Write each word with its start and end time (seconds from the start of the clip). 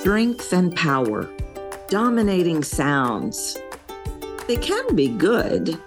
strength 0.00 0.54
and 0.54 0.74
power, 0.74 1.28
dominating 1.88 2.62
sounds. 2.62 3.58
They 4.48 4.56
can 4.56 4.96
be 4.96 5.08
good 5.08 5.78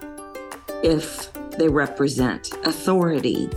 if 0.84 1.34
they 1.58 1.68
represent 1.68 2.52
authority. 2.64 3.50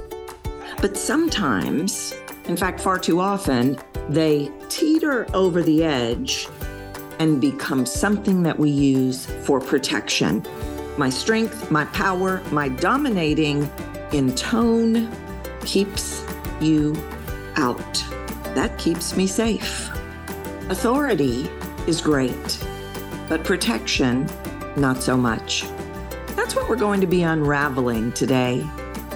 But 0.80 0.96
sometimes, 0.96 2.14
in 2.46 2.56
fact, 2.56 2.80
far 2.80 2.98
too 2.98 3.20
often, 3.20 3.78
they 4.08 4.50
teeter 4.70 5.26
over 5.34 5.62
the 5.62 5.84
edge 5.84 6.48
and 7.18 7.38
become 7.38 7.84
something 7.84 8.42
that 8.44 8.58
we 8.58 8.70
use 8.70 9.26
for 9.44 9.60
protection. 9.60 10.42
My 10.96 11.10
strength, 11.10 11.70
my 11.70 11.84
power, 11.86 12.42
my 12.50 12.70
dominating 12.70 13.70
in 14.12 14.34
tone 14.34 15.14
keeps 15.66 16.24
you 16.62 16.96
out. 17.56 18.02
That 18.54 18.78
keeps 18.78 19.18
me 19.18 19.26
safe. 19.26 19.90
Authority 20.68 21.48
is 21.86 22.00
great, 22.00 22.66
but 23.28 23.44
protection, 23.44 24.28
not 24.76 25.00
so 25.00 25.16
much. 25.16 25.62
That's 26.34 26.56
what 26.56 26.68
we're 26.68 26.74
going 26.74 27.00
to 27.00 27.06
be 27.06 27.22
unraveling 27.22 28.10
today. 28.10 28.68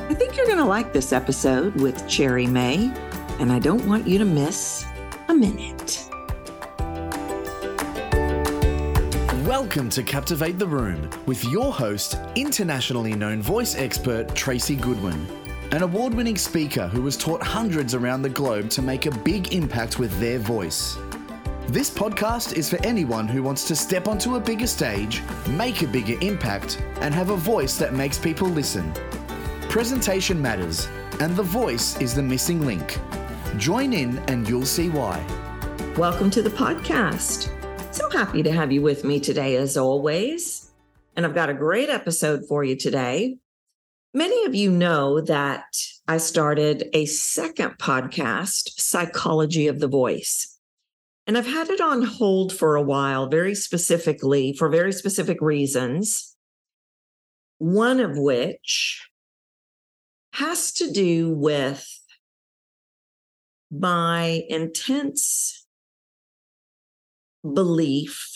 I 0.09 0.15
think 0.15 0.37
you're 0.37 0.47
going 0.47 0.59
to 0.59 0.65
like 0.65 0.93
this 0.93 1.13
episode 1.13 1.75
with 1.81 2.09
Cherry 2.09 2.47
May, 2.47 2.93
and 3.41 3.51
I 3.51 3.59
don't 3.59 3.85
want 3.89 4.07
you 4.07 4.17
to 4.19 4.25
miss 4.25 4.87
a 5.27 5.35
minute. 5.35 6.09
Welcome 9.45 9.91
to 9.91 10.05
Captivate 10.05 10.57
the 10.57 10.69
Room 10.69 11.11
with 11.27 11.43
your 11.47 11.73
host, 11.73 12.15
internationally 12.37 13.15
known 13.15 13.43
voice 13.43 13.75
expert 13.75 14.37
Tracy 14.37 14.77
Goodwin, 14.77 15.27
an 15.73 15.83
award 15.83 16.15
winning 16.15 16.37
speaker 16.37 16.87
who 16.87 17.05
has 17.07 17.17
taught 17.17 17.43
hundreds 17.43 17.93
around 17.93 18.23
the 18.23 18.29
globe 18.29 18.71
to 18.71 18.83
make 18.83 19.07
a 19.07 19.11
big 19.11 19.53
impact 19.53 19.99
with 19.99 20.17
their 20.21 20.39
voice. 20.39 20.97
This 21.69 21.89
podcast 21.89 22.55
is 22.55 22.69
for 22.69 22.85
anyone 22.85 23.29
who 23.29 23.45
wants 23.45 23.69
to 23.69 23.77
step 23.77 24.09
onto 24.09 24.35
a 24.35 24.41
bigger 24.41 24.67
stage, 24.67 25.23
make 25.51 25.83
a 25.83 25.87
bigger 25.87 26.17
impact, 26.21 26.83
and 27.01 27.15
have 27.15 27.31
a 27.31 27.37
voice 27.37 27.77
that 27.77 27.95
makes 27.95 28.19
people 28.19 28.49
listen. 28.49 28.93
Presentation 29.69 30.43
matters, 30.43 30.89
and 31.21 31.37
the 31.37 31.45
voice 31.45 32.01
is 32.01 32.13
the 32.13 32.23
missing 32.23 32.67
link. 32.67 32.99
Join 33.57 33.93
in 33.93 34.19
and 34.27 34.49
you'll 34.49 34.67
see 34.67 34.89
why. 34.89 35.25
Welcome 35.97 36.29
to 36.31 36.43
the 36.43 36.51
podcast. 36.51 37.51
So 37.95 38.11
happy 38.11 38.43
to 38.43 38.51
have 38.51 38.73
you 38.73 38.83
with 38.83 39.05
me 39.05 39.21
today, 39.21 39.55
as 39.55 39.77
always. 39.77 40.73
And 41.15 41.25
I've 41.25 41.37
got 41.37 41.51
a 41.51 41.55
great 41.55 41.89
episode 41.89 42.47
for 42.49 42.65
you 42.65 42.75
today. 42.75 43.37
Many 44.13 44.45
of 44.45 44.57
you 44.57 44.73
know 44.73 45.21
that 45.21 45.67
I 46.09 46.17
started 46.17 46.89
a 46.95 47.07
second 47.07 47.79
podcast, 47.79 48.81
Psychology 48.81 49.69
of 49.69 49.79
the 49.79 49.87
Voice. 49.87 50.50
And 51.31 51.39
I've 51.39 51.47
had 51.47 51.71
it 51.71 51.81
on 51.81 52.03
hold 52.03 52.53
for 52.53 52.75
a 52.75 52.83
while, 52.83 53.29
very 53.29 53.55
specifically, 53.55 54.53
for 54.53 54.69
very 54.69 54.93
specific 54.93 55.41
reasons. 55.41 56.37
One 57.59 58.01
of 58.01 58.19
which 58.19 59.09
has 60.33 60.73
to 60.73 60.91
do 60.91 61.31
with 61.31 61.87
my 63.71 64.43
intense 64.49 65.65
belief 67.45 68.35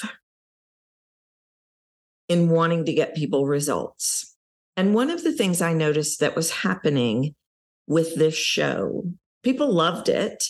in 2.29 2.49
wanting 2.49 2.85
to 2.85 2.95
get 2.95 3.17
people 3.17 3.45
results. 3.45 4.37
And 4.77 4.95
one 4.95 5.11
of 5.11 5.25
the 5.25 5.33
things 5.33 5.61
I 5.61 5.73
noticed 5.73 6.21
that 6.21 6.37
was 6.37 6.53
happening 6.53 7.35
with 7.89 8.15
this 8.15 8.37
show, 8.37 9.03
people 9.43 9.73
loved 9.73 10.09
it. 10.09 10.45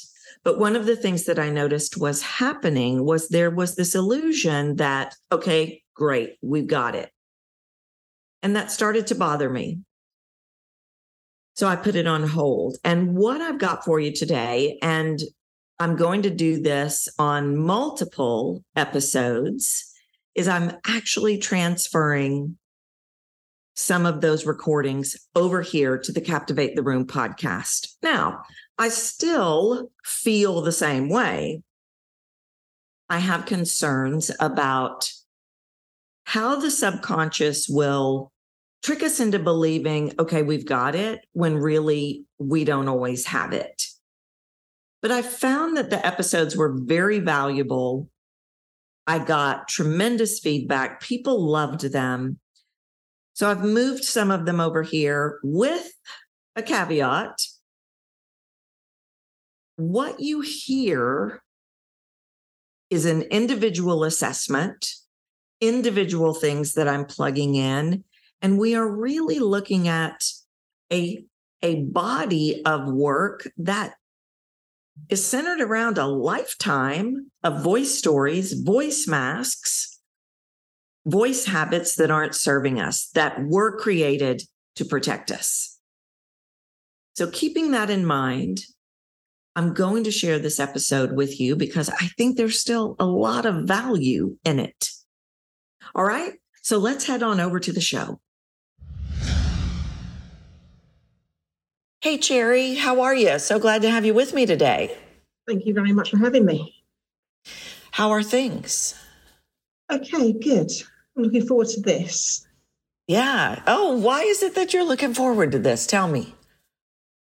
But 0.45 0.59
one 0.59 0.77
of 0.77 0.85
the 0.85 0.97
things 0.97 1.25
that 1.25 1.39
I 1.39 1.49
noticed 1.49 1.97
was 1.97 2.23
happening 2.23 3.05
was 3.05 3.29
there 3.29 3.51
was 3.51 3.75
this 3.75 3.95
illusion 3.95 4.77
that, 4.77 5.17
okay, 5.33 5.83
great, 5.95 6.37
we've 6.43 6.67
got 6.67 6.95
it. 6.95 7.11
And 8.43 8.55
that 8.55 8.71
started 8.71 9.07
to 9.07 9.15
bother 9.15 9.49
me. 9.49 9.81
So 11.55 11.67
I 11.67 11.77
put 11.77 11.95
it 11.95 12.07
on 12.07 12.29
hold. 12.29 12.77
And 12.85 13.17
what 13.17 13.41
I've 13.41 13.59
got 13.59 13.85
for 13.85 13.99
you 13.99 14.13
today, 14.13 14.79
and 14.83 15.19
I'm 15.79 15.97
going 15.97 16.23
to 16.23 16.31
do 16.31 16.61
this 16.61 17.09
on 17.19 17.57
multiple 17.57 18.63
episodes, 18.77 19.91
is 20.35 20.47
I'm 20.47 20.73
actually 20.87 21.39
transferring 21.39 22.59
some 23.77 24.05
of 24.05 24.21
those 24.21 24.47
recordings 24.47 25.17
over 25.35 25.63
here 25.63 25.97
to 25.99 26.13
the 26.13 26.21
Captivate 26.21 26.77
the 26.77 26.83
Room 26.83 27.07
podcast. 27.07 27.89
Now, 28.03 28.43
I 28.79 28.89
still 28.89 29.91
feel 30.05 30.61
the 30.61 30.73
same 30.73 31.09
way. 31.09 31.63
I 33.09 33.19
have 33.19 33.47
concerns 33.47 34.31
about 34.41 35.11
how 36.25 36.57
the 36.57 36.71
subconscious 36.71 37.69
will 37.69 38.33
trick 38.83 39.03
us 39.03 39.21
into 39.21 39.39
believing, 39.39 40.13
okay, 40.19 40.43
we've 40.43 40.67
got 40.67 40.95
it 40.95 41.21
when 41.33 41.57
really 41.57 42.25
we 42.39 42.65
don't 42.65 42.89
always 42.89 43.27
have 43.27 43.53
it. 43.53 43.85
But 45.01 45.11
I 45.11 45.23
found 45.23 45.77
that 45.77 45.91
the 45.91 46.05
episodes 46.05 46.57
were 46.57 46.75
very 46.77 47.19
valuable. 47.19 48.09
I 49.07 49.19
got 49.19 49.69
tremendous 49.69 50.41
feedback. 50.41 51.01
People 51.01 51.41
loved 51.47 51.93
them. 51.93 52.39
So 53.35 53.51
I've 53.51 53.65
moved 53.65 54.05
some 54.05 54.31
of 54.31 54.47
them 54.47 54.61
over 54.61 54.83
here 54.83 55.41
with 55.43 55.93
a 56.57 56.63
caveat 56.63 57.39
what 59.77 60.21
you 60.21 60.41
hear 60.41 61.43
is 62.91 63.07
an 63.07 63.23
individual 63.23 64.05
assessment, 64.05 64.95
individual 65.61 66.35
things 66.35 66.75
that 66.75 66.89
I'm 66.89 67.05
plugging 67.05 67.55
in. 67.55 68.05
And 68.43 68.59
we 68.59 68.75
are 68.75 68.89
really 68.89 69.39
looking 69.39 69.89
at 69.89 70.25
a, 70.93 71.25
a 71.63 71.83
body 71.83 72.63
of 72.65 72.87
work 72.87 73.49
that 73.59 73.95
is 75.09 75.27
centered 75.27 75.61
around 75.61 75.99
a 75.99 76.07
lifetime 76.07 77.31
of 77.43 77.63
voice 77.63 77.97
stories, 77.99 78.53
voice 78.53 79.09
masks, 79.09 79.99
voice 81.07 81.47
habits 81.47 81.97
that 81.97 82.11
aren't 82.11 82.35
serving 82.35 82.81
us, 82.81 83.09
that 83.15 83.43
were 83.43 83.77
created 83.77 84.43
to 84.77 84.85
protect 84.85 85.31
us. 85.31 85.79
So, 87.15 87.31
keeping 87.31 87.71
that 87.73 87.91
in 87.91 88.05
mind, 88.05 88.61
I'm 89.57 89.73
going 89.73 90.05
to 90.05 90.11
share 90.11 90.39
this 90.39 90.59
episode 90.59 91.13
with 91.13 91.39
you 91.39 91.55
because 91.55 91.89
I 91.89 92.09
think 92.19 92.37
there's 92.37 92.59
still 92.59 92.97
a 92.99 93.07
lot 93.07 93.47
of 93.47 93.65
value 93.65 94.37
in 94.45 94.59
it. 94.59 94.91
All 95.95 96.05
right. 96.05 96.33
So 96.63 96.79
let's 96.79 97.07
head 97.07 97.23
on 97.23 97.39
over 97.39 97.61
to 97.61 97.73
the 97.73 97.81
show. 97.81 98.21
Hey, 102.01 102.19
Cherry, 102.19 102.75
how 102.75 103.01
are 103.01 103.15
you? 103.15 103.39
So 103.39 103.59
glad 103.59 103.83
to 103.83 103.91
have 103.91 104.05
you 104.05 104.13
with 104.13 104.35
me 104.35 104.45
today. 104.45 104.97
Thank 105.47 105.67
you 105.67 105.73
very 105.73 105.93
much 105.93 106.11
for 106.11 106.19
having 106.19 106.45
me. 106.45 106.85
How 107.93 108.11
are 108.11 108.23
things? 108.23 108.95
Okay, 109.91 110.33
good. 110.33 110.71
I'm 111.17 111.23
looking 111.23 111.47
forward 111.47 111.69
to 111.69 111.81
this. 111.81 112.47
Yeah. 113.07 113.63
Oh, 113.67 113.97
why 113.99 114.23
is 114.23 114.43
it 114.43 114.55
that 114.55 114.75
you're 114.75 114.85
looking 114.85 115.15
forward 115.15 115.53
to 115.53 115.59
this? 115.59 115.87
Tell 115.87 116.09
me. 116.09 116.35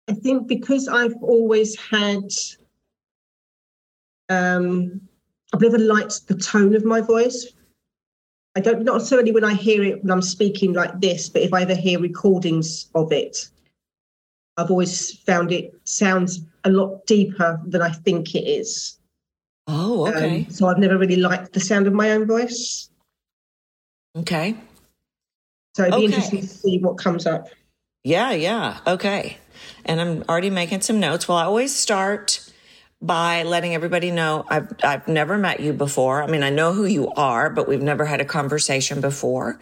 I 0.10 0.14
think 0.14 0.48
because 0.48 0.88
I've 0.88 1.16
always 1.22 1.80
had, 1.80 2.24
um, 4.28 5.00
I've 5.54 5.62
never 5.62 5.78
liked 5.78 6.28
the 6.28 6.36
tone 6.36 6.76
of 6.76 6.84
my 6.84 7.00
voice. 7.00 7.46
I 8.56 8.62
don't 8.62 8.84
not 8.84 8.96
necessarily 8.96 9.32
when 9.32 9.44
I 9.44 9.54
hear 9.54 9.84
it 9.84 10.02
when 10.02 10.12
I'm 10.12 10.24
speaking 10.24 10.74
like 10.74 11.00
this, 11.00 11.30
but 11.30 11.44
if 11.44 11.54
I 11.54 11.62
ever 11.62 11.76
hear 11.76 12.00
recordings 12.00 12.90
of 12.96 13.12
it, 13.12 13.50
I've 14.58 14.72
always 14.72 15.20
found 15.20 15.52
it 15.52 15.72
sounds 15.84 16.42
a 16.64 16.72
lot 16.72 17.06
deeper 17.06 17.62
than 17.68 17.84
I 17.84 17.92
think 17.92 18.34
it 18.34 18.48
is. 18.48 18.98
Oh, 19.68 20.08
okay. 20.08 20.46
Um, 20.46 20.50
so 20.50 20.68
I've 20.68 20.80
never 20.80 20.98
really 20.98 21.18
liked 21.18 21.54
the 21.54 21.60
sound 21.60 21.86
of 21.86 21.94
my 21.94 22.10
own 22.12 22.26
voice. 22.26 22.90
Okay. 24.16 24.56
So 25.76 25.84
it'd 25.84 25.94
be 25.94 26.06
okay. 26.06 26.06
interesting 26.06 26.42
to 26.42 26.48
see 26.48 26.80
what 26.80 26.98
comes 26.98 27.28
up. 27.28 27.48
Yeah, 28.04 28.32
yeah. 28.32 28.80
Okay 28.88 29.38
and 29.86 30.02
I'm 30.02 30.24
already 30.30 30.50
making 30.50 30.82
some 30.82 31.00
notes. 31.00 31.28
Well, 31.28 31.38
I 31.38 31.44
always 31.44 31.76
start 31.76 32.50
by 33.02 33.44
letting 33.44 33.74
everybody 33.74 34.12
know 34.12 34.46
I've 34.50 34.74
I've 34.84 35.08
never 35.08 35.38
met 35.38 35.62
you 35.62 35.72
before. 35.72 36.22
I 36.22 36.28
mean, 36.28 36.44
I 36.44 36.50
know 36.50 36.74
who 36.74 36.84
you 36.86 37.10
are, 37.12 37.50
but 37.50 37.66
we've 37.68 37.82
never 37.82 38.06
had 38.06 38.20
a 38.20 38.26
conversation 38.26 39.00
before. 39.00 39.58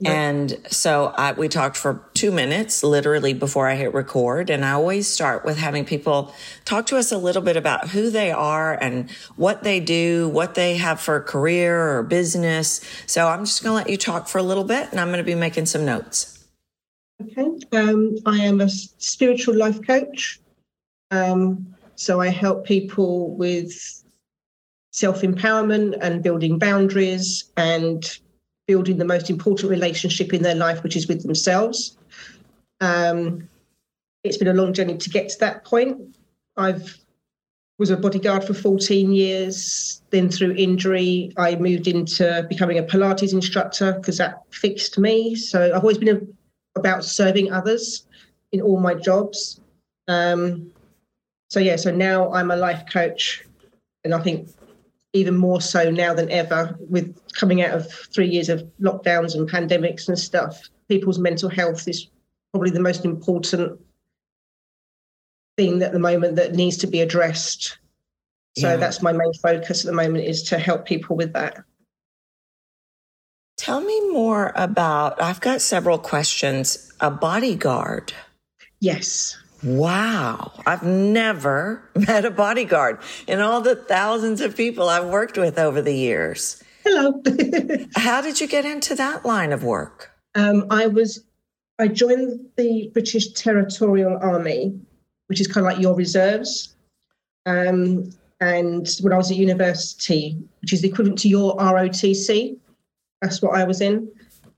Right. 0.00 0.10
And 0.10 0.58
so 0.68 1.12
I, 1.16 1.32
we 1.32 1.48
talked 1.48 1.76
for 1.76 2.08
two 2.14 2.30
minutes, 2.30 2.82
literally 2.82 3.34
before 3.34 3.68
I 3.68 3.74
hit 3.74 3.92
record. 3.92 4.48
And 4.48 4.64
I 4.64 4.72
always 4.72 5.06
start 5.06 5.44
with 5.44 5.58
having 5.58 5.84
people 5.84 6.32
talk 6.64 6.86
to 6.86 6.96
us 6.96 7.12
a 7.12 7.18
little 7.18 7.42
bit 7.42 7.58
about 7.58 7.88
who 7.90 8.08
they 8.08 8.30
are 8.30 8.72
and 8.72 9.10
what 9.36 9.64
they 9.64 9.80
do, 9.80 10.30
what 10.30 10.54
they 10.54 10.76
have 10.78 10.98
for 10.98 11.16
a 11.16 11.22
career 11.22 11.98
or 11.98 12.02
business. 12.04 12.80
So 13.06 13.28
I'm 13.28 13.44
just 13.44 13.62
going 13.62 13.72
to 13.72 13.76
let 13.76 13.90
you 13.90 13.98
talk 13.98 14.28
for 14.28 14.38
a 14.38 14.42
little 14.42 14.64
bit, 14.64 14.88
and 14.92 15.00
I'm 15.00 15.08
going 15.08 15.18
to 15.18 15.24
be 15.24 15.34
making 15.34 15.66
some 15.66 15.84
notes. 15.84 16.37
Okay. 17.20 17.50
Um, 17.72 18.16
I 18.26 18.38
am 18.38 18.60
a 18.60 18.68
spiritual 18.68 19.56
life 19.56 19.84
coach. 19.86 20.40
Um, 21.10 21.74
so 21.96 22.20
I 22.20 22.28
help 22.28 22.64
people 22.64 23.34
with 23.34 23.72
self 24.92 25.22
empowerment 25.22 25.98
and 26.00 26.22
building 26.22 26.58
boundaries 26.58 27.50
and 27.56 28.18
building 28.66 28.98
the 28.98 29.04
most 29.04 29.30
important 29.30 29.70
relationship 29.70 30.32
in 30.32 30.42
their 30.42 30.54
life, 30.54 30.82
which 30.82 30.96
is 30.96 31.08
with 31.08 31.22
themselves. 31.22 31.96
Um, 32.80 33.48
it's 34.22 34.36
been 34.36 34.48
a 34.48 34.54
long 34.54 34.72
journey 34.72 34.96
to 34.96 35.10
get 35.10 35.28
to 35.30 35.38
that 35.40 35.64
point. 35.64 36.16
I've 36.56 36.98
was 37.78 37.90
a 37.90 37.96
bodyguard 37.96 38.42
for 38.44 38.54
14 38.54 39.12
years. 39.12 40.02
Then 40.10 40.28
through 40.28 40.54
injury, 40.56 41.32
I 41.36 41.54
moved 41.56 41.86
into 41.86 42.44
becoming 42.48 42.78
a 42.78 42.82
Pilates 42.82 43.32
instructor 43.32 43.92
because 43.92 44.18
that 44.18 44.42
fixed 44.50 44.98
me. 44.98 45.36
So 45.36 45.72
I've 45.74 45.82
always 45.82 45.98
been 45.98 46.16
a, 46.16 46.20
about 46.78 47.04
serving 47.04 47.52
others 47.52 48.06
in 48.52 48.60
all 48.60 48.80
my 48.80 48.94
jobs. 48.94 49.60
Um, 50.08 50.72
so 51.50 51.60
yeah, 51.60 51.76
so 51.76 51.90
now 51.90 52.32
I'm 52.32 52.50
a 52.50 52.56
life 52.56 52.84
coach, 52.90 53.44
and 54.04 54.14
I 54.14 54.20
think 54.20 54.48
even 55.12 55.36
more 55.36 55.60
so 55.60 55.90
now 55.90 56.14
than 56.14 56.30
ever 56.30 56.76
with 56.88 57.18
coming 57.32 57.62
out 57.62 57.74
of 57.74 57.90
three 57.90 58.28
years 58.28 58.48
of 58.48 58.60
lockdowns 58.80 59.34
and 59.34 59.50
pandemics 59.50 60.08
and 60.08 60.18
stuff. 60.18 60.68
People's 60.88 61.18
mental 61.18 61.48
health 61.48 61.88
is 61.88 62.08
probably 62.52 62.70
the 62.70 62.80
most 62.80 63.04
important 63.04 63.80
thing 65.56 65.82
at 65.82 65.92
the 65.92 65.98
moment 65.98 66.36
that 66.36 66.54
needs 66.54 66.76
to 66.78 66.86
be 66.86 67.00
addressed. 67.00 67.78
So 68.56 68.70
yeah. 68.70 68.76
that's 68.76 69.02
my 69.02 69.12
main 69.12 69.32
focus 69.34 69.84
at 69.84 69.86
the 69.86 69.96
moment 69.96 70.24
is 70.24 70.42
to 70.44 70.58
help 70.58 70.86
people 70.86 71.16
with 71.16 71.32
that. 71.32 71.62
Tell 73.68 73.82
me 73.82 74.12
more 74.12 74.50
about 74.54 75.20
I've 75.20 75.42
got 75.42 75.60
several 75.60 75.98
questions. 75.98 76.90
A 77.00 77.10
bodyguard. 77.10 78.14
Yes. 78.80 79.36
Wow. 79.62 80.52
I've 80.64 80.82
never 80.82 81.82
met 81.94 82.24
a 82.24 82.30
bodyguard 82.30 82.98
in 83.26 83.40
all 83.40 83.60
the 83.60 83.76
thousands 83.76 84.40
of 84.40 84.56
people 84.56 84.88
I've 84.88 85.10
worked 85.10 85.36
with 85.36 85.58
over 85.58 85.82
the 85.82 85.92
years. 85.92 86.64
Hello. 86.82 87.22
How 87.94 88.22
did 88.22 88.40
you 88.40 88.46
get 88.46 88.64
into 88.64 88.94
that 88.94 89.26
line 89.26 89.52
of 89.52 89.62
work? 89.64 90.12
Um, 90.34 90.64
I 90.70 90.86
was, 90.86 91.22
I 91.78 91.88
joined 91.88 92.40
the 92.56 92.88
British 92.94 93.34
Territorial 93.34 94.16
Army, 94.22 94.80
which 95.26 95.42
is 95.42 95.46
kind 95.46 95.66
of 95.66 95.74
like 95.74 95.82
your 95.82 95.94
reserves. 95.94 96.74
Um, 97.44 98.12
and 98.40 98.88
when 99.02 99.12
I 99.12 99.18
was 99.18 99.30
at 99.30 99.36
university, 99.36 100.38
which 100.62 100.72
is 100.72 100.80
the 100.80 100.88
equivalent 100.88 101.18
to 101.18 101.28
your 101.28 101.54
ROTC, 101.58 102.56
that's 103.20 103.42
what 103.42 103.56
I 103.56 103.64
was 103.64 103.80
in. 103.80 104.10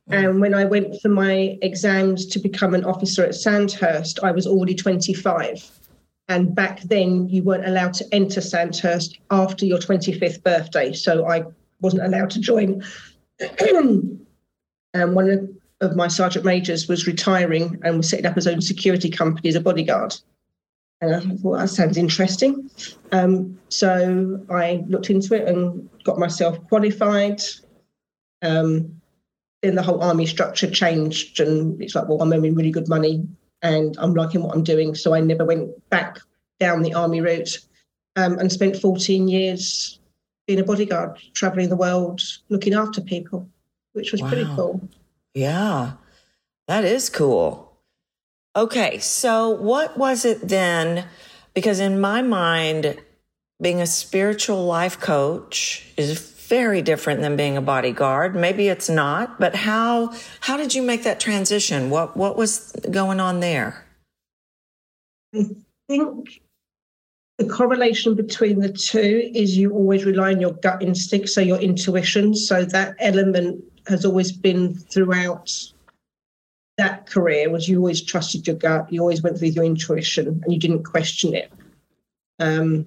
And 0.09 0.41
when 0.41 0.55
I 0.55 0.65
went 0.65 1.01
for 1.01 1.09
my 1.09 1.57
exams 1.63 2.27
to 2.27 2.41
become 2.41 2.75
an 2.75 2.85
officer 2.85 3.25
at 3.25 3.35
Sandhurst, 3.35 4.19
I 4.25 4.33
was 4.33 4.47
already 4.47 4.75
25. 4.75 5.71
And 6.29 6.55
back 6.55 6.83
then, 6.83 7.29
you 7.29 7.43
weren't 7.43 7.67
allowed 7.67 7.95
to 7.95 8.07
enter 8.13 8.41
Sandhurst 8.41 9.19
after 9.31 9.67
your 9.67 9.79
25th 9.79 10.43
birthday. 10.43 10.93
So 10.93 11.29
I 11.29 11.45
wasn't 11.81 12.05
allowed 12.05 12.31
to 12.31 12.41
join. 12.41 12.85
and 13.61 14.25
one 14.95 15.31
of, 15.31 15.49
of 15.81 15.97
my 15.97 16.09
sergeant 16.09 16.45
majors 16.45 16.89
was 16.89 17.07
retiring 17.07 17.81
and 17.85 17.99
was 17.99 18.09
setting 18.09 18.27
up 18.27 18.35
his 18.35 18.47
own 18.47 18.61
security 18.61 19.11
company 19.11 19.49
as 19.49 19.55
a 19.55 19.61
bodyguard. 19.61 20.15
And 21.01 21.15
I 21.15 21.21
thought, 21.21 21.59
that 21.59 21.71
sounds 21.71 21.97
interesting. 21.97 22.71
Um, 23.13 23.59
so 23.71 24.45
I 24.51 24.85
looked 24.89 25.09
into 25.09 25.35
it 25.35 25.49
and 25.49 25.89
got 26.05 26.19
myself 26.19 26.63
qualified. 26.69 27.41
Um, 28.43 29.01
then 29.63 29.75
the 29.75 29.83
whole 29.83 30.03
army 30.03 30.27
structure 30.27 30.71
changed 30.71 31.41
and 31.41 31.81
it's 31.83 31.95
like 31.95 32.09
well 32.09 32.23
i'm 32.23 32.33
earning 32.33 32.55
really 32.55 32.71
good 32.71 32.89
money 32.89 33.27
and 33.63 33.97
i'm 33.99 34.15
liking 34.15 34.43
what 34.43 34.55
i'm 34.55 34.65
doing. 34.65 34.95
So 34.95 35.15
i 35.15 35.21
never 35.21 35.45
went 35.45 35.71
back 35.91 36.19
down 36.59 36.83
the 36.83 36.95
army 36.95 37.21
route 37.21 37.59
um, 38.17 38.39
and 38.39 38.53
spent 38.53 38.77
14 38.77 39.29
years 39.29 39.99
being 40.47 40.61
a 40.61 40.65
bodyguard 40.65 41.19
traveling 41.35 41.69
the 41.69 41.77
world 41.77 42.21
looking 42.49 42.75
after 42.75 43.01
people 43.01 43.49
which 43.93 44.13
was 44.13 44.23
wow. 44.23 44.29
pretty 44.29 44.45
cool. 44.55 44.89
Yeah 45.35 45.93
that 46.69 46.85
is 46.85 47.11
cool. 47.11 47.77
Okay 48.57 48.99
so 48.99 49.51
what 49.51 49.97
was 49.99 50.25
it 50.25 50.49
then? 50.49 51.07
Because 51.55 51.81
in 51.81 52.01
my 52.01 52.23
mind 52.23 52.99
being 53.61 53.81
a 53.81 53.87
spiritual 53.87 54.65
life 54.65 54.99
coach 54.99 55.87
is 55.97 56.19
very 56.51 56.83
different 56.83 57.21
than 57.21 57.37
being 57.37 57.57
a 57.57 57.63
bodyguard. 57.63 58.35
Maybe 58.35 58.67
it's 58.67 58.91
not, 58.91 59.39
but 59.39 59.55
how 59.55 60.13
how 60.41 60.57
did 60.57 60.75
you 60.75 60.83
make 60.83 61.05
that 61.05 61.21
transition? 61.21 61.89
What 61.89 62.17
what 62.17 62.37
was 62.37 62.73
going 62.91 63.21
on 63.21 63.39
there? 63.39 63.87
I 65.33 65.47
think 65.89 66.41
the 67.39 67.47
correlation 67.47 68.17
between 68.17 68.59
the 68.59 68.73
two 68.73 69.31
is 69.33 69.57
you 69.57 69.71
always 69.71 70.05
rely 70.05 70.33
on 70.33 70.41
your 70.41 70.53
gut 70.55 70.83
instinct, 70.83 71.29
so 71.29 71.41
your 71.41 71.59
intuition. 71.59 72.35
So 72.35 72.65
that 72.65 72.97
element 72.99 73.65
has 73.87 74.05
always 74.05 74.33
been 74.33 74.75
throughout 74.75 75.51
that 76.79 77.07
career 77.07 77.51
was 77.51 77.69
you 77.69 77.79
always 77.79 78.03
trusted 78.03 78.47
your 78.47 78.57
gut, 78.57 78.93
you 78.93 79.01
always 79.01 79.23
went 79.23 79.41
with 79.41 79.55
your 79.55 79.65
intuition 79.65 80.27
and 80.43 80.53
you 80.53 80.59
didn't 80.59 80.83
question 80.83 81.35
it. 81.35 81.53
Um, 82.39 82.87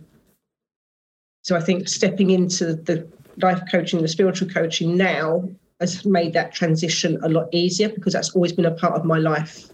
so 1.44 1.56
I 1.56 1.62
think 1.62 1.88
stepping 1.88 2.32
into 2.32 2.74
the 2.74 3.08
life 3.38 3.62
coaching, 3.72 4.02
the 4.02 4.08
spiritual 4.08 4.50
coaching 4.50 4.98
now 4.98 5.50
has 5.80 6.06
made 6.06 6.34
that 6.34 6.54
transition 6.54 7.20
a 7.24 7.30
lot 7.30 7.48
easier 7.52 7.90
because 7.90 8.14
that's 8.14 8.36
always 8.36 8.54
been 8.54 8.66
a 8.66 8.72
part 8.72 8.94
of 8.94 9.06
my 9.06 9.18
life 9.18 9.70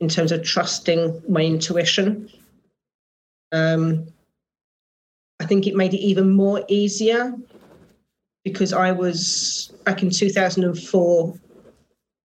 in 0.00 0.08
terms 0.08 0.32
of 0.32 0.42
trusting 0.42 1.22
my 1.28 1.42
intuition. 1.42 2.30
Um, 3.52 4.06
I 5.40 5.46
think 5.46 5.66
it 5.66 5.74
made 5.74 5.94
it 5.94 6.00
even 6.00 6.30
more 6.30 6.64
easier 6.68 7.34
because 8.44 8.72
I 8.72 8.92
was 8.92 9.72
back 9.84 10.02
in 10.02 10.10
2004. 10.10 11.34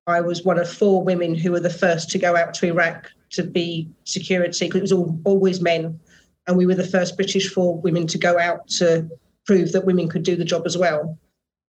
I 0.07 0.21
was 0.21 0.44
one 0.44 0.59
of 0.59 0.69
four 0.69 1.03
women 1.03 1.36
who 1.36 1.51
were 1.51 1.59
the 1.59 1.69
first 1.69 2.09
to 2.12 2.19
go 2.19 2.36
out 2.36 2.53
to 2.56 2.68
Iraq 2.68 3.09
to 3.31 3.44
be 3.44 3.89
security 4.03 4.68
because 4.68 4.80
it 4.80 4.81
was 4.81 4.92
all, 4.92 5.19
always 5.25 5.62
men, 5.62 6.00
and 6.47 6.57
we 6.57 6.65
were 6.65 6.75
the 6.75 6.88
first 6.88 7.15
British 7.15 7.51
four 7.51 7.80
women 7.80 8.06
to 8.07 8.18
go 8.18 8.38
out 8.38 8.68
to 8.68 9.09
prove 9.45 9.71
that 9.71 9.86
women 9.86 10.07
could 10.07 10.24
do 10.24 10.36
the 10.36 10.45
job 10.45 10.63
as 10.65 10.77
well. 10.77 11.18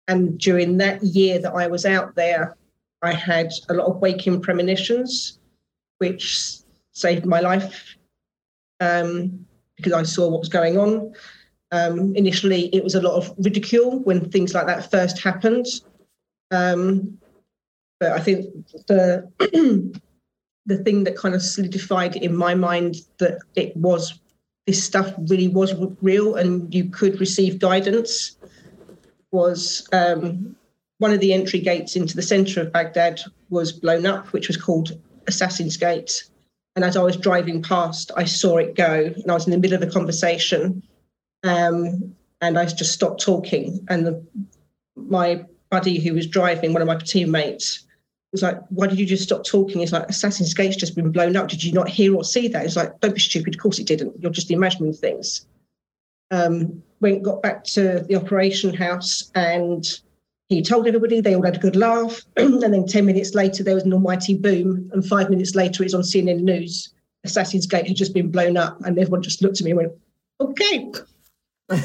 And 0.07 0.39
during 0.39 0.79
that 0.79 1.03
year 1.03 1.39
that 1.39 1.53
I 1.53 1.67
was 1.67 1.85
out 1.85 2.15
there, 2.15 2.57
I 3.03 3.13
had 3.13 3.53
a 3.69 3.75
lot 3.75 3.87
of 3.87 3.99
waking 3.99 4.41
premonitions, 4.41 5.39
which 5.99 6.59
saved 6.93 7.27
my 7.27 7.41
life 7.41 7.97
um, 8.81 9.47
because 9.77 9.93
I 9.93 10.03
saw 10.03 10.29
what 10.29 10.41
was 10.41 10.49
going 10.49 10.79
on. 10.79 11.13
Um, 11.71 12.17
initially, 12.17 12.75
it 12.75 12.83
was 12.83 12.95
a 12.95 13.03
lot 13.03 13.15
of 13.15 13.35
ridicule 13.39 14.01
when 14.01 14.31
things 14.31 14.55
like 14.55 14.67
that 14.67 14.91
first 14.91 15.23
happened. 15.23 15.67
Um, 16.51 17.19
but 18.01 18.13
I 18.13 18.21
think 18.21 18.47
the 18.87 19.31
the 20.67 20.79
thing 20.79 21.05
that 21.05 21.17
kind 21.17 21.35
of 21.35 21.43
solidified 21.43 22.17
in 22.17 22.35
my 22.35 22.55
mind 22.55 22.97
that 23.19 23.39
it 23.55 23.77
was 23.77 24.21
this 24.69 24.85
stuff 24.85 25.15
really 25.29 25.49
was 25.49 25.75
real 26.03 26.35
and 26.35 26.73
you 26.75 26.85
could 26.91 27.19
receive 27.19 27.59
guidance 27.59 28.37
was 29.33 29.89
um, 29.95 30.55
one 30.99 31.11
of 31.11 31.21
the 31.21 31.33
entry 31.33 31.59
gates 31.59 31.97
into 31.97 32.15
the 32.15 32.21
center 32.21 32.61
of 32.61 32.71
Baghdad 32.71 33.19
was 33.49 33.73
blown 33.73 34.05
up, 34.05 34.27
which 34.35 34.47
was 34.47 34.59
called 34.59 34.93
Assassin's 35.27 35.79
Gate. 35.79 36.25
And 36.77 36.85
as 36.85 36.99
I 36.99 37.03
was 37.03 37.17
driving 37.17 37.63
past, 37.63 38.11
I 38.15 38.25
saw 38.25 38.59
it 38.59 38.77
go, 38.77 39.11
and 39.17 39.31
I 39.31 39.33
was 39.33 39.47
in 39.47 39.53
the 39.53 39.59
middle 39.59 39.83
of 39.83 39.89
a 39.89 39.91
conversation, 39.91 40.83
um, 41.45 42.15
and 42.43 42.59
I 42.59 42.67
just 42.67 42.93
stopped 42.93 43.23
talking. 43.23 43.87
And 43.89 44.07
the, 44.07 44.27
my 44.97 45.47
buddy 45.71 45.99
who 45.99 46.13
was 46.13 46.27
driving, 46.27 46.75
one 46.75 46.83
of 46.83 46.89
my 46.89 46.99
teammates, 46.99 47.87
was 48.33 48.43
like, 48.43 48.59
why 48.69 48.87
did 48.87 48.99
you 48.99 49.07
just 49.07 49.23
stop 49.23 49.45
talking? 49.45 49.81
It's 49.81 49.93
like, 49.93 50.09
Assassin's 50.09 50.55
Gate's 50.55 50.77
just 50.77 50.95
been 50.95 51.11
blown 51.11 51.37
up. 51.37 51.49
Did 51.49 51.65
you 51.65 51.73
not 51.73 51.89
hear 51.89 52.15
or 52.15 52.25
see 52.25 52.49
that? 52.49 52.65
It's 52.65 52.77
like, 52.77 52.99
don't 53.01 53.15
be 53.15 53.21
stupid. 53.21 53.55
Of 53.55 53.61
course 53.61 53.79
it 53.79 53.87
didn't. 53.87 54.21
You're 54.21 54.31
just 54.31 54.51
imagining 54.51 54.93
things. 54.93 55.47
Um, 56.31 56.83
went, 57.01 57.23
got 57.23 57.43
back 57.43 57.65
to 57.65 58.01
the 58.01 58.17
operation 58.17 58.75
house 58.75 59.31
and 59.35 59.87
he 60.49 60.63
told 60.63 60.87
everybody, 60.87 61.21
they 61.21 61.35
all 61.35 61.43
had 61.43 61.57
a 61.57 61.61
good 61.61 61.77
laugh. 61.77 62.21
and 62.37 62.63
then 62.63 62.87
10 62.87 63.07
minutes 63.07 63.35
later, 63.35 63.63
there 63.63 63.75
was 63.75 63.85
an 63.85 63.93
almighty 63.93 64.35
boom. 64.35 64.91
And 64.93 65.07
five 65.07 65.31
minutes 65.31 65.55
later, 65.55 65.83
it's 65.83 65.95
on 65.95 66.03
CNN 66.03 66.41
News. 66.41 66.93
Assassin's 67.25 67.67
Gate 67.67 67.89
had 67.89 67.97
just 67.97 68.15
been 68.15 68.31
blown 68.31 68.57
up. 68.57 68.79
And 68.85 68.99
everyone 68.99 69.23
just 69.23 69.43
looked 69.43 69.61
at 69.61 69.65
me 69.65 69.71
and 69.71 69.79
went, 69.79 69.93
okay. 70.41 70.91
And 71.69 71.81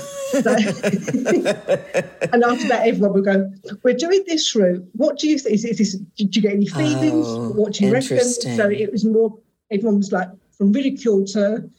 after 2.43 2.67
that, 2.67 2.83
everyone 2.85 3.13
would 3.13 3.25
go, 3.25 3.51
We're 3.83 3.95
doing 3.95 4.23
this 4.25 4.55
route. 4.55 4.87
What 4.93 5.19
do 5.19 5.27
you 5.27 5.37
think? 5.37 5.55
Is, 5.55 5.65
is 5.65 5.77
this, 5.77 5.95
did 6.17 6.35
you 6.35 6.41
get 6.41 6.53
any 6.53 6.67
feelings? 6.67 7.27
Oh, 7.27 7.49
what 7.49 7.73
do 7.73 7.85
you 7.85 7.91
reckon? 7.91 8.23
So 8.23 8.69
it 8.69 8.91
was 8.91 9.03
more, 9.03 9.37
everyone 9.71 9.97
was 9.97 10.11
like, 10.11 10.29
from 10.57 10.71
ridicule 10.71 11.25
to 11.25 11.69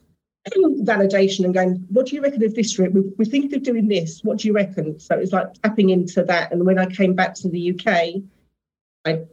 validation 0.82 1.44
and 1.44 1.54
going, 1.54 1.86
What 1.88 2.06
do 2.06 2.16
you 2.16 2.22
reckon 2.22 2.44
of 2.44 2.54
this 2.54 2.78
route? 2.78 2.92
We, 2.92 3.02
we 3.16 3.24
think 3.24 3.52
of 3.54 3.62
doing 3.62 3.88
this. 3.88 4.22
What 4.22 4.38
do 4.38 4.48
you 4.48 4.54
reckon? 4.54 4.98
So 5.00 5.16
it 5.16 5.20
was 5.20 5.32
like 5.32 5.54
tapping 5.62 5.90
into 5.90 6.22
that. 6.24 6.52
And 6.52 6.66
when 6.66 6.78
I 6.78 6.86
came 6.86 7.14
back 7.14 7.34
to 7.36 7.48
the 7.48 7.70
UK, 7.72 8.22
I 9.06 9.24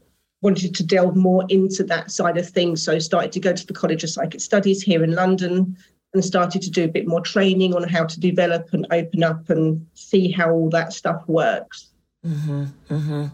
wanted 0.41 0.73
to 0.75 0.83
delve 0.85 1.15
more 1.15 1.45
into 1.49 1.83
that 1.83 2.09
side 2.09 2.37
of 2.37 2.49
things. 2.49 2.81
So 2.81 2.93
I 2.93 2.99
started 2.99 3.33
to 3.33 3.39
go 3.39 3.53
to 3.53 3.67
the 3.67 3.73
College 3.73 4.03
of 4.03 4.09
Psychic 4.09 4.39
Studies 4.41 4.81
here 4.81 5.03
in 5.03 5.13
London 5.13 5.77
and 6.13 6.23
started 6.23 6.61
to 6.63 6.69
do 6.69 6.83
a 6.83 6.87
bit 6.87 7.07
more 7.07 7.21
training 7.21 7.73
on 7.73 7.83
how 7.83 8.05
to 8.05 8.19
develop 8.19 8.73
and 8.73 8.85
open 8.91 9.23
up 9.23 9.49
and 9.49 9.85
see 9.93 10.31
how 10.31 10.51
all 10.51 10.69
that 10.69 10.93
stuff 10.93 11.23
works. 11.27 11.89
Mm-hmm, 12.25 12.65
mm-hmm. 12.89 13.25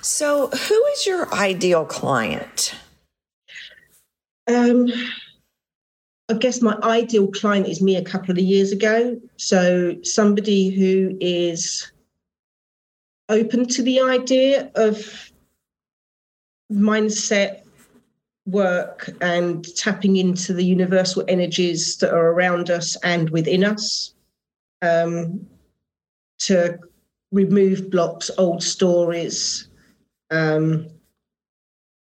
So, 0.00 0.48
who 0.48 0.84
is 0.94 1.06
your 1.06 1.32
ideal 1.34 1.84
client? 1.84 2.74
Um, 4.46 4.88
I 6.30 6.34
guess 6.34 6.62
my 6.62 6.78
ideal 6.82 7.28
client 7.28 7.68
is 7.68 7.82
me 7.82 7.96
a 7.96 8.04
couple 8.04 8.30
of 8.30 8.38
years 8.38 8.72
ago. 8.72 9.20
So, 9.36 9.96
somebody 10.02 10.70
who 10.70 11.16
is 11.20 11.92
open 13.28 13.66
to 13.66 13.82
the 13.82 14.00
idea 14.00 14.70
of 14.74 15.30
mindset 16.72 17.62
work 18.50 19.10
and 19.20 19.64
tapping 19.76 20.16
into 20.16 20.52
the 20.52 20.64
universal 20.64 21.24
energies 21.28 21.96
that 21.98 22.12
are 22.12 22.30
around 22.30 22.70
us 22.70 22.96
and 23.02 23.30
within 23.30 23.64
us 23.64 24.14
um, 24.82 25.46
to 26.38 26.78
remove 27.30 27.90
blocks, 27.90 28.30
old 28.38 28.62
stories, 28.62 29.68
um, 30.30 30.88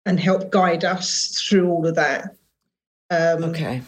and 0.05 0.19
help 0.19 0.51
guide 0.51 0.85
us 0.85 1.41
through 1.47 1.69
all 1.69 1.87
of 1.87 1.95
that. 1.95 2.35
Um, 3.09 3.43
okay. 3.45 3.81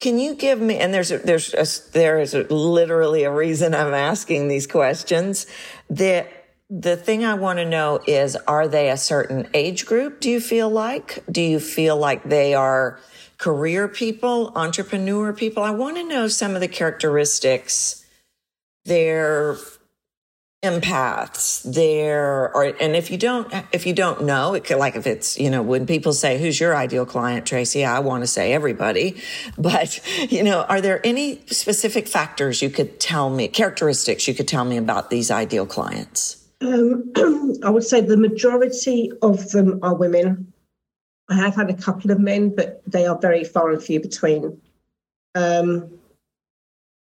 Can 0.00 0.18
you 0.18 0.34
give 0.34 0.60
me? 0.60 0.78
And 0.78 0.94
there's 0.94 1.10
a, 1.10 1.18
there's 1.18 1.52
a, 1.54 1.90
there 1.92 2.20
is 2.20 2.32
a, 2.32 2.42
literally 2.44 3.24
a 3.24 3.32
reason 3.32 3.74
I'm 3.74 3.94
asking 3.94 4.48
these 4.48 4.66
questions. 4.66 5.46
That 5.90 6.37
the 6.70 6.96
thing 6.96 7.24
I 7.24 7.34
want 7.34 7.58
to 7.58 7.64
know 7.64 8.00
is 8.06 8.36
are 8.46 8.68
they 8.68 8.90
a 8.90 8.96
certain 8.96 9.48
age 9.54 9.86
group, 9.86 10.20
do 10.20 10.30
you 10.30 10.40
feel 10.40 10.68
like? 10.68 11.24
Do 11.30 11.40
you 11.40 11.60
feel 11.60 11.96
like 11.96 12.24
they 12.24 12.54
are 12.54 13.00
career 13.38 13.88
people, 13.88 14.52
entrepreneur 14.54 15.32
people? 15.32 15.62
I 15.62 15.70
want 15.70 15.96
to 15.96 16.04
know 16.04 16.28
some 16.28 16.54
of 16.54 16.60
the 16.60 16.68
characteristics. 16.68 18.04
They're 18.84 19.56
empaths 20.64 21.62
they're 21.72 22.52
or 22.52 22.64
and 22.80 22.96
if 22.96 23.12
you 23.12 23.16
don't 23.16 23.54
if 23.70 23.86
you 23.86 23.92
don't 23.92 24.24
know 24.24 24.54
it 24.54 24.64
could 24.64 24.76
like 24.76 24.96
if 24.96 25.06
it's 25.06 25.38
you 25.38 25.48
know 25.48 25.62
when 25.62 25.86
people 25.86 26.12
say 26.12 26.36
who's 26.36 26.58
your 26.58 26.74
ideal 26.74 27.06
client 27.06 27.46
tracy 27.46 27.84
i 27.84 28.00
want 28.00 28.24
to 28.24 28.26
say 28.26 28.52
everybody 28.52 29.22
but 29.58 30.00
you 30.32 30.42
know 30.42 30.62
are 30.62 30.80
there 30.80 31.00
any 31.06 31.40
specific 31.46 32.08
factors 32.08 32.60
you 32.60 32.68
could 32.68 32.98
tell 32.98 33.30
me 33.30 33.46
characteristics 33.46 34.26
you 34.26 34.34
could 34.34 34.48
tell 34.48 34.64
me 34.64 34.76
about 34.76 35.10
these 35.10 35.30
ideal 35.30 35.64
clients 35.64 36.37
um, 36.60 37.12
I 37.62 37.70
would 37.70 37.84
say 37.84 38.00
the 38.00 38.16
majority 38.16 39.12
of 39.22 39.50
them 39.50 39.78
are 39.82 39.94
women. 39.94 40.52
I 41.28 41.36
have 41.36 41.54
had 41.54 41.70
a 41.70 41.74
couple 41.74 42.10
of 42.10 42.18
men, 42.18 42.54
but 42.54 42.82
they 42.86 43.06
are 43.06 43.18
very 43.18 43.44
far 43.44 43.70
and 43.70 43.82
few 43.82 44.00
between. 44.00 44.60
Um, 45.34 45.90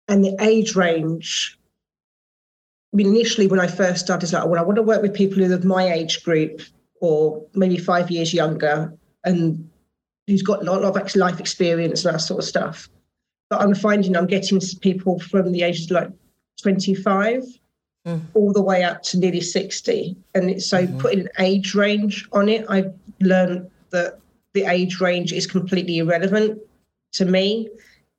and 0.08 0.24
the 0.24 0.36
age 0.39 0.75
range, 0.75 1.58
I 2.94 2.98
mean, 2.98 3.08
initially 3.08 3.48
when 3.48 3.60
I 3.60 3.68
first 3.68 4.06
started, 4.06 4.24
it's 4.24 4.34
like, 4.34 4.46
well, 4.48 4.60
I 4.60 4.63
want 4.63 4.77
to 4.77 4.84
work 4.84 5.01
with 5.01 5.13
people 5.13 5.44
who 5.44 5.54
are 5.54 5.60
my 5.60 5.92
age 5.92 6.24
group 6.24 6.62
or 7.00 7.46
maybe 7.54 7.77
five 7.77 8.10
years 8.10 8.34
younger 8.34 8.94
and 9.24 9.70
who's 10.25 10.42
got 10.42 10.62
a 10.62 10.72
lot 10.72 10.84
of 10.84 11.16
life 11.16 11.39
experience 11.39 12.06
and 12.06 12.16
that 12.16 12.20
sort 12.20 12.39
of 12.39 12.46
stuff. 12.46 12.89
But 13.50 13.62
I'm 13.62 13.75
finding 13.75 14.16
I'm 14.18 14.27
getting 14.27 14.60
people 14.82 15.20
from 15.20 15.51
the 15.51 15.62
ages 15.62 15.92
like 15.92 16.10
25 16.62 17.44
mm. 18.08 18.22
all 18.34 18.54
the 18.54 18.62
way 18.62 18.84
up 18.84 19.04
to 19.04 19.20
nearly 19.20 19.42
60. 19.42 20.16
And 20.34 20.62
so 20.62 20.86
mm-hmm. 20.86 20.98
putting 21.00 21.20
an 21.22 21.30
age 21.40 21.76
range 21.76 22.28
on 22.32 22.50
it, 22.50 22.66
I've 22.70 22.94
learned 23.20 23.70
that 23.90 24.20
the 24.54 24.66
age 24.66 25.00
range 25.00 25.34
is 25.34 25.46
completely 25.46 26.00
irrelevant 26.00 26.60
to 27.14 27.26
me. 27.26 27.70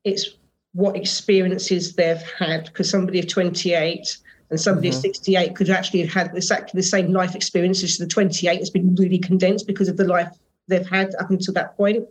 It's 0.05 0.37
what 0.73 0.97
experiences 0.97 1.95
they've 1.95 2.23
had 2.39 2.67
because 2.67 2.91
somebody 2.91 3.19
of 3.19 3.27
28 3.27 4.19
and 4.51 4.61
somebody 4.61 4.91
mm-hmm. 4.91 5.01
68 5.01 5.57
could 5.57 5.71
actually 5.71 6.01
have 6.01 6.13
had 6.13 6.37
exactly 6.37 6.79
the 6.79 6.87
same 6.87 7.13
life 7.13 7.35
experiences. 7.35 7.99
The 7.99 8.07
28 8.07 8.59
has 8.59 8.71
been 8.71 8.95
really 8.95 9.19
condensed 9.19 9.67
because 9.67 9.89
of 9.89 9.97
the 9.97 10.05
life 10.05 10.31
they've 10.69 10.89
had 10.89 11.15
up 11.17 11.31
until 11.31 11.55
that 11.55 11.77
point. 11.77 12.07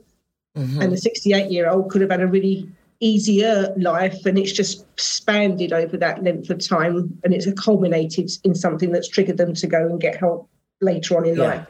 Mm-hmm. 0.55 0.81
And 0.81 0.91
the 0.91 0.97
68 0.97 1.51
year 1.51 1.69
old 1.69 1.89
could 1.91 2.01
have 2.01 2.11
had 2.11 2.21
a 2.21 2.27
really 2.27 2.69
easier 2.99 3.73
life 3.77 4.25
and 4.25 4.37
it's 4.37 4.51
just 4.51 4.85
expanded 4.93 5.71
over 5.71 5.97
that 5.97 6.23
length 6.23 6.49
of 6.49 6.65
time 6.65 7.17
and 7.23 7.33
it's 7.33 7.47
culminated 7.59 8.29
in 8.43 8.55
something 8.55 8.91
that's 8.91 9.07
triggered 9.07 9.37
them 9.37 9.53
to 9.53 9.67
go 9.67 9.85
and 9.85 10.01
get 10.01 10.15
help 10.15 10.49
later 10.81 11.17
on 11.17 11.25
in 11.25 11.35
yeah, 11.35 11.43
life. 11.43 11.67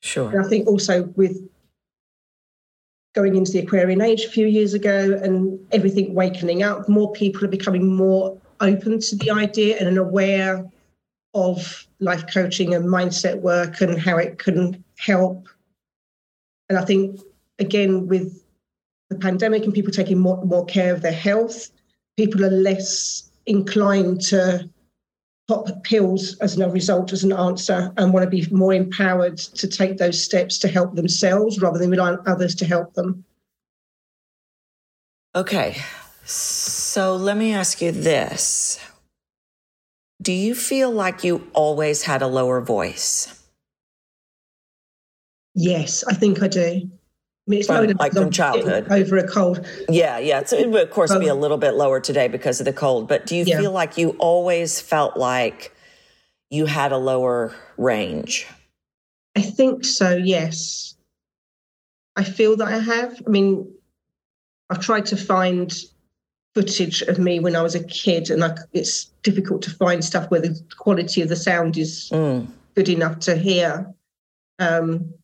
Sure. 0.00 0.30
And 0.30 0.44
I 0.44 0.48
think 0.48 0.68
also 0.68 1.04
with 1.16 1.48
going 3.14 3.34
into 3.34 3.52
the 3.52 3.60
Aquarian 3.60 4.00
age 4.00 4.24
a 4.24 4.28
few 4.28 4.46
years 4.46 4.74
ago 4.74 5.18
and 5.22 5.58
everything 5.72 6.14
wakening 6.14 6.62
up, 6.62 6.88
more 6.88 7.10
people 7.12 7.44
are 7.44 7.48
becoming 7.48 7.94
more 7.96 8.36
open 8.60 9.00
to 9.00 9.16
the 9.16 9.30
idea 9.30 9.78
and 9.78 9.96
aware 9.98 10.64
of 11.34 11.86
life 12.00 12.24
coaching 12.32 12.74
and 12.74 12.86
mindset 12.86 13.40
work 13.40 13.80
and 13.80 13.98
how 13.98 14.16
it 14.16 14.38
can 14.38 14.82
help. 14.98 15.48
And 16.68 16.78
I 16.78 16.84
think 16.84 17.20
again 17.58 18.06
with 18.06 18.42
the 19.10 19.16
pandemic 19.16 19.64
and 19.64 19.72
people 19.72 19.92
taking 19.92 20.18
more, 20.18 20.44
more 20.44 20.64
care 20.66 20.92
of 20.92 21.02
their 21.02 21.12
health, 21.12 21.70
people 22.16 22.44
are 22.44 22.50
less 22.50 23.30
inclined 23.46 24.20
to 24.20 24.68
pop 25.48 25.66
pills 25.82 26.36
as 26.38 26.58
a 26.58 26.68
result, 26.68 27.12
as 27.12 27.24
an 27.24 27.32
answer, 27.32 27.90
and 27.96 28.12
want 28.12 28.24
to 28.24 28.30
be 28.30 28.46
more 28.50 28.74
empowered 28.74 29.38
to 29.38 29.66
take 29.66 29.96
those 29.96 30.22
steps 30.22 30.58
to 30.58 30.68
help 30.68 30.94
themselves 30.94 31.58
rather 31.60 31.78
than 31.78 31.90
rely 31.90 32.10
on 32.10 32.18
others 32.26 32.54
to 32.54 32.66
help 32.66 32.92
them. 32.94 33.24
Okay. 35.34 35.76
So 36.24 37.16
let 37.16 37.38
me 37.38 37.54
ask 37.54 37.80
you 37.80 37.92
this. 37.92 38.78
Do 40.20 40.32
you 40.32 40.54
feel 40.54 40.90
like 40.90 41.24
you 41.24 41.48
always 41.54 42.02
had 42.02 42.20
a 42.20 42.26
lower 42.26 42.60
voice? 42.60 43.34
Yes, 45.54 46.04
I 46.04 46.14
think 46.14 46.42
I 46.42 46.48
do. 46.48 46.90
I 47.48 47.50
mean, 47.50 47.60
it's 47.60 47.66
from, 47.66 47.86
like 47.98 48.12
from 48.12 48.30
childhood 48.30 48.92
over 48.92 49.16
a 49.16 49.26
cold. 49.26 49.66
Yeah, 49.88 50.18
yeah. 50.18 50.44
So 50.44 50.56
it 50.56 50.68
would 50.68 50.82
of 50.82 50.90
course 50.90 51.10
um, 51.10 51.18
be 51.18 51.28
a 51.28 51.32
um, 51.32 51.40
little 51.40 51.56
bit 51.56 51.72
lower 51.72 51.98
today 51.98 52.28
because 52.28 52.60
of 52.60 52.66
the 52.66 52.74
cold. 52.74 53.08
But 53.08 53.24
do 53.24 53.34
you 53.34 53.44
yeah. 53.44 53.58
feel 53.58 53.72
like 53.72 53.96
you 53.96 54.10
always 54.18 54.82
felt 54.82 55.16
like 55.16 55.74
you 56.50 56.66
had 56.66 56.92
a 56.92 56.98
lower 56.98 57.54
range? 57.78 58.46
I 59.34 59.40
think 59.40 59.86
so. 59.86 60.14
Yes, 60.14 60.94
I 62.16 62.24
feel 62.24 62.54
that 62.56 62.68
I 62.68 62.78
have. 62.80 63.22
I 63.26 63.30
mean, 63.30 63.72
I've 64.68 64.80
tried 64.80 65.06
to 65.06 65.16
find 65.16 65.72
footage 66.54 67.00
of 67.00 67.18
me 67.18 67.40
when 67.40 67.56
I 67.56 67.62
was 67.62 67.74
a 67.74 67.84
kid, 67.84 68.28
and 68.28 68.44
I, 68.44 68.58
it's 68.74 69.06
difficult 69.22 69.62
to 69.62 69.70
find 69.70 70.04
stuff 70.04 70.30
where 70.30 70.42
the 70.42 70.60
quality 70.76 71.22
of 71.22 71.30
the 71.30 71.36
sound 71.36 71.78
is 71.78 72.10
mm. 72.12 72.46
good 72.74 72.90
enough 72.90 73.20
to 73.20 73.36
hear. 73.36 73.90
Um, 74.58 75.14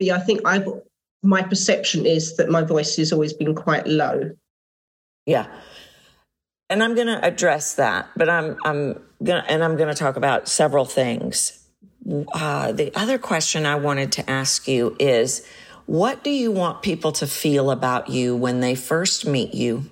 but 0.00 0.06
yeah, 0.08 0.16
I 0.16 0.20
think 0.20 0.40
I've 0.44 0.66
my 1.22 1.42
perception 1.42 2.04
is 2.04 2.36
that 2.36 2.48
my 2.48 2.62
voice 2.62 2.96
has 2.96 3.12
always 3.12 3.32
been 3.32 3.54
quite 3.54 3.86
low. 3.86 4.32
Yeah. 5.24 5.46
And 6.68 6.82
I'm 6.82 6.94
going 6.94 7.06
to 7.06 7.24
address 7.24 7.74
that, 7.74 8.08
but 8.16 8.28
I'm 8.28 8.56
I'm 8.64 8.94
going 9.22 9.42
to 9.42 9.50
and 9.50 9.62
I'm 9.62 9.76
going 9.76 9.88
to 9.88 9.94
talk 9.94 10.16
about 10.16 10.48
several 10.48 10.84
things. 10.84 11.58
Uh, 12.32 12.72
the 12.72 12.92
other 12.96 13.18
question 13.18 13.66
I 13.66 13.76
wanted 13.76 14.10
to 14.12 14.28
ask 14.28 14.66
you 14.66 14.96
is 14.98 15.46
what 15.86 16.24
do 16.24 16.30
you 16.30 16.50
want 16.50 16.82
people 16.82 17.12
to 17.12 17.26
feel 17.26 17.70
about 17.70 18.08
you 18.08 18.34
when 18.34 18.60
they 18.60 18.74
first 18.74 19.26
meet 19.26 19.54
you? 19.54 19.84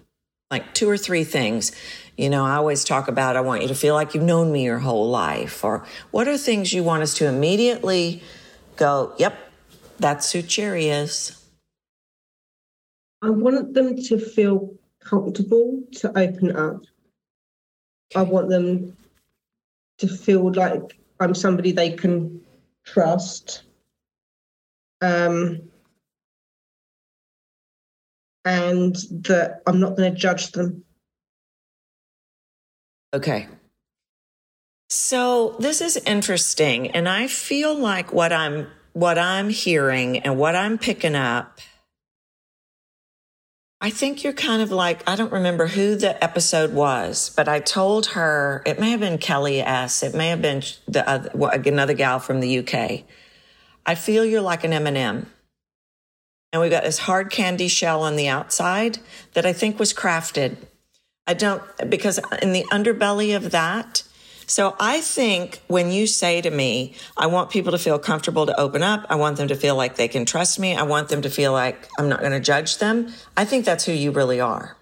Like 0.51 0.75
two 0.75 0.89
or 0.89 0.97
three 0.97 1.25
things. 1.25 1.73
You 2.17 2.31
know, 2.31 2.45
I 2.45 2.55
always 2.55 2.83
talk 2.85 3.09
about 3.09 3.37
I 3.37 3.41
want 3.41 3.63
you 3.63 3.69
to 3.69 3.75
feel 3.75 3.95
like 3.95 4.15
you've 4.15 4.25
known 4.25 4.51
me 4.51 4.65
your 4.65 4.79
whole 4.79 5.09
life 5.09 5.63
or 5.63 5.85
what 6.11 6.27
are 6.27 6.37
things 6.37 6.73
you 6.73 6.83
want 6.83 7.03
us 7.03 7.15
to 7.15 7.27
immediately 7.27 8.23
go, 8.77 9.15
"Yep, 9.19 9.35
that's 10.01 10.33
who 10.33 10.43
Cherry 10.43 10.89
is. 10.89 11.37
I 13.23 13.31
want 13.31 13.75
them 13.75 13.97
to 13.97 14.19
feel 14.19 14.75
comfortable 15.05 15.83
to 15.97 16.09
open 16.19 16.57
up. 16.57 16.83
I 18.17 18.23
want 18.23 18.49
them 18.49 18.97
to 19.99 20.09
feel 20.09 20.53
like 20.53 20.99
I'm 21.21 21.35
somebody 21.35 21.73
they 21.73 21.93
can 21.93 22.41
trust. 22.85 23.63
Um, 25.03 25.71
and 28.45 28.97
that 29.25 29.63
I'm 29.67 29.81
not 29.81 29.97
going 29.97 30.13
to 30.13 30.19
judge 30.19 30.53
them. 30.53 30.85
Okay. 33.13 33.49
So 34.89 35.57
this 35.59 35.81
is 35.81 35.97
interesting. 35.99 36.91
And 36.91 37.09
I 37.09 37.27
feel 37.27 37.75
like 37.75 38.13
what 38.13 38.33
I'm 38.33 38.67
what 38.93 39.19
I'm 39.19 39.51
hearing 39.51 40.19
and 40.19 40.37
what 40.39 40.57
I'm 40.57 40.79
picking 40.79 41.15
up, 41.15 41.61
I 43.81 43.89
think 43.89 44.23
you're 44.23 44.35
kind 44.35 44.61
of 44.61 44.71
like, 44.71 45.09
I 45.09 45.17
don't 45.17 45.33
remember 45.33 45.67
who 45.67 45.97
the 45.97 46.23
episode 46.23 46.75
was, 46.75 47.33
but 47.35 47.49
I 47.49 47.61
told 47.61 48.07
her, 48.09 48.63
it 48.67 48.79
may 48.79 48.91
have 48.91 49.01
been 49.01 49.17
Kelly 49.17 49.61
S. 49.61 50.03
It 50.03 50.15
may 50.15 50.29
have 50.29 50.43
been 50.43 50.63
the 50.87 51.09
other, 51.09 51.31
another 51.67 51.95
gal 51.95 52.19
from 52.19 52.41
the 52.41 52.59
UK. 52.59 53.05
I 53.87 53.95
feel 53.95 54.25
you're 54.25 54.43
like 54.43 54.65
an 54.65 54.75
M&M. 54.75 55.27
And 56.53 56.61
we've 56.61 56.71
got 56.71 56.83
this 56.83 56.99
hard 56.99 57.31
candy 57.31 57.69
shell 57.69 58.03
on 58.03 58.17
the 58.17 58.29
outside 58.29 58.99
that 59.33 59.47
I 59.47 59.55
think 59.55 59.79
was 59.79 59.95
crafted. 59.95 60.57
I 61.27 61.33
don't, 61.33 61.63
because 61.89 62.21
in 62.43 62.53
the 62.53 62.65
underbelly 62.73 63.35
of 63.35 63.53
that, 63.53 64.03
so 64.51 64.75
I 64.81 65.01
think 65.01 65.63
when 65.69 65.93
you 65.93 66.09
say 66.09 66.41
to 66.41 66.51
me, 66.51 66.95
I 67.17 67.29
want 67.29 67.51
people 67.51 67.71
to 67.71 67.79
feel 67.79 68.01
comfortable 68.01 68.47
to 68.47 68.61
open 68.61 68.83
up. 68.83 69.07
I 69.09 69.15
want 69.15 69.37
them 69.37 69.47
to 69.47 69.55
feel 69.55 69.77
like 69.77 69.95
they 69.95 70.09
can 70.09 70.25
trust 70.25 70.59
me. 70.59 70.75
I 70.75 70.83
want 70.83 71.09
them 71.09 71.23
to 71.23 71.31
feel 71.31 71.53
like 71.53 71.87
I'm 72.01 72.09
not 72.09 72.19
going 72.19 72.33
to 72.33 72.41
judge 72.41 72.79
them. 72.79 73.13
I 73.37 73.45
think 73.45 73.65
that's 73.65 73.85
who 73.85 73.93
you 73.93 74.11
really 74.11 74.41
are. 74.41 74.77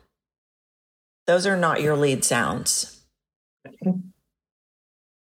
Those 1.26 1.46
are 1.46 1.54
not 1.54 1.82
your 1.82 1.96
lead 1.96 2.25
sounds. 2.25 3.04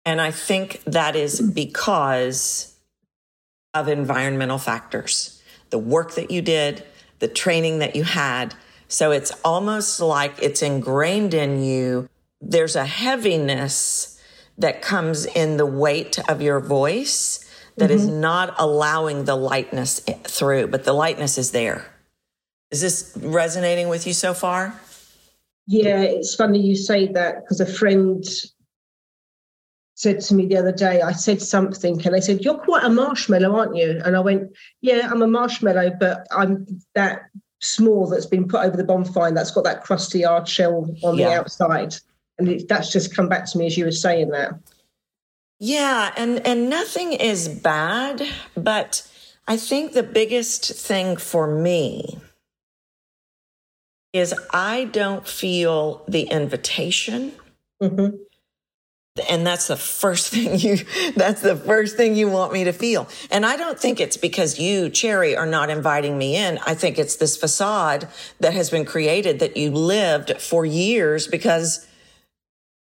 And 0.05 0.21
I 0.21 0.33
think 0.33 0.83
that 0.85 1.17
is 1.17 1.41
because 1.41 2.79
of 3.73 3.89
environmental 3.89 4.59
factors, 4.59 5.43
the 5.71 5.79
work 5.79 6.15
that 6.17 6.31
you 6.31 6.43
did, 6.43 6.85
the 7.21 7.29
training 7.29 7.79
that 7.79 7.97
you 7.97 8.05
had. 8.05 8.55
So 8.89 9.13
it's 9.13 9.33
almost 9.47 9.99
like 9.99 10.35
it's 10.43 10.61
ingrained 10.61 11.33
in 11.33 11.63
you. 11.63 12.11
There's 12.43 12.77
a 12.77 12.85
heaviness 12.85 14.13
that 14.59 14.83
comes 14.83 15.27
in 15.27 15.57
the 15.57 15.67
weight 15.67 16.19
of 16.29 16.41
your 16.41 16.61
voice 16.61 17.43
that 17.77 17.91
mm-hmm. 17.91 17.99
is 17.99 18.07
not 18.07 18.55
allowing 18.59 19.25
the 19.25 19.37
lightness 19.37 20.01
through, 20.25 20.69
but 20.69 20.85
the 20.85 20.93
lightness 20.93 21.37
is 21.39 21.51
there. 21.51 21.87
Is 22.71 22.81
this 22.81 23.17
resonating 23.23 23.89
with 23.89 24.07
you 24.07 24.13
so 24.13 24.35
far? 24.35 24.75
Yeah, 25.67 26.01
it's 26.01 26.35
funny 26.35 26.61
you 26.61 26.77
say 26.77 27.07
that 27.09 27.43
because 27.43 27.61
a 27.61 27.67
friend 27.67 28.25
said 29.95 30.21
to 30.21 30.35
me 30.35 30.47
the 30.47 30.57
other 30.57 30.73
day, 30.73 31.03
I 31.03 31.13
said 31.13 31.43
something 31.43 32.01
and 32.05 32.15
they 32.15 32.21
said, 32.21 32.45
You're 32.45 32.59
quite 32.59 32.85
a 32.85 32.91
marshmallow, 32.91 33.57
aren't 33.57 33.77
you? 33.77 34.01
And 34.05 34.17
I 34.17 34.21
went, 34.21 34.51
Yeah, 34.81 35.09
I'm 35.11 35.23
a 35.23 35.27
marshmallow, 35.27 35.93
but 35.99 36.27
I'm 36.31 36.67
that 36.95 37.23
small 37.61 38.09
that's 38.09 38.27
been 38.27 38.47
put 38.47 38.65
over 38.65 38.77
the 38.77 38.85
bonfire 38.85 39.33
that's 39.33 39.51
got 39.51 39.65
that 39.65 39.83
crusty 39.83 40.23
hard 40.23 40.47
shell 40.47 40.87
on 41.03 41.17
yeah. 41.17 41.29
the 41.29 41.35
outside 41.41 41.97
and 42.39 42.49
it, 42.49 42.69
that's 42.69 42.93
just 42.93 43.15
come 43.15 43.29
back 43.29 43.47
to 43.51 43.59
me 43.59 43.67
as 43.67 43.77
you 43.77 43.85
were 43.85 43.93
saying 43.93 44.31
that. 44.31 44.59
Yeah 45.59 46.13
and 46.17 46.47
and 46.47 46.69
nothing 46.69 47.15
is 47.15 47.49
bad 47.49 48.23
but 48.57 49.09
i 49.49 49.57
think 49.57 49.93
the 49.93 50.03
biggest 50.03 50.73
thing 50.73 51.17
for 51.17 51.47
me 51.47 52.19
is 54.13 54.35
i 54.53 54.85
don't 54.85 55.27
feel 55.27 56.05
the 56.09 56.23
invitation. 56.23 57.33
Mm-hmm. 57.83 58.17
and 59.29 59.47
that's 59.47 59.67
the 59.67 59.77
first 59.77 60.29
thing 60.33 60.59
you 60.59 60.79
that's 61.15 61.41
the 61.41 61.57
first 61.57 61.97
thing 61.97 62.17
you 62.17 62.29
want 62.29 62.53
me 62.53 62.65
to 62.65 62.73
feel. 62.73 63.09
And 63.31 63.47
i 63.47 63.57
don't 63.57 63.81
think 63.81 63.99
it's 63.99 64.19
because 64.19 64.59
you 64.59 64.91
cherry 64.91 65.35
are 65.35 65.47
not 65.47 65.71
inviting 65.71 66.19
me 66.19 66.37
in. 66.37 66.59
I 66.67 66.75
think 66.75 66.99
it's 66.99 67.17
this 67.17 67.35
facade 67.35 68.09
that 68.41 68.53
has 68.53 68.69
been 68.69 68.85
created 68.85 69.39
that 69.39 69.57
you 69.57 69.71
lived 69.71 70.39
for 70.39 70.67
years 70.67 71.27
because 71.27 71.87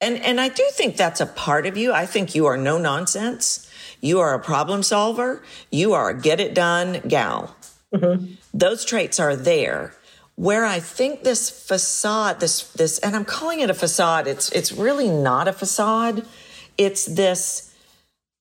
and, 0.05 0.23
and 0.23 0.41
I 0.41 0.49
do 0.49 0.65
think 0.73 0.97
that's 0.97 1.21
a 1.21 1.27
part 1.27 1.67
of 1.67 1.77
you. 1.77 1.93
I 1.93 2.07
think 2.07 2.35
you 2.35 2.47
are 2.47 2.57
no 2.57 2.79
nonsense. 2.79 3.71
You 4.01 4.21
are 4.21 4.35
a 4.35 4.39
problem 4.39 4.83
solver. 4.83 5.43
You 5.71 5.95
are 5.95 6.11
a 6.11 6.21
get 6.21 6.39
it 6.39 6.55
done 6.55 7.01
gal. 7.09 7.57
Mm-hmm. 7.95 8.35
Those 8.53 8.85
traits 8.85 9.19
are 9.19 9.35
there. 9.35 9.95
Where 10.37 10.65
I 10.65 10.81
think 10.81 11.23
this 11.23 11.49
facade, 11.49 12.41
this, 12.41 12.65
this, 12.73 12.99
and 12.99 13.17
I'm 13.17 13.25
calling 13.25 13.61
it 13.61 13.71
a 13.71 13.75
facade. 13.75 14.27
It's, 14.27 14.51
it's 14.51 14.73
really 14.73 15.09
not 15.09 15.49
a 15.49 15.53
facade. 15.53 16.27
It's 16.77 17.07
this, 17.07 17.75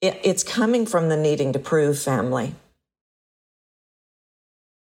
it, 0.02 0.20
it's 0.24 0.44
coming 0.44 0.86
from 0.86 1.10
the 1.10 1.18
needing 1.18 1.54
to 1.54 1.60
prove 1.60 2.00
family. 2.00 2.56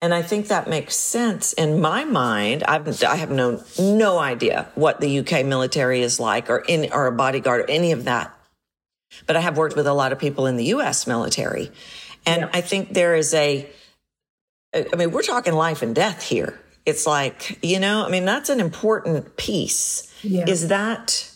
And 0.02 0.12
I 0.12 0.20
think 0.20 0.48
that 0.48 0.68
makes 0.68 0.96
sense 0.96 1.52
in 1.52 1.80
my 1.80 2.04
mind. 2.04 2.64
I've, 2.64 3.02
I 3.04 3.14
have 3.14 3.30
no, 3.30 3.62
no 3.78 4.18
idea 4.18 4.68
what 4.74 5.00
the 5.00 5.20
UK 5.20 5.46
military 5.46 6.02
is 6.02 6.18
like 6.18 6.50
or 6.50 6.58
in, 6.58 6.92
or 6.92 7.06
a 7.06 7.12
bodyguard 7.12 7.60
or 7.60 7.70
any 7.70 7.92
of 7.92 8.04
that. 8.04 8.36
But 9.28 9.36
I 9.36 9.40
have 9.40 9.56
worked 9.56 9.76
with 9.76 9.86
a 9.86 9.94
lot 9.94 10.10
of 10.10 10.18
people 10.18 10.46
in 10.46 10.56
the 10.56 10.64
US 10.66 11.06
military. 11.06 11.70
And 12.26 12.42
yeah. 12.42 12.50
I 12.52 12.62
think 12.62 12.94
there 12.94 13.14
is 13.14 13.32
a, 13.32 13.70
I 14.74 14.96
mean, 14.96 15.12
we're 15.12 15.22
talking 15.22 15.52
life 15.52 15.82
and 15.82 15.94
death 15.94 16.22
here. 16.24 16.58
It's 16.84 17.06
like, 17.06 17.60
you 17.62 17.78
know, 17.78 18.04
I 18.04 18.10
mean, 18.10 18.24
that's 18.24 18.48
an 18.48 18.58
important 18.58 19.36
piece. 19.36 20.12
Yeah. 20.22 20.48
Is 20.48 20.66
that, 20.68 21.30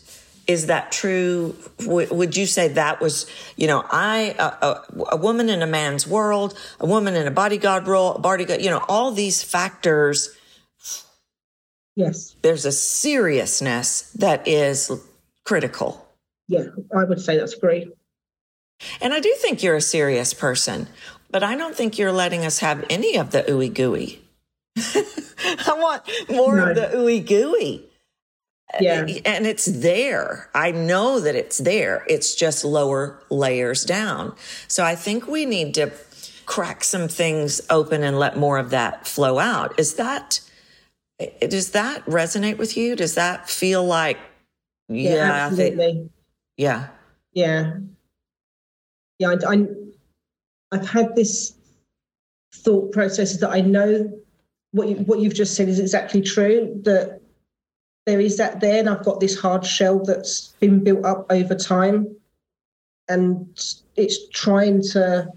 is 0.47 0.67
that 0.67 0.93
true? 0.93 1.57
W- 1.79 2.13
would 2.13 2.37
you 2.37 2.47
say 2.47 2.69
that 2.69 3.01
was, 3.01 3.27
you 3.57 3.67
know, 3.67 3.85
I, 3.91 4.35
a, 4.39 5.05
a, 5.13 5.17
woman 5.17 5.49
in 5.49 5.63
a 5.63 5.67
man's 5.67 6.07
world, 6.07 6.57
a 6.81 6.87
woman 6.87 7.15
in 7.15 7.27
a 7.27 7.31
bodyguard 7.31 7.87
role, 7.87 8.15
a 8.15 8.19
bodyguard, 8.19 8.63
you 8.63 8.71
know, 8.71 8.85
all 8.89 9.13
these 9.13 9.43
factors. 9.43 10.37
Yes. 11.97 12.37
There's 12.43 12.65
a 12.65 12.73
seriousness 12.73 14.13
that 14.13 14.47
is 14.47 14.91
critical. 15.45 16.07
Yeah, 16.49 16.67
I 16.97 17.05
would 17.05 17.21
say 17.21 17.39
that's 17.39 17.55
great. 17.55 17.89
And 19.01 19.13
I 19.13 19.21
do 19.21 19.35
think 19.39 19.63
you're 19.63 19.77
a 19.77 19.81
serious 19.81 20.35
person, 20.35 20.87
but 21.31 21.43
I 21.43 21.57
don't 21.57 21.75
think 21.75 21.99
you're 21.99 22.13
letting 22.13 22.45
us 22.45 22.59
have 22.61 22.85
any 22.91 23.17
of 23.17 23.31
the 23.31 23.43
ooey 23.43 23.73
gooey. 23.73 24.23
I 24.77 25.75
want 25.77 26.03
more 26.29 26.57
no. 26.57 26.71
of 26.71 26.77
the 26.77 26.91
ooey 26.95 27.27
gooey. 27.27 27.85
Yeah. 28.81 29.05
Eh, 29.09 29.21
and 29.25 29.47
it's 29.47 29.67
there. 29.67 30.51
I 30.55 30.71
know 30.71 31.21
that 31.21 31.35
it's 31.35 31.59
there. 31.59 32.05
It's 32.09 32.35
just 32.35 32.65
lower 32.65 33.23
layers 33.31 33.85
down. 33.85 34.35
So 34.69 34.85
I 34.85 34.95
think 34.95 35.27
we 35.27 35.47
need 35.47 35.75
to 35.75 35.93
crack 36.47 36.85
some 36.85 37.09
things 37.09 37.61
open 37.71 38.03
and 38.03 38.19
let 38.19 38.37
more 38.37 38.59
of 38.59 38.71
that 38.71 39.07
flow 39.07 39.39
out. 39.39 39.79
Is 39.79 39.95
that, 39.95 40.41
eh, 41.19 41.47
does 41.47 41.71
that 41.71 42.05
resonate 42.07 42.59
with 42.59 42.77
you? 42.77 42.97
Does 42.97 43.15
that 43.15 43.49
feel 43.49 43.85
like, 43.85 44.19
yeah, 44.89 45.15
yeah 45.15 45.33
absolutely. 45.47 45.77
Think, 45.77 46.11
yeah. 46.57 46.89
Yeah. 47.33 47.75
Yeah. 49.19 49.35
I, 49.47 49.55
I, 49.55 49.67
I've 50.73 50.89
had 50.89 51.15
this 51.15 51.55
thought 52.55 52.93
process 52.93 53.39
that 53.39 53.51
I 53.51 53.61
know 53.61 54.11
what 54.73 54.89
you, 54.89 54.97
what 54.97 55.21
you've 55.21 55.35
just 55.35 55.55
said 55.55 55.69
is 55.69 55.79
exactly 55.79 56.21
true 56.21 56.81
that 56.85 57.21
there 58.07 58.21
is 58.21 58.37
that 58.39 58.61
there, 58.61 58.79
and 58.79 58.89
I've 58.89 59.05
got 59.05 59.21
this 59.21 59.39
hard 59.39 59.67
shell 59.67 60.03
that's 60.05 60.55
been 60.61 60.83
built 60.83 61.05
up 61.05 61.27
over 61.31 61.55
time, 61.55 62.17
and 63.09 63.47
it's 63.97 64.29
trying 64.29 64.83
to 64.93 65.29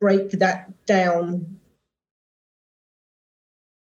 break 0.00 0.30
that 0.32 0.70
down. 0.86 1.58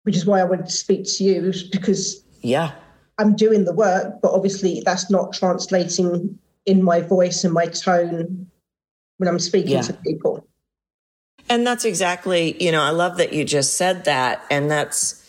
Which 0.04 0.16
is 0.16 0.24
why 0.24 0.40
I 0.40 0.44
wanted 0.44 0.66
to 0.66 0.72
speak 0.72 1.04
to 1.04 1.24
you 1.24 1.52
because 1.70 2.24
yeah, 2.40 2.72
I'm 3.18 3.36
doing 3.36 3.64
the 3.66 3.74
work, 3.74 4.20
but 4.22 4.32
obviously 4.32 4.82
that's 4.84 5.10
not 5.10 5.34
translating 5.34 6.38
in 6.64 6.82
my 6.82 7.02
voice 7.02 7.44
and 7.44 7.52
my 7.52 7.66
tone 7.66 8.50
when 9.18 9.28
I'm 9.28 9.38
speaking 9.38 9.72
yeah. 9.72 9.82
to 9.82 9.92
people. 9.92 10.46
And 11.50 11.66
that's 11.66 11.84
exactly, 11.84 12.62
you 12.62 12.72
know, 12.72 12.82
I 12.82 12.90
love 12.90 13.18
that 13.18 13.32
you 13.32 13.44
just 13.44 13.74
said 13.74 14.04
that. 14.04 14.42
And 14.50 14.70
that's 14.70 15.19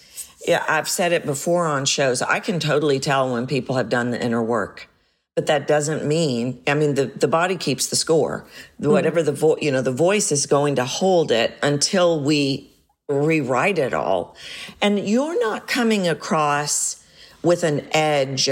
yeah, 0.47 0.63
I've 0.67 0.89
said 0.89 1.11
it 1.11 1.25
before 1.25 1.67
on 1.67 1.85
shows. 1.85 2.21
I 2.21 2.39
can 2.39 2.59
totally 2.59 2.99
tell 2.99 3.31
when 3.31 3.47
people 3.47 3.75
have 3.75 3.89
done 3.89 4.11
the 4.11 4.23
inner 4.23 4.41
work. 4.41 4.87
But 5.35 5.45
that 5.47 5.65
doesn't 5.65 6.05
mean, 6.05 6.61
I 6.67 6.73
mean, 6.73 6.95
the, 6.95 7.05
the 7.05 7.27
body 7.27 7.55
keeps 7.55 7.87
the 7.87 7.95
score. 7.95 8.45
Mm. 8.81 8.91
Whatever 8.91 9.23
the 9.23 9.31
voice, 9.31 9.59
you 9.61 9.71
know, 9.71 9.81
the 9.81 9.91
voice 9.91 10.31
is 10.31 10.45
going 10.45 10.75
to 10.75 10.85
hold 10.85 11.31
it 11.31 11.57
until 11.63 12.21
we 12.21 12.69
rewrite 13.07 13.77
it 13.77 13.93
all. 13.93 14.35
And 14.81 14.99
you're 15.07 15.39
not 15.39 15.67
coming 15.67 16.07
across 16.07 17.03
with 17.43 17.63
an 17.63 17.87
edge 17.91 18.49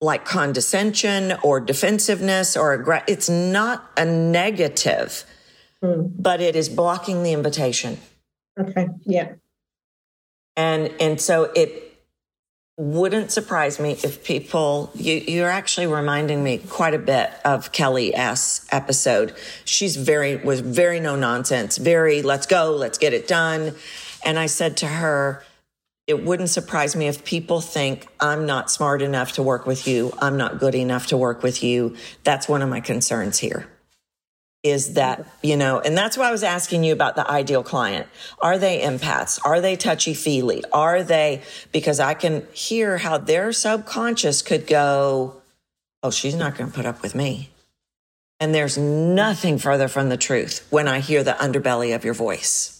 like 0.00 0.24
condescension 0.24 1.34
or 1.42 1.60
defensiveness 1.60 2.56
or 2.56 2.76
aggr- 2.76 3.04
it's 3.08 3.28
not 3.28 3.90
a 3.96 4.04
negative, 4.04 5.24
mm. 5.82 6.10
but 6.18 6.40
it 6.40 6.54
is 6.54 6.68
blocking 6.68 7.22
the 7.22 7.32
invitation. 7.32 7.98
Okay. 8.58 8.88
Yeah. 9.04 9.32
And, 10.58 10.92
and 11.00 11.20
so 11.20 11.44
it 11.54 11.84
wouldn't 12.76 13.30
surprise 13.30 13.78
me 13.78 13.92
if 13.92 14.24
people, 14.24 14.90
you, 14.94 15.14
you're 15.14 15.48
actually 15.48 15.86
reminding 15.86 16.42
me 16.42 16.58
quite 16.58 16.94
a 16.94 16.98
bit 16.98 17.30
of 17.44 17.70
Kelly 17.70 18.12
S 18.12 18.66
episode. 18.72 19.36
She's 19.64 19.96
very, 19.96 20.34
was 20.34 20.58
very 20.58 20.98
no 20.98 21.14
nonsense, 21.14 21.76
very 21.76 22.22
let's 22.22 22.46
go, 22.46 22.72
let's 22.72 22.98
get 22.98 23.12
it 23.14 23.28
done. 23.28 23.76
And 24.24 24.36
I 24.36 24.46
said 24.46 24.78
to 24.78 24.88
her, 24.88 25.44
it 26.08 26.24
wouldn't 26.24 26.50
surprise 26.50 26.96
me 26.96 27.06
if 27.06 27.24
people 27.24 27.60
think 27.60 28.08
I'm 28.18 28.44
not 28.44 28.68
smart 28.68 29.00
enough 29.00 29.32
to 29.32 29.44
work 29.44 29.64
with 29.64 29.86
you. 29.86 30.12
I'm 30.18 30.36
not 30.36 30.58
good 30.58 30.74
enough 30.74 31.06
to 31.08 31.16
work 31.16 31.44
with 31.44 31.62
you. 31.62 31.94
That's 32.24 32.48
one 32.48 32.62
of 32.62 32.68
my 32.68 32.80
concerns 32.80 33.38
here 33.38 33.68
is 34.62 34.94
that, 34.94 35.26
you 35.42 35.56
know, 35.56 35.80
and 35.80 35.96
that's 35.96 36.16
why 36.16 36.28
I 36.28 36.32
was 36.32 36.42
asking 36.42 36.82
you 36.84 36.92
about 36.92 37.14
the 37.14 37.30
ideal 37.30 37.62
client. 37.62 38.06
Are 38.40 38.58
they 38.58 38.80
empaths? 38.80 39.38
Are 39.44 39.60
they 39.60 39.76
touchy 39.76 40.14
feely? 40.14 40.64
Are 40.72 41.02
they, 41.02 41.42
because 41.72 42.00
I 42.00 42.14
can 42.14 42.46
hear 42.52 42.98
how 42.98 43.18
their 43.18 43.52
subconscious 43.52 44.42
could 44.42 44.66
go, 44.66 45.40
oh, 46.02 46.10
she's 46.10 46.34
not 46.34 46.56
going 46.56 46.70
to 46.70 46.76
put 46.76 46.86
up 46.86 47.02
with 47.02 47.14
me. 47.14 47.50
And 48.40 48.54
there's 48.54 48.78
nothing 48.78 49.58
further 49.58 49.88
from 49.88 50.08
the 50.08 50.16
truth 50.16 50.66
when 50.70 50.86
I 50.86 51.00
hear 51.00 51.24
the 51.24 51.32
underbelly 51.32 51.94
of 51.94 52.04
your 52.04 52.14
voice. 52.14 52.74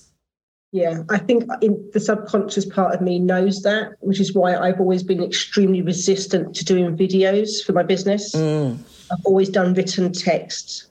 Yeah, 0.70 1.02
I 1.08 1.18
think 1.18 1.44
in 1.62 1.90
the 1.94 2.00
subconscious 2.00 2.66
part 2.66 2.94
of 2.94 3.00
me 3.00 3.18
knows 3.18 3.62
that, 3.62 3.92
which 4.00 4.20
is 4.20 4.34
why 4.34 4.54
I've 4.54 4.78
always 4.78 5.02
been 5.02 5.22
extremely 5.22 5.80
resistant 5.80 6.54
to 6.56 6.64
doing 6.64 6.94
videos 6.96 7.64
for 7.64 7.72
my 7.72 7.82
business. 7.82 8.34
Mm. 8.34 8.78
I've 9.10 9.24
always 9.24 9.48
done 9.48 9.72
written 9.72 10.12
text, 10.12 10.86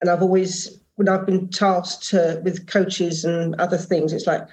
and 0.00 0.10
I've 0.10 0.22
always, 0.22 0.78
when 0.96 1.08
I've 1.08 1.26
been 1.26 1.48
tasked 1.48 2.08
to, 2.10 2.40
with 2.44 2.66
coaches 2.66 3.24
and 3.24 3.54
other 3.56 3.76
things, 3.78 4.12
it's 4.12 4.26
like 4.26 4.46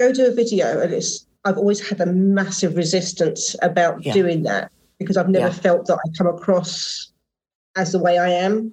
go 0.00 0.12
do 0.12 0.26
a 0.26 0.34
video, 0.34 0.80
and 0.80 0.92
it's 0.92 1.26
I've 1.44 1.58
always 1.58 1.86
had 1.86 2.00
a 2.00 2.06
massive 2.06 2.76
resistance 2.76 3.56
about 3.62 4.04
Yeah. 4.04 4.12
doing 4.12 4.42
that 4.44 4.70
because 4.98 5.16
I've 5.16 5.28
never 5.28 5.48
Yeah. 5.48 5.52
felt 5.52 5.86
that 5.86 5.98
I 6.04 6.08
come 6.16 6.28
across 6.28 7.10
as 7.76 7.92
the 7.92 7.98
way 7.98 8.18
I 8.18 8.28
am. 8.28 8.72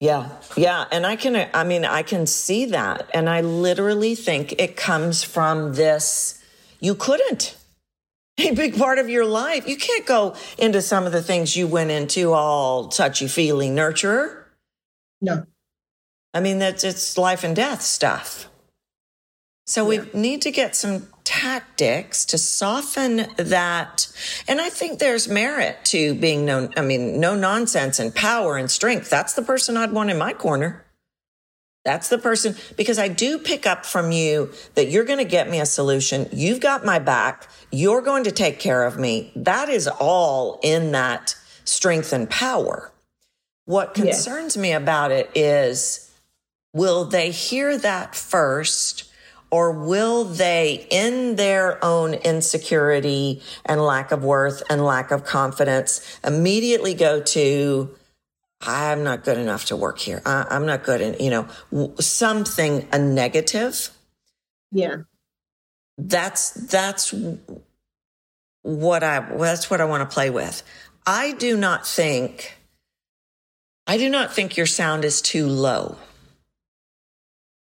Yeah. 0.00 0.28
Yeah. 0.56 0.86
And 0.90 1.06
I 1.06 1.16
can, 1.16 1.48
I 1.54 1.64
mean, 1.64 1.84
I 1.84 2.02
can 2.02 2.26
see 2.26 2.66
that. 2.66 3.08
And 3.14 3.28
I 3.28 3.40
literally 3.42 4.14
think 4.14 4.54
it 4.58 4.76
comes 4.76 5.22
from 5.22 5.74
this 5.74 6.40
you 6.80 6.94
couldn't. 6.94 7.56
A 8.38 8.50
big 8.52 8.76
part 8.76 8.98
of 8.98 9.08
your 9.08 9.24
life. 9.24 9.68
You 9.68 9.76
can't 9.76 10.06
go 10.06 10.34
into 10.58 10.82
some 10.82 11.06
of 11.06 11.12
the 11.12 11.22
things 11.22 11.56
you 11.56 11.66
went 11.66 11.90
into 11.90 12.32
all 12.32 12.88
touchy 12.88 13.28
feely 13.28 13.68
nurturer. 13.68 14.43
No, 15.24 15.46
I 16.34 16.40
mean, 16.40 16.58
that's 16.58 16.84
it's 16.84 17.16
life 17.16 17.44
and 17.44 17.56
death 17.56 17.80
stuff. 17.82 18.48
So 19.66 19.90
Yeah. 19.90 20.02
we 20.12 20.20
need 20.20 20.42
to 20.42 20.50
get 20.50 20.76
some 20.76 21.08
tactics 21.24 22.26
to 22.26 22.36
soften 22.38 23.26
that. 23.38 24.08
And 24.46 24.60
I 24.60 24.68
think 24.68 24.98
there's 24.98 25.26
merit 25.26 25.82
to 25.86 26.14
being 26.14 26.44
no, 26.44 26.68
I 26.76 26.82
mean, 26.82 27.18
no 27.18 27.34
nonsense 27.34 27.98
and 27.98 28.14
power 28.14 28.58
and 28.58 28.70
strength. 28.70 29.08
That's 29.08 29.32
the 29.32 29.42
person 29.42 29.78
I'd 29.78 29.92
want 29.92 30.10
in 30.10 30.18
my 30.18 30.34
corner. 30.34 30.84
That's 31.84 32.08
the 32.08 32.18
person 32.18 32.56
because 32.76 32.98
I 32.98 33.08
do 33.08 33.38
pick 33.38 33.66
up 33.66 33.86
from 33.86 34.12
you 34.12 34.52
that 34.74 34.88
you're 34.90 35.04
going 35.04 35.18
to 35.18 35.24
get 35.24 35.50
me 35.50 35.60
a 35.60 35.66
solution. 35.66 36.28
You've 36.32 36.60
got 36.60 36.84
my 36.84 36.98
back. 36.98 37.48
You're 37.70 38.02
going 38.02 38.24
to 38.24 38.32
take 38.32 38.58
care 38.58 38.84
of 38.84 38.98
me. 38.98 39.32
That 39.36 39.68
is 39.70 39.88
all 39.88 40.60
in 40.62 40.92
that 40.92 41.36
strength 41.64 42.12
and 42.12 42.28
power. 42.28 42.90
What 43.66 43.96
Yeah. 43.96 44.04
concerns 44.04 44.56
me 44.56 44.72
about 44.72 45.10
it 45.10 45.30
is 45.34 46.10
will 46.74 47.04
they 47.04 47.30
hear 47.30 47.78
that 47.78 48.14
first 48.14 49.04
or 49.50 49.70
will 49.70 50.24
they 50.24 50.86
in 50.90 51.36
their 51.36 51.82
own 51.84 52.14
insecurity 52.14 53.40
and 53.64 53.80
lack 53.80 54.10
of 54.10 54.24
worth 54.24 54.62
and 54.68 54.84
lack 54.84 55.10
of 55.12 55.24
confidence 55.24 56.00
immediately 56.24 56.92
go 56.92 57.20
to 57.20 57.94
i'm 58.60 59.04
not 59.04 59.22
good 59.22 59.38
enough 59.38 59.66
to 59.66 59.76
work 59.76 59.98
here. 59.98 60.20
I, 60.26 60.46
i'm 60.50 60.66
not 60.66 60.82
good 60.82 61.00
in 61.00 61.14
you 61.20 61.30
know 61.30 61.46
something 62.00 62.88
a 62.92 62.98
negative? 62.98 63.90
Yeah, 64.72 64.96
that's 65.96 66.50
that's 66.50 67.14
what 68.62 69.04
i 69.04 69.20
that's 69.36 69.70
what 69.70 69.80
i 69.80 69.84
want 69.84 70.08
to 70.08 70.12
play 70.12 70.30
with. 70.30 70.62
I 71.06 71.32
do 71.32 71.56
not 71.56 71.86
think 71.86 72.56
i 73.86 73.96
do 73.96 74.08
not 74.08 74.32
think 74.32 74.56
your 74.56 74.66
sound 74.66 75.04
is 75.04 75.20
too 75.20 75.46
low 75.46 75.96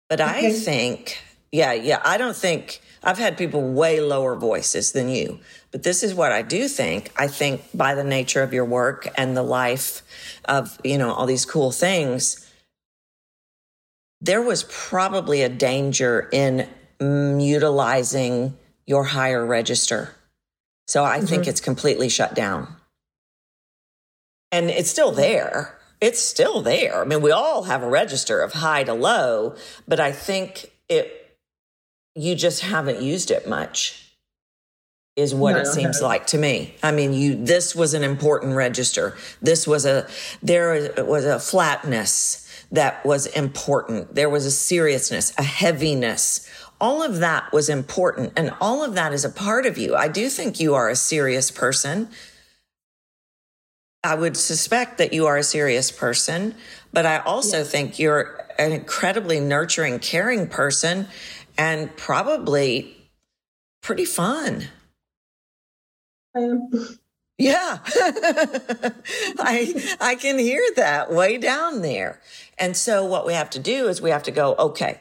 but 0.08 0.20
i 0.20 0.52
think 0.52 1.22
yeah 1.52 1.72
yeah 1.72 2.00
i 2.04 2.16
don't 2.16 2.36
think 2.36 2.80
i've 3.02 3.18
had 3.18 3.38
people 3.38 3.62
way 3.62 4.00
lower 4.00 4.36
voices 4.36 4.92
than 4.92 5.08
you 5.08 5.38
but 5.70 5.82
this 5.82 6.02
is 6.02 6.14
what 6.14 6.32
i 6.32 6.42
do 6.42 6.68
think 6.68 7.12
i 7.16 7.26
think 7.26 7.62
by 7.74 7.94
the 7.94 8.04
nature 8.04 8.42
of 8.42 8.52
your 8.52 8.64
work 8.64 9.08
and 9.16 9.36
the 9.36 9.42
life 9.42 10.02
of 10.46 10.78
you 10.84 10.98
know 10.98 11.12
all 11.12 11.26
these 11.26 11.46
cool 11.46 11.72
things 11.72 12.46
there 14.20 14.42
was 14.42 14.64
probably 14.64 15.42
a 15.42 15.48
danger 15.48 16.28
in 16.32 16.68
mm, 16.98 17.42
utilizing 17.44 18.56
your 18.86 19.04
higher 19.04 19.44
register. 19.44 20.14
So 20.86 21.04
I 21.04 21.20
think 21.20 21.46
it's 21.46 21.60
completely 21.60 22.08
shut 22.08 22.34
down. 22.34 22.74
And 24.50 24.68
it's 24.68 24.90
still 24.90 25.12
there. 25.12 25.78
It's 26.00 26.20
still 26.20 26.62
there. 26.62 27.02
I 27.02 27.04
mean, 27.04 27.20
we 27.20 27.30
all 27.30 27.64
have 27.64 27.82
a 27.82 27.88
register 27.88 28.40
of 28.40 28.54
high 28.54 28.84
to 28.84 28.94
low, 28.94 29.56
but 29.86 30.00
I 30.00 30.12
think 30.12 30.72
it, 30.88 31.36
you 32.14 32.34
just 32.34 32.62
haven't 32.62 33.02
used 33.02 33.30
it 33.30 33.46
much 33.46 34.10
is 35.16 35.34
what 35.34 35.52
No, 35.52 35.58
it 35.60 35.66
seems 35.66 36.00
like 36.00 36.26
to 36.28 36.38
me. 36.38 36.74
I 36.82 36.92
mean, 36.92 37.12
you, 37.12 37.34
this 37.34 37.74
was 37.74 37.94
an 37.94 38.04
important 38.04 38.54
register. 38.54 39.16
This 39.42 39.66
was 39.66 39.84
a, 39.84 40.06
there 40.42 41.04
was 41.04 41.24
a 41.24 41.38
flatness 41.38 42.46
that 42.72 43.04
was 43.04 43.26
important. 43.26 44.14
There 44.14 44.30
was 44.30 44.46
a 44.46 44.50
seriousness, 44.50 45.32
a 45.36 45.42
heaviness. 45.42 46.48
All 46.80 47.02
of 47.02 47.18
that 47.18 47.52
was 47.52 47.68
important. 47.68 48.32
And 48.36 48.54
all 48.60 48.82
of 48.84 48.94
that 48.94 49.12
is 49.12 49.24
a 49.24 49.30
part 49.30 49.66
of 49.66 49.76
you. 49.76 49.94
I 49.94 50.08
do 50.08 50.28
think 50.30 50.60
you 50.60 50.74
are 50.74 50.88
a 50.88 50.96
serious 50.96 51.50
person. 51.50 52.08
I 54.02 54.14
would 54.14 54.36
suspect 54.36 54.98
that 54.98 55.12
you 55.12 55.26
are 55.26 55.36
a 55.36 55.42
serious 55.42 55.90
person, 55.90 56.54
but 56.92 57.04
I 57.04 57.18
also 57.18 57.64
think 57.64 57.98
you're 57.98 58.46
an 58.58 58.72
incredibly 58.72 59.40
nurturing, 59.40 59.98
caring 59.98 60.46
person 60.48 61.06
and 61.58 61.94
probably 61.96 62.96
pretty 63.82 64.06
fun. 64.06 64.68
um, 66.34 66.70
Yeah. 67.38 67.78
I 69.38 69.96
I 70.00 70.14
can 70.14 70.38
hear 70.38 70.62
that 70.76 71.12
way 71.12 71.38
down 71.38 71.82
there. 71.82 72.20
And 72.58 72.76
so 72.76 73.04
what 73.04 73.26
we 73.26 73.34
have 73.34 73.50
to 73.50 73.58
do 73.58 73.88
is 73.88 74.00
we 74.02 74.10
have 74.10 74.22
to 74.24 74.30
go, 74.30 74.54
okay. 74.58 75.00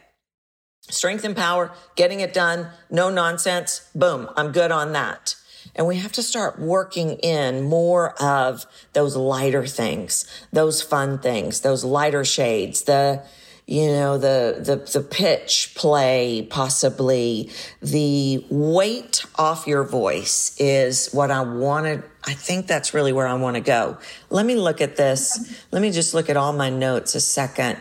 Strength 0.82 1.24
and 1.24 1.36
power, 1.36 1.72
getting 1.96 2.20
it 2.20 2.32
done, 2.34 2.68
no 2.90 3.10
nonsense. 3.10 3.88
Boom, 3.94 4.28
I'm 4.36 4.52
good 4.52 4.72
on 4.72 4.92
that. 4.92 5.36
And 5.80 5.88
we 5.88 5.96
have 5.96 6.12
to 6.12 6.22
start 6.22 6.58
working 6.58 7.12
in 7.20 7.62
more 7.62 8.12
of 8.22 8.66
those 8.92 9.16
lighter 9.16 9.66
things, 9.66 10.26
those 10.52 10.82
fun 10.82 11.20
things, 11.20 11.62
those 11.62 11.84
lighter 11.84 12.22
shades, 12.22 12.82
the 12.82 13.24
you 13.66 13.86
know 13.86 14.18
the 14.18 14.60
the 14.62 14.76
the 14.76 15.00
pitch 15.00 15.72
play 15.74 16.46
possibly. 16.50 17.50
The 17.80 18.44
weight 18.50 19.24
off 19.36 19.66
your 19.66 19.82
voice 19.84 20.54
is 20.58 21.08
what 21.12 21.30
i 21.30 21.40
wanted 21.40 22.02
i 22.24 22.34
think 22.34 22.66
that's 22.66 22.92
really 22.92 23.14
where 23.14 23.26
i 23.26 23.32
want 23.32 23.54
to 23.54 23.62
go. 23.62 23.96
Let 24.28 24.44
me 24.44 24.56
look 24.56 24.82
at 24.82 24.96
this. 24.96 25.64
Let 25.72 25.80
me 25.80 25.92
just 25.92 26.12
look 26.12 26.28
at 26.28 26.36
all 26.36 26.52
my 26.52 26.68
notes 26.68 27.14
a 27.14 27.22
second. 27.22 27.78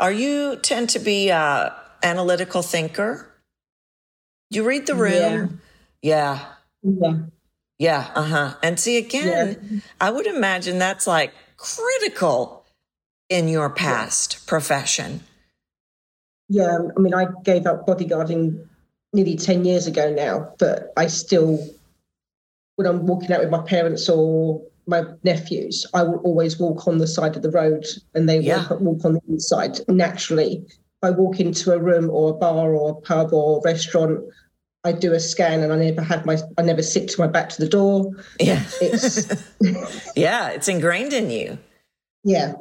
Are 0.00 0.10
you 0.10 0.56
tend 0.56 0.88
to 0.90 0.98
be 0.98 1.28
a 1.28 1.76
analytical 2.02 2.62
thinker? 2.62 3.32
You 4.50 4.64
read 4.66 4.88
the 4.88 4.96
room? 4.96 5.60
Yeah. 6.02 6.40
Yeah, 6.42 6.44
yeah, 6.82 7.14
uh-huh. 8.14 8.54
And 8.62 8.80
see 8.80 8.96
again, 8.96 9.82
I 10.00 10.10
would 10.10 10.26
imagine 10.26 10.78
that's 10.78 11.06
like 11.06 11.32
critical 11.56 12.64
in 13.28 13.48
your 13.48 13.70
past 13.70 14.46
profession. 14.46 15.20
yeah. 16.48 16.78
I 16.96 17.00
mean, 17.00 17.14
I 17.14 17.26
gave 17.44 17.66
up 17.66 17.86
bodyguarding 17.86 18.64
nearly 19.12 19.36
10 19.36 19.64
years 19.64 19.86
ago 19.86 20.12
now, 20.12 20.52
but 20.58 20.92
I 20.96 21.06
still, 21.08 21.58
when 22.76 22.86
I'm 22.86 23.06
walking 23.06 23.32
out 23.32 23.40
with 23.40 23.50
my 23.50 23.62
parents 23.62 24.08
or 24.08 24.62
my 24.86 25.02
nephews, 25.24 25.84
I 25.94 26.02
will 26.04 26.18
always 26.18 26.58
walk 26.58 26.86
on 26.86 26.98
the 26.98 27.06
side 27.06 27.34
of 27.36 27.42
the 27.42 27.50
road 27.50 27.84
and 28.14 28.28
they 28.28 28.38
Yeah. 28.38 28.68
walk, 28.68 28.80
walk 28.80 29.04
on 29.04 29.14
the 29.14 29.20
inside 29.28 29.80
naturally. 29.88 30.64
If 30.68 31.02
I 31.02 31.10
walk 31.10 31.40
into 31.40 31.72
a 31.72 31.78
room 31.78 32.08
or 32.10 32.30
a 32.30 32.34
bar 32.34 32.74
or 32.74 32.90
a 32.90 33.00
pub 33.00 33.32
or 33.32 33.58
a 33.58 33.60
restaurant, 33.62 34.20
I 34.86 34.92
do 34.92 35.12
a 35.12 35.20
scan 35.20 35.62
and 35.62 35.72
I 35.72 35.76
never 35.76 36.00
have 36.02 36.24
my, 36.24 36.38
I 36.56 36.62
never 36.62 36.82
sit 36.82 37.08
to 37.10 37.20
my 37.20 37.26
back 37.26 37.48
to 37.50 37.60
the 37.62 37.68
door. 37.68 38.12
Yeah. 38.40 38.62
It's, 38.80 39.26
yeah, 40.16 40.50
it's 40.50 40.68
ingrained 40.68 41.12
in 41.12 41.30
you. 41.30 41.58
yeah. 42.24 42.54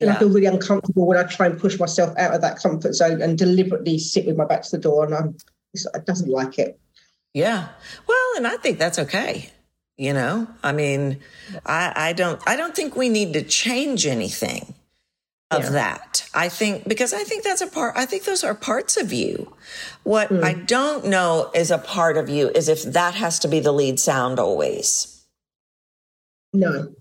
And 0.00 0.08
Yeah. 0.08 0.16
I 0.16 0.18
feel 0.18 0.28
really 0.30 0.46
uncomfortable 0.46 1.06
when 1.06 1.16
I 1.16 1.22
try 1.22 1.46
and 1.46 1.58
push 1.60 1.78
myself 1.78 2.12
out 2.18 2.34
of 2.34 2.40
that 2.40 2.58
comfort 2.58 2.94
zone 2.94 3.22
and 3.22 3.38
deliberately 3.38 3.98
sit 3.98 4.26
with 4.26 4.36
my 4.36 4.44
back 4.44 4.62
to 4.62 4.70
the 4.72 4.78
door, 4.78 5.04
and 5.04 5.14
I'm, 5.14 5.36
it 5.74 6.04
doesn't 6.06 6.28
like 6.28 6.58
it. 6.58 6.76
Yeah. 7.34 7.68
Well, 8.08 8.26
and 8.36 8.46
I 8.48 8.56
think 8.56 8.78
that's 8.80 8.98
okay. 8.98 9.50
You 9.96 10.12
know, 10.12 10.48
I 10.64 10.72
mean, 10.72 11.20
I, 11.64 11.92
I 11.94 12.12
don't, 12.14 12.42
I 12.48 12.56
don't 12.56 12.74
think 12.74 12.96
we 12.96 13.08
need 13.08 13.32
to 13.34 13.42
change 13.44 14.04
anything 14.04 14.74
of 15.52 15.64
Yeah. 15.64 15.70
that. 15.70 16.28
I 16.34 16.48
think, 16.48 16.88
because 16.88 17.12
I 17.12 17.24
think 17.24 17.44
that's 17.44 17.60
a 17.60 17.66
part, 17.66 17.94
I 17.96 18.06
think 18.06 18.24
those 18.24 18.44
are 18.44 18.54
parts 18.54 18.96
of 18.96 19.12
you. 19.12 19.52
What 20.02 20.28
hmm. 20.28 20.42
I 20.42 20.54
don't 20.54 21.06
know 21.06 21.50
is 21.54 21.70
a 21.70 21.78
part 21.78 22.16
of 22.16 22.28
you 22.28 22.50
is 22.50 22.68
if 22.68 22.82
that 22.84 23.14
has 23.14 23.38
to 23.40 23.48
be 23.48 23.60
the 23.60 23.72
lead 23.72 24.00
sound 24.00 24.38
always. 24.38 25.24
No, 26.52 26.92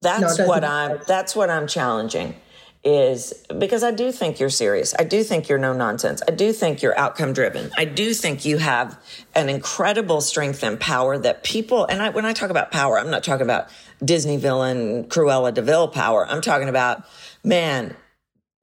That's 0.00 0.36
don't 0.36 0.46
what 0.48 0.62
I'm, 0.64 1.00
that's 1.06 1.34
what 1.34 1.50
I'm 1.50 1.66
challenging 1.66 2.36
is 2.84 3.32
because 3.58 3.84
I 3.84 3.92
do 3.92 4.10
think 4.10 4.40
you're 4.40 4.50
serious. 4.50 4.92
I 4.98 5.04
do 5.04 5.22
think 5.22 5.48
you're 5.48 5.58
no 5.58 5.72
nonsense. 5.72 6.20
I 6.26 6.32
do 6.32 6.52
think 6.52 6.82
you're 6.82 6.98
outcome 6.98 7.32
driven. 7.32 7.70
I 7.76 7.84
do 7.84 8.12
think 8.12 8.44
you 8.44 8.58
have 8.58 9.00
an 9.34 9.48
incredible 9.48 10.20
strength 10.20 10.64
and 10.64 10.80
power 10.80 11.16
that 11.18 11.44
people, 11.44 11.84
and 11.84 12.02
I, 12.02 12.10
when 12.10 12.24
I 12.24 12.32
talk 12.32 12.50
about 12.50 12.72
power, 12.72 12.98
I'm 12.98 13.10
not 13.10 13.22
talking 13.22 13.44
about 13.44 13.68
Disney 14.04 14.36
villain 14.36 15.04
Cruella 15.04 15.54
de 15.54 15.62
Vil 15.62 15.88
power. 15.88 16.26
I'm 16.26 16.40
talking 16.40 16.68
about, 16.68 17.04
man, 17.44 17.96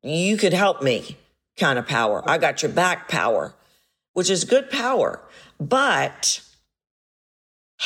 you 0.02 0.38
could 0.38 0.54
help 0.54 0.82
me 0.82 1.18
kind 1.58 1.78
of 1.78 1.88
power. 1.88 2.24
I 2.28 2.38
got 2.38 2.64
your 2.64 2.72
back 2.72 3.10
power, 3.10 3.54
which 4.14 4.30
is 4.30 4.44
good 4.44 4.70
power. 4.70 5.22
But 5.60 6.42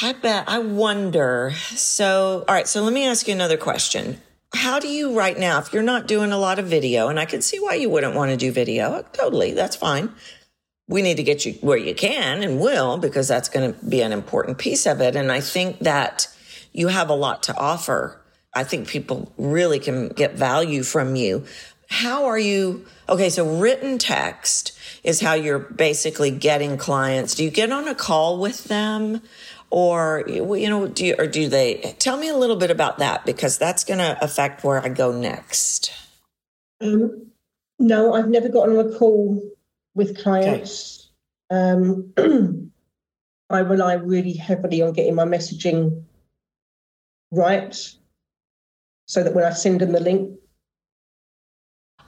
I 0.01 0.13
bet, 0.13 0.47
I 0.47 0.59
wonder. 0.59 1.51
So, 1.71 2.45
all 2.47 2.55
right. 2.55 2.67
So 2.67 2.83
let 2.83 2.93
me 2.93 3.05
ask 3.05 3.27
you 3.27 3.33
another 3.33 3.57
question. 3.57 4.21
How 4.55 4.79
do 4.79 4.87
you 4.87 5.17
right 5.17 5.37
now, 5.37 5.59
if 5.59 5.73
you're 5.73 5.81
not 5.81 6.07
doing 6.07 6.31
a 6.31 6.37
lot 6.37 6.59
of 6.59 6.67
video, 6.67 7.07
and 7.07 7.19
I 7.19 7.25
can 7.25 7.41
see 7.41 7.59
why 7.59 7.73
you 7.73 7.89
wouldn't 7.89 8.15
want 8.15 8.29
to 8.29 8.37
do 8.37 8.51
video, 8.51 9.03
totally, 9.13 9.53
that's 9.53 9.75
fine. 9.75 10.13
We 10.87 11.01
need 11.01 11.17
to 11.17 11.23
get 11.23 11.45
you 11.45 11.53
where 11.53 11.77
you 11.77 11.95
can 11.95 12.43
and 12.43 12.59
will, 12.59 12.97
because 12.97 13.27
that's 13.27 13.49
going 13.49 13.73
to 13.73 13.85
be 13.85 14.01
an 14.01 14.11
important 14.11 14.59
piece 14.59 14.85
of 14.85 15.01
it. 15.01 15.15
And 15.15 15.31
I 15.31 15.39
think 15.39 15.79
that 15.79 16.27
you 16.71 16.89
have 16.89 17.09
a 17.09 17.15
lot 17.15 17.41
to 17.43 17.57
offer. 17.57 18.22
I 18.55 18.63
think 18.63 18.87
people 18.87 19.31
really 19.37 19.79
can 19.79 20.09
get 20.09 20.35
value 20.35 20.83
from 20.83 21.15
you. 21.15 21.45
How 21.89 22.25
are 22.25 22.39
you? 22.39 22.85
Okay, 23.09 23.29
so 23.29 23.57
written 23.57 23.97
text 23.97 24.77
is 25.03 25.21
how 25.21 25.33
you're 25.33 25.59
basically 25.59 26.31
getting 26.31 26.77
clients. 26.77 27.35
Do 27.35 27.43
you 27.43 27.51
get 27.51 27.71
on 27.71 27.87
a 27.87 27.95
call 27.95 28.39
with 28.39 28.65
them? 28.65 29.21
Or, 29.69 30.23
you 30.27 30.69
know, 30.69 30.87
do 30.87 31.05
you, 31.05 31.15
or 31.17 31.25
do 31.25 31.49
they 31.49 31.95
tell 31.97 32.15
me 32.15 32.29
a 32.29 32.37
little 32.37 32.57
bit 32.57 32.69
about 32.69 32.99
that 32.99 33.25
because 33.25 33.57
that's 33.57 33.83
going 33.83 33.97
to 33.97 34.23
affect 34.23 34.63
where 34.63 34.79
I 34.79 34.89
go 34.89 35.11
next. 35.11 35.91
Um, 36.79 37.31
no, 37.79 38.13
I've 38.13 38.27
never 38.27 38.49
gotten 38.49 38.77
on 38.77 38.93
a 38.93 38.97
call 38.97 39.41
with 39.95 40.21
clients. 40.21 41.09
Okay. 41.51 41.59
Um, 41.59 42.13
I 43.49 43.59
rely 43.59 43.93
really 43.93 44.33
heavily 44.33 44.81
on 44.83 44.93
getting 44.93 45.15
my 45.15 45.25
messaging 45.25 46.03
right 47.31 47.95
so 49.13 49.23
that 49.23 49.35
when 49.35 49.43
I 49.43 49.51
send 49.51 49.79
them 49.79 49.91
the 49.91 49.99
link, 49.99 50.39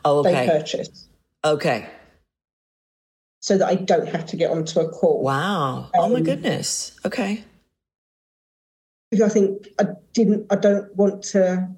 oh, 0.03 0.21
okay. 0.21 0.31
they 0.33 0.47
purchase. 0.47 1.07
Okay. 1.43 1.87
So 3.41 3.59
that 3.59 3.67
I 3.67 3.75
don't 3.75 4.07
have 4.07 4.25
to 4.25 4.35
get 4.35 4.49
onto 4.49 4.79
a 4.79 4.89
call. 4.89 5.21
Wow. 5.21 5.77
Um, 5.77 5.89
oh 5.93 6.09
my 6.09 6.15
um, 6.15 6.23
goodness. 6.23 6.99
Okay. 7.05 7.43
Because 9.11 9.29
I 9.29 9.31
think 9.31 9.67
I 9.79 9.85
didn't, 10.13 10.47
I 10.51 10.55
don't 10.55 10.95
want 10.95 11.21
to 11.25 11.69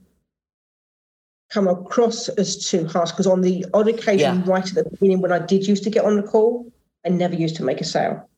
come 1.50 1.68
across 1.68 2.30
as 2.30 2.66
too 2.66 2.88
harsh 2.88 3.12
because 3.12 3.28
on 3.28 3.42
the 3.42 3.66
odd 3.74 3.90
occasion, 3.90 4.44
yeah. 4.46 4.50
right 4.50 4.66
at 4.66 4.76
the 4.76 4.90
beginning, 4.90 5.20
when 5.20 5.34
I 5.34 5.40
did 5.40 5.68
used 5.68 5.84
to 5.84 5.90
get 5.90 6.06
on 6.06 6.16
the 6.16 6.24
call, 6.24 6.72
I 7.06 7.10
never 7.10 7.36
used 7.36 7.58
to 7.58 7.66
make 7.66 7.82
a 7.82 7.86
sale 7.86 8.30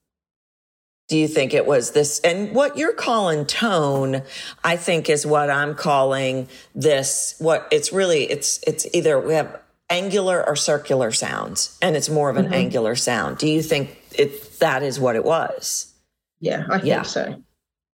do 1.10 1.17
you 1.17 1.28
think 1.28 1.54
it 1.54 1.65
was 1.65 1.91
this 1.91 2.19
and 2.22 2.56
what 2.56 2.78
you're 2.78 2.93
calling 2.93 3.45
tone 3.45 4.22
i 4.63 4.78
think 4.78 5.10
is 5.10 5.26
what 5.26 5.50
i'm 5.50 5.76
calling 5.76 6.48
this 6.74 7.36
what 7.39 7.67
it's 7.72 7.91
really 7.91 8.24
it's 8.24 8.62
it's 8.65 8.88
either 8.93 9.19
we 9.19 9.34
have 9.34 9.60
angular 9.89 10.45
or 10.48 10.56
circular 10.56 11.12
sounds 11.12 11.78
and 11.82 11.95
it's 11.95 12.10
more 12.10 12.30
of 12.30 12.38
an 12.38 12.45
mm-hmm. 12.45 12.54
angular 12.54 12.95
sound. 12.95 13.38
Do 13.38 13.48
you 13.48 13.62
think 13.62 13.98
it 14.17 14.60
that 14.60 14.84
is 14.84 15.00
what 15.00 15.15
it 15.15 15.26
was? 15.26 15.93
Yeah 16.39 16.65
i 16.69 16.78
think 16.78 16.88
yeah. 16.88 17.02
so. 17.02 17.41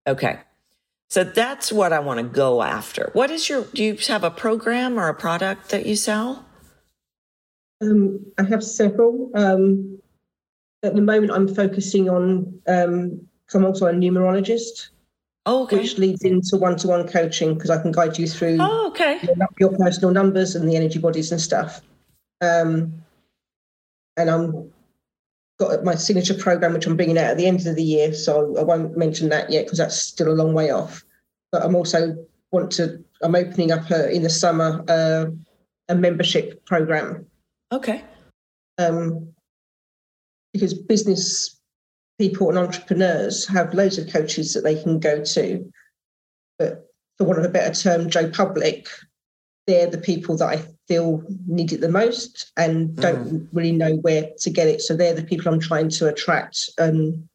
Okay. 0.07 0.41
So 1.09 1.23
that's 1.25 1.73
what 1.73 1.93
i 1.93 2.01
want 2.01 2.19
to 2.19 2.25
go 2.25 2.63
after. 2.63 3.11
What 3.13 3.31
is 3.31 3.49
your 3.49 3.65
do 3.65 3.83
you 3.83 3.97
have 4.09 4.25
a 4.25 4.31
program 4.31 4.99
or 4.99 5.09
a 5.09 5.15
product 5.15 5.71
that 5.71 5.87
you 5.87 5.97
sell? 5.97 6.45
Um, 7.81 8.27
i 8.39 8.43
have 8.45 8.65
several. 8.65 9.31
Um, 9.35 10.01
at 10.85 10.95
the 10.95 11.01
moment, 11.01 11.33
I'm 11.33 11.53
focusing 11.53 12.09
on, 12.09 12.61
um, 12.69 13.27
I'm 13.53 13.65
also 13.65 13.87
a 13.87 13.93
numerologist. 13.93 14.89
Oh, 15.47 15.65
okay. 15.65 15.79
Which 15.79 15.99
leads 15.99 16.23
into 16.23 16.57
one 16.57 16.77
to 16.77 16.89
one 16.89 17.07
coaching 17.07 17.55
because 17.55 17.71
I 17.71 17.81
can 17.81 17.93
guide 17.93 18.19
you 18.19 18.27
through 18.27 18.59
oh, 18.61 18.89
okay. 18.89 19.21
your, 19.23 19.49
your, 19.61 19.79
personal 19.79 20.11
numbers 20.11 20.55
and 20.55 20.69
the 20.69 20.77
energy 20.77 20.99
bodies 20.99 21.33
and 21.33 21.41
stuff. 21.41 21.83
Um, 22.41 23.03
and 24.17 24.31
I'm 24.31 24.71
got 25.59 25.85
my 25.85 25.95
signature 25.95 26.35
program, 26.35 26.73
which 26.73 26.87
I'm 26.87 26.97
bringing 26.97 27.19
out 27.19 27.31
at 27.31 27.37
the 27.37 27.47
end 27.47 27.67
of 27.67 27.77
the 27.77 27.83
year. 27.83 28.15
So 28.15 28.57
I 28.59 28.63
won't 28.63 28.97
mention 28.97 29.29
that 29.29 29.51
yet 29.51 29.67
because 29.67 29.79
that's 29.79 29.97
still 29.97 30.29
a 30.29 30.35
long 30.35 30.55
way 30.55 30.71
off. 30.71 31.05
But 31.53 31.63
I'm 31.63 31.77
also 31.77 32.17
want 32.51 32.71
to, 32.73 33.05
I'm 33.23 33.35
opening 33.35 33.71
up 33.71 33.91
a, 33.91 34.11
in 34.11 34.23
the 34.23 34.31
summer 34.31 34.85
uh, 34.89 35.27
a 35.89 35.95
membership 35.95 36.65
program. 36.65 37.27
Okay. 37.71 38.03
Um, 38.79 39.35
because 40.55 40.73
business 40.73 41.61
people 42.19 42.49
and 42.49 42.57
entrepreneurs 42.57 43.47
have 43.49 43.75
loads 43.75 43.99
of 43.99 44.11
coaches 44.11 44.55
that 44.55 44.63
they 44.63 44.81
can 44.81 45.01
go 45.01 45.23
to. 45.23 45.71
But 46.59 46.89
for 47.19 47.25
want 47.25 47.41
of 47.41 47.45
a 47.45 47.49
better 47.49 47.75
term, 47.75 48.09
Joe 48.09 48.31
Public, 48.31 48.87
they're 49.67 49.91
the 49.91 49.99
people 49.99 50.37
that 50.37 50.47
I 50.47 50.65
feel 50.87 51.25
need 51.47 51.73
it 51.73 51.81
the 51.81 51.89
most 51.89 52.53
and 52.57 52.95
don't 52.97 53.29
mm. 53.29 53.49
really 53.53 53.73
know 53.73 53.97
where 53.97 54.31
to 54.39 54.51
get 54.51 54.69
it. 54.69 54.81
So 54.81 54.97
they're 54.97 55.13
the 55.15 55.25
people 55.25 55.53
I'm 55.53 55.61
trying 55.61 55.89
to 55.91 56.07
attract 56.07 56.71
and 56.79 57.29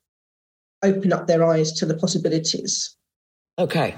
open 0.82 1.12
up 1.12 1.28
their 1.28 1.44
eyes 1.44 1.74
to 1.74 1.86
the 1.86 1.96
possibilities. 1.96 2.96
Okay. 3.58 3.96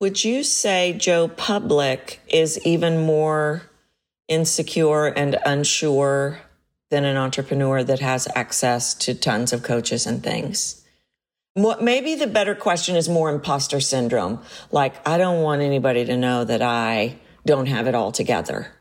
Would 0.00 0.24
you 0.24 0.44
say 0.44 0.92
Joe 0.92 1.26
Public 1.26 2.20
is 2.28 2.64
even 2.64 3.04
more 3.04 3.62
insecure 4.28 5.06
and 5.06 5.36
unsure 5.44 6.38
than 6.90 7.04
an 7.04 7.16
entrepreneur 7.16 7.82
that 7.84 8.00
has 8.00 8.28
access 8.34 8.94
to 8.94 9.14
tons 9.14 9.52
of 9.52 9.62
coaches 9.62 10.06
and 10.06 10.22
things. 10.22 10.84
What 11.54 11.82
maybe 11.82 12.14
the 12.14 12.26
better 12.26 12.54
question 12.54 12.96
is 12.96 13.08
more 13.08 13.30
imposter 13.30 13.80
syndrome. 13.80 14.40
Like, 14.70 15.06
I 15.06 15.18
don't 15.18 15.42
want 15.42 15.62
anybody 15.62 16.04
to 16.04 16.16
know 16.16 16.44
that 16.44 16.62
I 16.62 17.16
don't 17.46 17.66
have 17.66 17.86
it 17.86 17.94
all 17.94 18.12
together. 18.12 18.72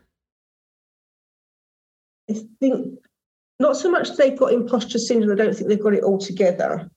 I 2.29 2.35
think 2.59 2.99
not 3.59 3.75
so 3.75 3.89
much 3.89 4.15
they've 4.15 4.37
got 4.37 4.53
imposter 4.53 4.99
syndrome, 4.99 5.31
I 5.31 5.43
don't 5.43 5.55
think 5.55 5.67
they've 5.67 5.81
got 5.81 5.95
it 5.95 6.03
all 6.03 6.19
together. 6.19 6.89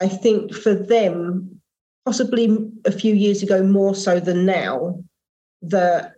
I 0.00 0.08
think 0.08 0.54
for 0.54 0.74
them, 0.74 1.60
possibly 2.04 2.70
a 2.84 2.92
few 2.92 3.14
years 3.14 3.42
ago, 3.42 3.62
more 3.62 3.94
so 3.94 4.18
than 4.18 4.44
now, 4.44 5.02
that 5.62 6.14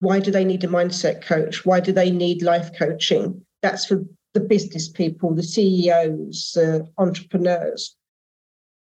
why 0.00 0.20
do 0.20 0.30
they 0.30 0.44
need 0.44 0.64
a 0.64 0.68
mindset 0.68 1.22
coach? 1.22 1.64
Why 1.64 1.80
do 1.80 1.92
they 1.92 2.10
need 2.10 2.42
life 2.42 2.70
coaching? 2.78 3.44
That's 3.62 3.86
for 3.86 4.04
the 4.34 4.40
business 4.40 4.88
people, 4.88 5.34
the 5.34 5.42
CEOs, 5.42 6.52
the 6.54 6.86
entrepreneurs. 6.98 7.96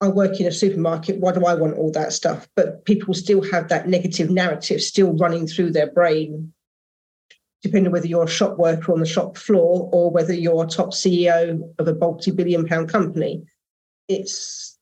I 0.00 0.08
work 0.08 0.40
in 0.40 0.46
a 0.46 0.52
supermarket. 0.52 1.20
Why 1.20 1.32
do 1.32 1.46
I 1.46 1.54
want 1.54 1.76
all 1.76 1.92
that 1.92 2.12
stuff? 2.12 2.48
But 2.56 2.84
people 2.84 3.14
still 3.14 3.42
have 3.50 3.68
that 3.68 3.88
negative 3.88 4.30
narrative 4.30 4.82
still 4.82 5.12
running 5.12 5.46
through 5.46 5.70
their 5.70 5.90
brain, 5.90 6.52
depending 7.62 7.86
on 7.86 7.92
whether 7.92 8.06
you're 8.06 8.24
a 8.24 8.28
shop 8.28 8.58
worker 8.58 8.92
on 8.92 9.00
the 9.00 9.06
shop 9.06 9.36
floor 9.36 9.88
or 9.92 10.10
whether 10.10 10.34
you're 10.34 10.64
a 10.64 10.66
top 10.66 10.90
CEO 10.90 11.60
of 11.78 11.88
a 11.88 11.94
multi 11.94 12.32
billion 12.32 12.66
pound 12.66 12.88
company. 12.88 13.44
It's 14.08 14.78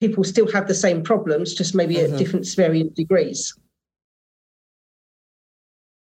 people 0.00 0.24
still 0.24 0.50
have 0.52 0.68
the 0.68 0.74
same 0.74 1.02
problems, 1.02 1.54
just 1.54 1.74
maybe 1.74 1.96
mm-hmm. 1.96 2.14
at 2.14 2.18
different 2.18 2.46
varying 2.54 2.90
degrees. 2.90 3.54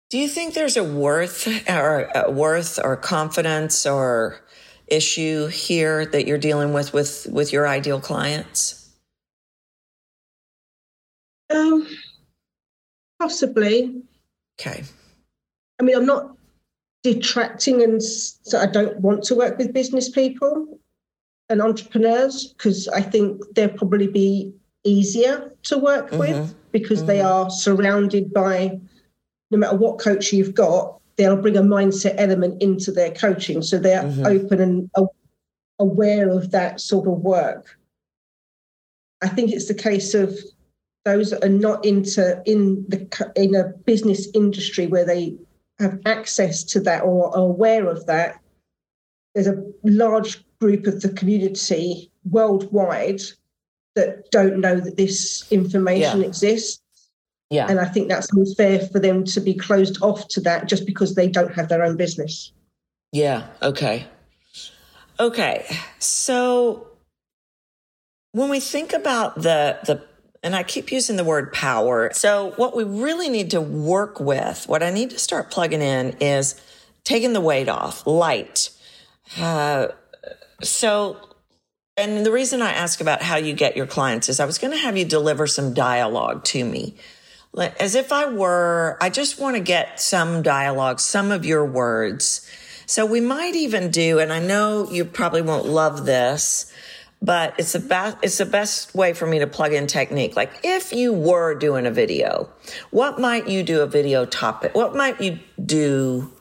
Do 0.09 0.17
you 0.17 0.27
think 0.27 0.55
there's 0.55 0.75
a 0.75 0.83
worth 0.83 1.47
or 1.69 2.09
a 2.15 2.31
worth 2.31 2.79
or 2.83 2.95
confidence 2.97 3.85
or 3.85 4.41
issue 4.87 5.47
here 5.47 6.05
that 6.07 6.25
you're 6.25 6.39
dealing 6.39 6.73
with 6.73 6.93
with 6.93 7.27
with 7.31 7.53
your 7.53 7.67
ideal 7.67 8.01
clients? 8.01 8.89
Um, 11.51 11.87
possibly. 13.19 14.01
Okay. 14.59 14.83
I 15.79 15.83
mean, 15.83 15.95
I'm 15.95 16.05
not 16.07 16.35
detracting, 17.03 17.83
and 17.83 18.01
so 18.01 18.59
I 18.59 18.65
don't 18.65 18.99
want 18.99 19.23
to 19.25 19.35
work 19.35 19.57
with 19.59 19.73
business 19.73 20.09
people 20.09 20.79
and 21.49 21.61
entrepreneurs 21.61 22.53
because 22.53 22.87
I 22.87 23.01
think 23.01 23.41
they'll 23.53 23.69
probably 23.69 24.07
be 24.07 24.53
easier 24.83 25.51
to 25.63 25.77
work 25.77 26.07
mm-hmm. 26.07 26.19
with 26.19 26.55
because 26.71 26.99
mm-hmm. 26.99 27.07
they 27.07 27.21
are 27.21 27.49
surrounded 27.49 28.33
by 28.33 28.79
no 29.51 29.57
matter 29.57 29.77
what 29.77 29.99
coach 29.99 30.31
you've 30.31 30.53
got, 30.53 30.99
they'll 31.17 31.41
bring 31.41 31.57
a 31.57 31.61
mindset 31.61 32.15
element 32.17 32.61
into 32.61 32.91
their 32.91 33.11
coaching. 33.11 33.61
So 33.61 33.77
they're 33.77 34.03
mm-hmm. 34.03 34.25
open 34.25 34.61
and 34.61 34.89
aware 35.79 36.29
of 36.29 36.51
that 36.51 36.79
sort 36.79 37.07
of 37.07 37.19
work. 37.19 37.77
I 39.21 39.27
think 39.27 39.51
it's 39.51 39.67
the 39.67 39.73
case 39.73 40.13
of 40.13 40.37
those 41.05 41.31
that 41.31 41.43
are 41.43 41.49
not 41.49 41.85
into 41.85 42.41
in 42.45 42.85
the 42.87 43.31
in 43.35 43.55
a 43.55 43.69
business 43.85 44.27
industry 44.33 44.87
where 44.87 45.05
they 45.05 45.35
have 45.79 45.99
access 46.05 46.63
to 46.63 46.79
that 46.81 47.03
or 47.03 47.35
are 47.35 47.43
aware 47.43 47.87
of 47.87 48.05
that. 48.05 48.39
There's 49.33 49.47
a 49.47 49.63
large 49.83 50.43
group 50.59 50.87
of 50.87 51.01
the 51.01 51.09
community 51.09 52.11
worldwide 52.29 53.21
that 53.95 54.29
don't 54.31 54.59
know 54.59 54.79
that 54.79 54.97
this 54.97 55.49
information 55.51 56.21
yeah. 56.21 56.27
exists. 56.27 56.81
Yeah. 57.49 57.67
And 57.67 57.79
I 57.79 57.85
think 57.85 58.09
that's 58.09 58.31
unfair 58.31 58.87
for 58.87 58.99
them 58.99 59.23
to 59.25 59.41
be 59.41 59.53
closed 59.53 60.01
off 60.01 60.27
to 60.29 60.41
that 60.41 60.67
just 60.67 60.85
because 60.85 61.15
they 61.15 61.27
don't 61.27 61.53
have 61.53 61.69
their 61.69 61.83
own 61.83 61.97
business. 61.97 62.51
Yeah. 63.11 63.47
Okay. 63.61 64.05
Okay. 65.19 65.65
So 65.97 66.87
when 68.33 68.49
we 68.49 68.59
think 68.59 68.93
about 68.93 69.35
the 69.35 69.79
the 69.85 70.03
and 70.43 70.55
I 70.55 70.63
keep 70.63 70.91
using 70.91 71.15
the 71.15 71.23
word 71.23 71.51
power. 71.53 72.11
So, 72.13 72.53
what 72.55 72.75
we 72.75 72.83
really 72.83 73.29
need 73.29 73.51
to 73.51 73.61
work 73.61 74.19
with, 74.19 74.65
what 74.67 74.81
I 74.81 74.89
need 74.89 75.09
to 75.11 75.19
start 75.19 75.51
plugging 75.51 75.81
in 75.81 76.15
is 76.19 76.59
taking 77.03 77.33
the 77.33 77.41
weight 77.41 77.67
off, 77.67 78.05
light. 78.07 78.69
Uh, 79.37 79.87
so, 80.61 81.17
and 81.97 82.25
the 82.25 82.31
reason 82.31 82.61
I 82.61 82.71
ask 82.71 83.01
about 83.01 83.21
how 83.21 83.35
you 83.35 83.53
get 83.53 83.75
your 83.75 83.87
clients 83.87 84.29
is 84.29 84.39
I 84.39 84.45
was 84.45 84.57
going 84.57 84.71
to 84.71 84.79
have 84.79 84.97
you 84.97 85.05
deliver 85.05 85.45
some 85.45 85.73
dialogue 85.73 86.43
to 86.45 86.63
me. 86.63 86.95
As 87.57 87.95
if 87.95 88.11
I 88.11 88.29
were, 88.29 88.97
I 89.01 89.09
just 89.09 89.39
want 89.39 89.55
to 89.55 89.61
get 89.61 89.99
some 89.99 90.41
dialogue, 90.41 90.99
some 90.99 91.31
of 91.31 91.45
your 91.45 91.65
words. 91.65 92.47
So 92.85 93.05
we 93.05 93.21
might 93.21 93.55
even 93.55 93.91
do, 93.91 94.19
and 94.19 94.31
I 94.31 94.39
know 94.39 94.89
you 94.89 95.05
probably 95.05 95.41
won't 95.41 95.65
love 95.65 96.05
this, 96.05 96.71
but 97.21 97.53
it's 97.57 97.73
the 97.73 97.79
best 97.79 98.17
it's 98.21 98.37
the 98.37 98.45
best 98.45 98.95
way 98.95 99.13
for 99.13 99.27
me 99.27 99.39
to 99.39 99.47
plug 99.47 99.73
in 99.73 99.87
technique. 99.87 100.35
Like 100.35 100.61
if 100.63 100.93
you 100.93 101.13
were 101.13 101.53
doing 101.55 101.85
a 101.85 101.91
video 101.91 102.49
what 102.91 103.19
might 103.19 103.47
you 103.47 103.63
do 103.63 103.81
a 103.81 103.87
video 103.87 104.25
topic? 104.25 104.75
What 104.75 104.95
might 104.95 105.19
you 105.21 105.39
do 105.63 106.31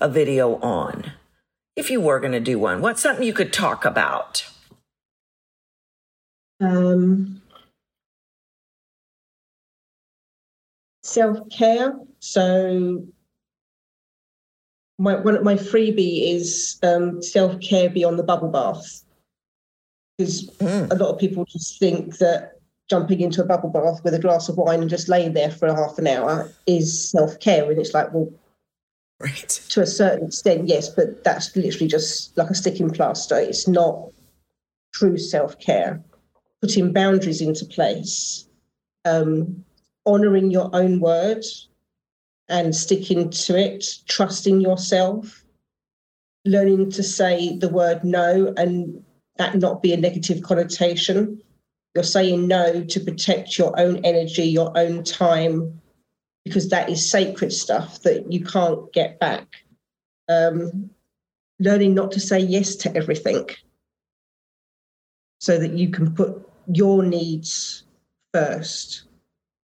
a 0.00 0.08
video 0.08 0.56
on? 0.56 1.12
If 1.74 1.90
you 1.90 2.00
were 2.00 2.20
going 2.20 2.32
to 2.32 2.40
do 2.40 2.58
one 2.58 2.82
what's 2.82 3.02
something 3.02 3.26
you 3.26 3.32
could 3.32 3.52
talk 3.52 3.84
about? 3.84 4.46
Um 6.60 7.42
self-care 11.06 11.94
so 12.20 13.02
my 14.98 15.14
one 15.16 15.36
of 15.36 15.44
my 15.44 15.54
freebie 15.54 16.34
is 16.34 16.78
um, 16.82 17.22
self-care 17.22 17.90
beyond 17.90 18.18
the 18.18 18.22
bubble 18.22 18.48
bath 18.50 19.04
because 20.16 20.50
mm. 20.58 20.90
a 20.90 20.94
lot 20.94 21.12
of 21.12 21.18
people 21.18 21.44
just 21.44 21.78
think 21.78 22.18
that 22.18 22.56
jumping 22.88 23.20
into 23.20 23.42
a 23.42 23.46
bubble 23.46 23.68
bath 23.68 24.00
with 24.04 24.14
a 24.14 24.18
glass 24.18 24.48
of 24.48 24.56
wine 24.56 24.80
and 24.80 24.90
just 24.90 25.08
laying 25.08 25.34
there 25.34 25.50
for 25.50 25.72
half 25.74 25.98
an 25.98 26.06
hour 26.06 26.50
is 26.66 27.10
self 27.10 27.38
care. 27.40 27.70
And 27.70 27.80
it's 27.80 27.94
like, 27.94 28.12
well, 28.12 28.32
right. 29.20 29.48
to 29.70 29.82
a 29.82 29.86
certain 29.86 30.28
extent, 30.28 30.68
yes, 30.68 30.88
but 30.88 31.24
that's 31.24 31.54
literally 31.56 31.88
just 31.88 32.36
like 32.36 32.50
a 32.50 32.54
sticking 32.54 32.90
plaster. 32.90 33.36
It's 33.36 33.66
not 33.66 34.10
true 34.94 35.18
self 35.18 35.58
care. 35.58 36.02
Putting 36.62 36.92
boundaries 36.92 37.42
into 37.42 37.66
place, 37.66 38.48
um, 39.04 39.64
honoring 40.06 40.50
your 40.50 40.70
own 40.72 41.00
word 41.00 41.44
and 42.48 42.74
sticking 42.74 43.30
to 43.30 43.58
it, 43.58 43.84
trusting 44.06 44.60
yourself, 44.60 45.44
learning 46.44 46.90
to 46.92 47.02
say 47.02 47.56
the 47.58 47.68
word 47.68 48.04
no 48.04 48.54
and 48.56 49.02
that 49.36 49.56
not 49.56 49.82
be 49.82 49.92
a 49.92 49.96
negative 49.96 50.42
connotation. 50.42 51.40
You're 51.94 52.04
saying 52.04 52.46
no 52.46 52.84
to 52.84 53.00
protect 53.00 53.58
your 53.58 53.78
own 53.78 54.04
energy, 54.04 54.44
your 54.44 54.76
own 54.76 55.02
time, 55.02 55.80
because 56.44 56.68
that 56.68 56.88
is 56.88 57.10
sacred 57.10 57.52
stuff 57.52 58.02
that 58.02 58.30
you 58.32 58.44
can't 58.44 58.92
get 58.92 59.18
back. 59.18 59.46
Um, 60.28 60.90
learning 61.58 61.94
not 61.94 62.12
to 62.12 62.20
say 62.20 62.38
yes 62.38 62.76
to 62.76 62.94
everything 62.96 63.48
so 65.38 65.58
that 65.58 65.72
you 65.72 65.90
can 65.90 66.14
put 66.14 66.48
your 66.72 67.02
needs 67.02 67.84
first. 68.32 69.05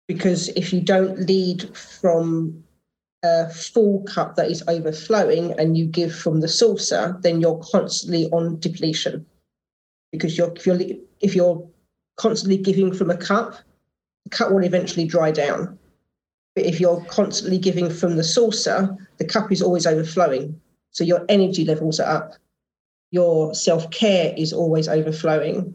Because 0.08 0.48
if 0.50 0.72
you 0.72 0.80
don't 0.80 1.26
lead 1.26 1.76
from 1.76 2.62
a 3.24 3.50
full 3.50 4.02
cup 4.04 4.36
that 4.36 4.50
is 4.50 4.62
overflowing 4.68 5.52
and 5.58 5.76
you 5.76 5.86
give 5.86 6.14
from 6.14 6.40
the 6.40 6.48
saucer, 6.48 7.16
then 7.22 7.40
you're 7.40 7.60
constantly 7.72 8.26
on 8.30 8.60
depletion 8.60 9.26
because 10.12 10.38
you're, 10.38 10.52
if 10.54 10.66
you're 10.66 10.80
if 11.20 11.34
you're 11.34 11.68
constantly 12.16 12.56
giving 12.56 12.92
from 12.92 13.10
a 13.10 13.16
cup, 13.16 13.56
the 14.24 14.30
cup 14.30 14.50
will 14.50 14.64
eventually 14.64 15.06
dry 15.06 15.30
down. 15.30 15.78
But 16.54 16.64
if 16.64 16.80
you're 16.80 17.04
constantly 17.04 17.58
giving 17.58 17.90
from 17.90 18.16
the 18.16 18.24
saucer, 18.24 18.96
the 19.18 19.24
cup 19.24 19.52
is 19.52 19.60
always 19.60 19.86
overflowing. 19.86 20.58
So 20.90 21.04
your 21.04 21.24
energy 21.28 21.64
levels 21.64 22.00
are 22.00 22.16
up. 22.16 22.32
Your 23.10 23.54
self 23.54 23.90
care 23.90 24.32
is 24.36 24.52
always 24.52 24.88
overflowing. 24.88 25.74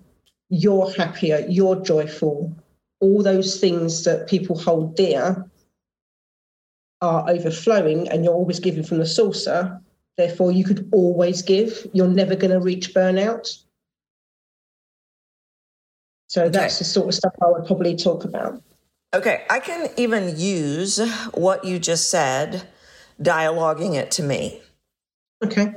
You're 0.50 0.92
happier. 0.94 1.46
You're 1.48 1.82
joyful. 1.82 2.56
All 3.02 3.22
those 3.22 3.60
things 3.60 4.04
that 4.06 4.30
people 4.30 4.58
hold 4.58 4.96
dear 4.96 5.46
are 7.02 7.30
overflowing, 7.30 8.08
and 8.10 8.24
you're 8.24 8.34
always 8.34 8.60
giving 8.60 8.84
from 8.84 9.00
the 9.00 9.06
saucer. 9.06 9.82
Therefore, 10.18 10.52
you 10.52 10.64
could 10.64 10.88
always 10.94 11.42
give. 11.42 11.88
You're 11.94 12.08
never 12.08 12.36
going 12.36 12.52
to 12.52 12.60
reach 12.60 12.94
burnout 12.94 13.58
so 16.32 16.44
okay. 16.44 16.50
that's 16.52 16.80
the 16.80 16.86
sort 16.86 17.10
of 17.10 17.14
stuff 17.14 17.34
I 17.42 17.48
would 17.48 17.66
probably 17.66 17.94
talk 17.94 18.24
about. 18.24 18.64
Okay, 19.14 19.44
I 19.50 19.60
can 19.60 19.90
even 19.98 20.40
use 20.40 20.98
what 21.34 21.66
you 21.66 21.78
just 21.78 22.10
said, 22.10 22.70
dialoguing 23.22 23.96
it 23.96 24.12
to 24.12 24.24
me. 24.24 24.62
Okay. 25.44 25.74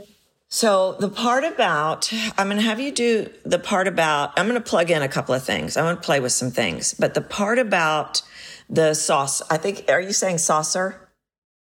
So 0.54 0.92
the 1.00 1.08
part 1.08 1.42
about, 1.42 2.12
I'm 2.38 2.46
going 2.46 2.58
to 2.58 2.62
have 2.62 2.78
you 2.78 2.92
do 2.92 3.28
the 3.44 3.58
part 3.58 3.88
about, 3.88 4.38
I'm 4.38 4.46
going 4.46 4.54
to 4.54 4.64
plug 4.64 4.88
in 4.88 5.02
a 5.02 5.08
couple 5.08 5.34
of 5.34 5.42
things. 5.42 5.76
I 5.76 5.82
want 5.82 6.00
to 6.00 6.06
play 6.06 6.20
with 6.20 6.30
some 6.30 6.52
things, 6.52 6.94
but 6.94 7.14
the 7.14 7.20
part 7.20 7.58
about 7.58 8.22
the 8.70 8.94
sauce, 8.94 9.42
I 9.50 9.56
think, 9.56 9.86
are 9.88 10.00
you 10.00 10.12
saying 10.12 10.38
saucer? 10.38 11.10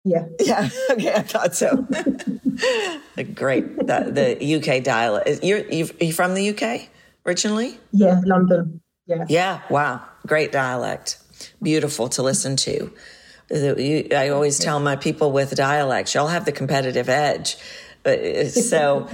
Yeah. 0.05 0.27
Yeah. 0.41 0.69
Okay. 0.91 1.15
I 1.15 1.23
thought 1.23 1.55
so. 1.55 1.87
Great. 3.35 3.77
The, 3.77 4.11
the 4.41 4.55
UK 4.57 4.83
dialect. 4.83 5.45
You're, 5.45 5.61
you're 5.71 6.13
from 6.13 6.35
the 6.35 6.51
UK? 6.51 6.89
originally? 7.27 7.79
Yeah, 7.93 8.21
London. 8.25 8.81
Yeah. 9.07 9.25
Yeah. 9.29 9.61
Wow. 9.71 10.03
Great 10.27 10.51
dialect. 10.51 11.19
Beautiful 11.63 12.09
to 12.09 12.23
listen 12.23 12.57
to. 12.57 12.93
I 13.53 14.31
always 14.31 14.59
tell 14.59 14.81
my 14.81 14.97
people 14.97 15.31
with 15.31 15.55
dialects, 15.55 16.15
y'all 16.15 16.29
have 16.29 16.45
the 16.45 16.53
competitive 16.53 17.09
edge. 17.09 17.57
Uh, 18.05 18.45
so 18.47 19.09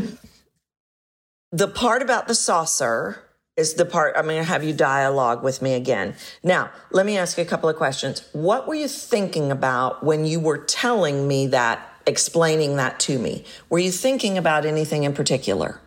the 1.52 1.68
part 1.68 2.02
about 2.02 2.28
the 2.28 2.34
saucer 2.34 3.22
is 3.56 3.74
the 3.74 3.84
part 3.84 4.14
I'm 4.16 4.24
going 4.24 4.38
to 4.38 4.44
have 4.44 4.64
you 4.64 4.72
dialogue 4.72 5.42
with 5.42 5.60
me 5.60 5.74
again. 5.74 6.14
Now, 6.42 6.70
let 6.90 7.04
me 7.04 7.18
ask 7.18 7.36
you 7.36 7.42
a 7.42 7.46
couple 7.46 7.68
of 7.68 7.76
questions. 7.76 8.26
What 8.32 8.66
were 8.66 8.74
you 8.74 8.88
thinking 8.88 9.50
about 9.50 10.02
when 10.02 10.24
you 10.24 10.40
were 10.40 10.58
telling 10.58 11.28
me 11.28 11.46
that, 11.48 11.86
explaining 12.06 12.76
that 12.76 12.98
to 13.00 13.18
me? 13.18 13.44
Were 13.68 13.78
you 13.78 13.92
thinking 13.92 14.38
about 14.38 14.64
anything 14.64 15.04
in 15.04 15.12
particular? 15.12 15.80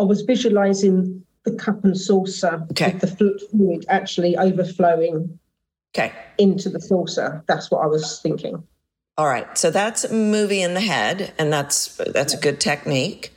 I 0.00 0.02
was 0.02 0.22
visualizing 0.22 1.24
the 1.44 1.52
cup 1.52 1.84
and 1.84 1.96
saucer 1.96 2.66
okay. 2.72 2.94
with 2.94 3.18
the 3.18 3.38
fluid 3.50 3.84
actually 3.88 4.36
overflowing 4.36 5.38
okay. 5.96 6.12
into 6.38 6.68
the 6.68 6.80
saucer. 6.80 7.44
That's 7.46 7.70
what 7.70 7.84
I 7.84 7.86
was 7.86 8.20
thinking. 8.20 8.64
All 9.16 9.26
right. 9.26 9.56
So 9.56 9.70
that's 9.70 10.10
movie 10.10 10.62
in 10.62 10.74
the 10.74 10.80
head, 10.80 11.32
and 11.38 11.52
that's 11.52 11.96
that's 11.96 12.34
a 12.34 12.38
good 12.38 12.60
technique. 12.60 13.32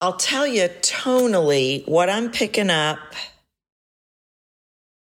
I'll 0.00 0.16
tell 0.16 0.46
you 0.46 0.68
tonally 0.80 1.86
what 1.86 2.08
I'm 2.08 2.30
picking 2.30 2.70
up. 2.70 2.98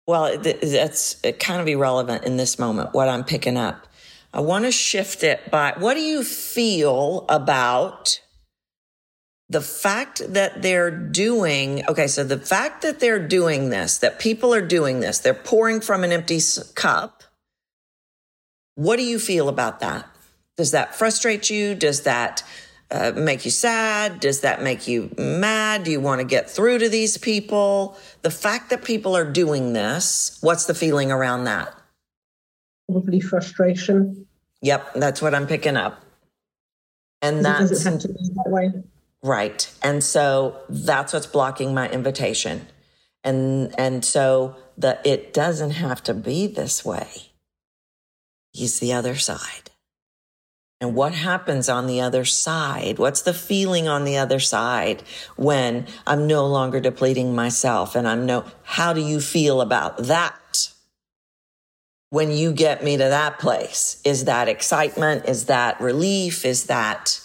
Well, 0.06 0.38
that's 0.38 1.16
kind 1.40 1.60
of 1.60 1.68
irrelevant 1.68 2.24
in 2.24 2.38
this 2.38 2.58
moment, 2.58 2.94
what 2.94 3.10
I'm 3.10 3.26
picking 3.26 3.58
up. 3.58 3.88
I 4.34 4.40
want 4.40 4.64
to 4.64 4.72
shift 4.72 5.24
it 5.24 5.52
by 5.52 5.74
what 5.78 5.96
do 5.96 6.00
you 6.00 6.24
feel 6.24 7.26
about 7.28 8.22
the 9.50 9.62
fact 9.62 10.22
that 10.34 10.62
they're 10.62 10.92
doing, 10.92 11.86
okay, 11.88 12.08
so 12.08 12.24
the 12.24 12.38
fact 12.38 12.82
that 12.84 13.00
they're 13.00 13.26
doing 13.26 13.70
this, 13.70 13.98
that 13.98 14.20
people 14.20 14.54
are 14.54 14.66
doing 14.66 15.00
this, 15.00 15.20
they're 15.20 15.34
pouring 15.34 15.82
from 15.82 16.04
an 16.04 16.12
empty 16.12 16.40
cup. 16.76 17.17
What 18.78 18.98
do 18.98 19.04
you 19.04 19.18
feel 19.18 19.50
about 19.50 19.80
that? 19.80 20.06
Does 20.56 20.70
that 20.70 20.94
frustrate 20.94 21.50
you? 21.50 21.74
Does 21.74 22.04
that 22.04 22.44
uh, 22.92 23.12
make 23.16 23.44
you 23.44 23.50
sad? 23.50 24.20
Does 24.20 24.42
that 24.42 24.62
make 24.62 24.88
you 24.88 25.10
mad? 25.18 25.84
Do 25.84 25.90
you 25.90 26.00
want 26.00 26.22
to 26.22 26.28
get 26.28 26.48
through 26.48 26.78
to 26.80 26.88
these 26.88 27.18
people? 27.18 27.98
The 28.22 28.30
fact 28.30 28.70
that 28.70 28.84
people 28.84 29.18
are 29.18 29.26
doing 29.26 29.74
this, 29.74 30.38
what's 30.42 30.66
the 30.68 30.76
feeling 30.76 31.12
around 31.12 31.46
that? 31.46 31.74
Probably 32.88 33.20
frustration. 33.20 34.28
Yep, 34.62 34.94
that's 34.94 35.24
what 35.24 35.34
I'm 35.34 35.48
picking 35.48 35.76
up. 35.76 36.06
And 37.24 37.44
that 37.44 37.58
does 37.58 37.84
it 37.84 37.90
have 37.90 38.00
to 38.02 38.10
be 38.10 38.30
that 38.36 38.52
way? 38.52 38.72
Right. 39.24 39.74
And 39.82 40.04
so 40.04 40.56
that's 40.70 41.14
what's 41.14 41.26
blocking 41.26 41.74
my 41.74 41.90
invitation. 41.90 42.68
And 43.24 43.74
and 43.80 44.06
so 44.06 44.56
the 44.78 45.00
it 45.04 45.34
doesn't 45.34 45.72
have 45.72 46.04
to 46.04 46.14
be 46.14 46.46
this 46.46 46.86
way. 46.86 47.27
He's 48.58 48.80
the 48.80 48.94
other 48.94 49.16
side. 49.16 49.70
And 50.82 50.96
what 50.96 51.14
happens 51.14 51.70
on 51.70 51.86
the 51.86 52.02
other 52.02 52.26
side? 52.26 52.98
What's 52.98 53.22
the 53.22 53.34
feeling 53.34 53.88
on 53.88 54.04
the 54.04 54.18
other 54.18 54.40
side 54.40 55.04
when 55.36 55.86
I'm 56.08 56.26
no 56.26 56.48
longer 56.48 56.80
depleting 56.80 57.36
myself 57.36 57.96
and 57.96 58.08
I'm 58.08 58.26
no, 58.26 58.46
how 58.64 58.94
do 58.94 59.02
you 59.02 59.22
feel 59.22 59.62
about 59.62 59.98
that? 60.06 60.74
When 62.10 62.32
you 62.32 62.52
get 62.52 62.84
me 62.84 62.98
to 62.98 63.04
that 63.04 63.38
place, 63.38 64.02
is 64.04 64.26
that 64.26 64.48
excitement? 64.48 65.30
Is 65.30 65.46
that 65.46 65.80
relief? 65.80 66.44
Is 66.44 66.66
that 66.66 67.22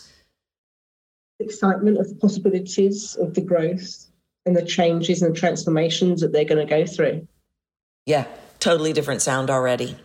excitement 1.40 1.98
of 1.98 2.08
the 2.10 2.14
possibilities 2.16 3.16
of 3.16 3.32
the 3.34 3.40
growth. 3.40 4.06
and 4.44 4.56
the 4.56 4.64
changes 4.64 5.22
and 5.22 5.36
transformations 5.36 6.20
that 6.20 6.32
they're 6.32 6.44
going 6.44 6.66
to 6.66 6.68
go 6.68 6.84
through. 6.84 7.26
Yeah, 8.06 8.26
totally 8.58 8.92
different 8.92 9.22
sound 9.22 9.50
already. 9.50 9.96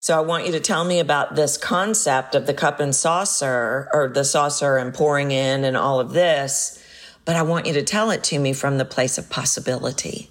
So 0.00 0.16
I 0.16 0.22
want 0.22 0.46
you 0.46 0.52
to 0.52 0.60
tell 0.60 0.84
me 0.84 0.98
about 0.98 1.36
this 1.36 1.58
concept 1.58 2.34
of 2.34 2.46
the 2.46 2.54
cup 2.54 2.80
and 2.80 2.94
saucer 2.94 3.86
or 3.92 4.08
the 4.08 4.24
saucer 4.24 4.78
and 4.78 4.94
pouring 4.94 5.30
in 5.30 5.62
and 5.62 5.76
all 5.76 6.00
of 6.00 6.12
this, 6.12 6.82
but 7.26 7.36
I 7.36 7.42
want 7.42 7.66
you 7.66 7.74
to 7.74 7.82
tell 7.82 8.10
it 8.10 8.24
to 8.24 8.38
me 8.38 8.54
from 8.54 8.78
the 8.78 8.86
place 8.86 9.18
of 9.18 9.28
possibility. 9.28 10.30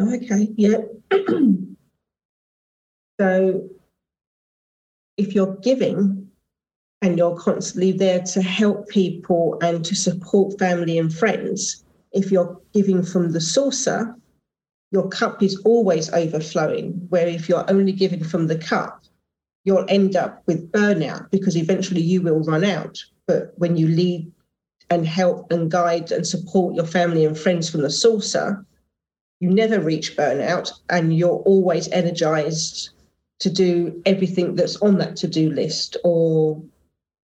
Okay, 0.00 0.48
yeah. 0.56 0.78
so 3.20 3.68
if 5.18 5.34
you're 5.34 5.56
giving 5.56 6.30
and 7.02 7.18
you're 7.18 7.36
constantly 7.36 7.92
there 7.92 8.20
to 8.20 8.40
help 8.40 8.88
people 8.88 9.58
and 9.62 9.84
to 9.84 9.94
support 9.94 10.58
family 10.58 10.98
and 10.98 11.12
friends, 11.12 11.84
if 12.12 12.32
you're 12.32 12.58
giving 12.72 13.02
from 13.02 13.32
the 13.32 13.40
saucer, 13.40 14.16
your 14.90 15.08
cup 15.08 15.42
is 15.42 15.60
always 15.64 16.10
overflowing. 16.12 16.92
Where 17.08 17.26
if 17.26 17.48
you're 17.48 17.70
only 17.70 17.92
giving 17.92 18.24
from 18.24 18.46
the 18.46 18.58
cup, 18.58 19.02
you'll 19.64 19.86
end 19.88 20.16
up 20.16 20.42
with 20.46 20.70
burnout 20.72 21.30
because 21.30 21.56
eventually 21.56 22.00
you 22.00 22.22
will 22.22 22.40
run 22.40 22.64
out. 22.64 22.98
But 23.26 23.52
when 23.56 23.76
you 23.76 23.88
lead 23.88 24.30
and 24.90 25.06
help 25.06 25.52
and 25.52 25.70
guide 25.70 26.10
and 26.10 26.26
support 26.26 26.74
your 26.74 26.86
family 26.86 27.24
and 27.24 27.38
friends 27.38 27.70
from 27.70 27.82
the 27.82 27.90
saucer, 27.90 28.64
you 29.38 29.48
never 29.48 29.80
reach 29.80 30.16
burnout 30.16 30.72
and 30.90 31.16
you're 31.16 31.42
always 31.46 31.88
energized 31.88 32.90
to 33.38 33.50
do 33.50 34.02
everything 34.04 34.54
that's 34.54 34.76
on 34.76 34.98
that 34.98 35.16
to 35.16 35.28
do 35.28 35.50
list 35.50 35.96
or 36.04 36.62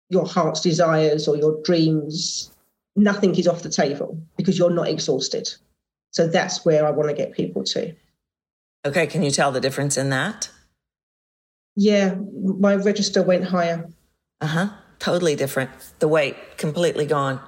your 0.09 0.27
heart's 0.27 0.61
desires 0.61 1.29
or 1.29 1.37
your 1.37 1.61
dreams. 1.63 2.53
Nothing 2.95 3.35
is 3.35 3.47
off 3.47 3.63
the 3.63 3.69
table 3.69 4.19
because 4.37 4.59
you're 4.59 4.71
not 4.71 4.89
exhausted. 4.89 5.53
So 6.17 6.27
that's 6.27 6.65
where 6.65 6.87
I 6.87 6.93
want 6.93 7.11
to 7.11 7.15
get 7.15 7.33
people 7.33 7.63
to. 7.65 7.95
Okay. 8.87 9.07
Can 9.07 9.23
you 9.23 9.31
tell 9.31 9.53
the 9.53 9.61
difference 9.61 9.99
in 9.99 10.09
that? 10.09 10.49
Yeah, 11.75 12.15
my 12.15 12.75
register 12.77 13.23
went 13.23 13.45
higher. 13.45 13.87
Uh 14.41 14.47
huh. 14.47 14.69
Totally 14.99 15.37
different. 15.37 15.71
The 15.99 16.09
weight 16.09 16.57
completely 16.57 17.05
gone. 17.05 17.39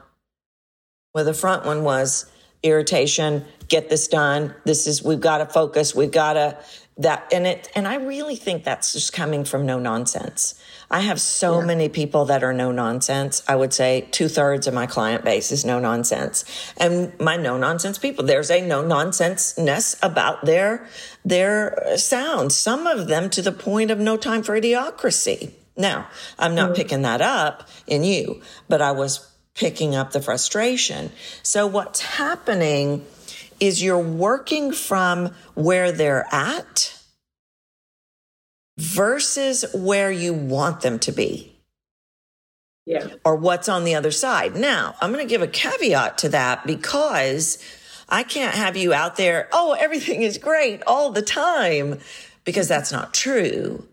Where 1.13 1.25
the 1.25 1.33
front 1.33 1.65
one 1.65 1.83
was 1.83 2.31
irritation, 2.63 3.47
get 3.69 3.89
this 3.89 4.07
done. 4.07 4.55
This 4.65 4.87
is, 4.87 5.03
we've 5.03 5.19
got 5.19 5.39
to 5.39 5.47
focus. 5.47 5.95
We've 5.95 6.11
got 6.11 6.35
to, 6.35 6.59
that, 6.99 7.33
and 7.33 7.47
it, 7.47 7.71
and 7.75 7.89
I 7.89 7.95
really 7.95 8.37
think 8.37 8.65
that's 8.65 8.93
just 8.93 9.15
coming 9.15 9.47
from 9.47 9.65
no 9.65 9.79
nonsense. 9.79 10.58
I 10.91 11.01
have 11.01 11.21
so 11.21 11.61
yeah. 11.61 11.67
many 11.67 11.89
people 11.89 12.27
that 12.27 12.43
are 12.43 12.55
no 12.55 12.73
nonsense. 12.73 13.43
I 13.47 13.57
would 13.57 13.75
say 13.75 14.09
two 14.11 14.29
thirds 14.29 14.67
of 14.67 14.73
my 14.73 14.87
client 14.87 15.23
base 15.23 15.53
is 15.53 15.65
no 15.65 15.79
nonsense. 15.79 16.45
And 16.79 17.19
my 17.21 17.37
no 17.37 17.59
nonsense 17.59 17.99
people, 17.99 18.25
there's 18.25 18.51
a 18.51 18.67
no 18.67 18.83
nonsenseness 18.83 19.97
about 20.03 20.47
their, 20.47 20.87
their 21.25 21.97
sound. 21.97 22.53
Some 22.53 22.87
of 22.87 23.07
them 23.09 23.29
to 23.31 23.43
the 23.43 23.53
point 23.53 23.91
of 23.91 23.99
no 23.99 24.17
time 24.17 24.43
for 24.43 24.59
idiocracy. 24.59 25.53
Now, 25.77 26.09
I'm 26.39 26.55
not 26.55 26.73
mm. 26.73 26.77
picking 26.77 27.03
that 27.03 27.21
up 27.21 27.69
in 27.87 28.03
you, 28.03 28.41
but 28.69 28.81
I 28.81 28.93
was 28.93 29.31
picking 29.55 29.95
up 29.95 30.13
the 30.13 30.23
frustration. 30.23 31.11
So 31.43 31.67
what's 31.67 32.01
happening 32.01 33.05
is 33.61 33.83
you're 33.83 33.99
working 33.99 34.73
from 34.73 35.35
where 35.55 35.93
they're 35.93 36.27
at 36.33 36.98
versus 38.79 39.65
where 39.75 40.11
you 40.11 40.33
want 40.33 40.81
them 40.81 40.99
to 41.01 41.13
be. 41.13 41.55
Yeah. 42.87 43.09
Or 43.25 43.35
what's 43.37 43.69
on 43.69 43.85
the 43.85 43.97
other 43.97 44.13
side. 44.13 44.57
Now, 44.57 44.95
I'm 45.03 45.13
going 45.13 45.27
to 45.27 45.29
give 45.29 45.43
a 45.43 45.47
caveat 45.47 46.19
to 46.19 46.31
that 46.31 46.67
because 46.67 47.63
I 48.09 48.23
can't 48.23 48.55
have 48.55 48.79
you 48.79 48.95
out 48.95 49.17
there, 49.17 49.49
oh, 49.53 49.77
everything 49.79 50.23
is 50.23 50.39
great 50.39 50.83
all 50.87 51.11
the 51.11 51.21
time, 51.21 51.99
because 52.45 52.67
that's 52.67 52.91
not 52.91 53.13
true. 53.13 53.87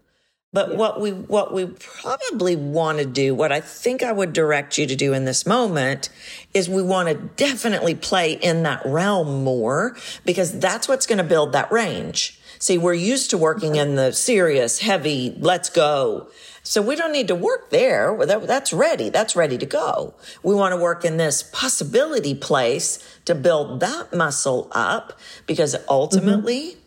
But 0.54 0.70
yeah. 0.70 0.78
what 0.78 1.02
we, 1.02 1.12
what 1.12 1.54
we 1.54 1.66
probably 1.66 2.56
want 2.56 3.00
to 3.00 3.06
do, 3.06 3.36
what 3.36 3.52
I 3.52 3.60
think 3.60 4.02
I 4.02 4.14
would 4.14 4.32
direct 4.32 4.78
you 4.78 4.88
to 4.88 4.96
do 4.96 5.12
in 5.12 5.26
this 5.26 5.46
moment 5.46 6.08
is 6.54 6.70
we 6.70 6.82
want 6.82 7.10
to 7.10 7.16
definitely 7.16 7.96
play 7.96 8.32
in 8.32 8.64
that 8.64 8.86
realm 8.86 9.44
more 9.44 9.98
because 10.24 10.58
that's 10.58 10.88
what's 10.88 11.06
going 11.06 11.18
to 11.18 11.26
build 11.26 11.52
that 11.52 11.70
range. 11.74 12.40
See, 12.66 12.80
we're 12.80 12.96
used 12.96 13.30
to 13.30 13.38
working 13.38 13.76
in 13.76 13.94
the 13.94 14.12
serious, 14.12 14.80
heavy, 14.80 15.36
let's 15.38 15.70
go. 15.70 16.30
So 16.64 16.82
we 16.82 16.96
don't 16.96 17.12
need 17.12 17.28
to 17.28 17.36
work 17.36 17.70
there. 17.70 18.18
That's 18.26 18.74
ready. 18.74 19.10
That's 19.10 19.36
ready 19.36 19.60
to 19.60 19.68
go. 19.68 20.16
We 20.42 20.56
want 20.56 20.72
to 20.72 20.78
work 20.82 21.06
in 21.06 21.18
this 21.18 21.44
possibility 21.44 22.34
place 22.34 22.98
to 23.26 23.36
build 23.36 23.82
that 23.82 24.16
muscle 24.16 24.68
up 24.72 25.14
because 25.46 25.76
ultimately, 25.88 26.72
mm-hmm. 26.72 26.80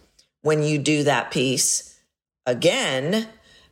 when 0.43 0.65
you 0.65 0.79
do 0.79 1.05
that 1.05 1.31
piece 1.31 2.01
again, 2.45 3.29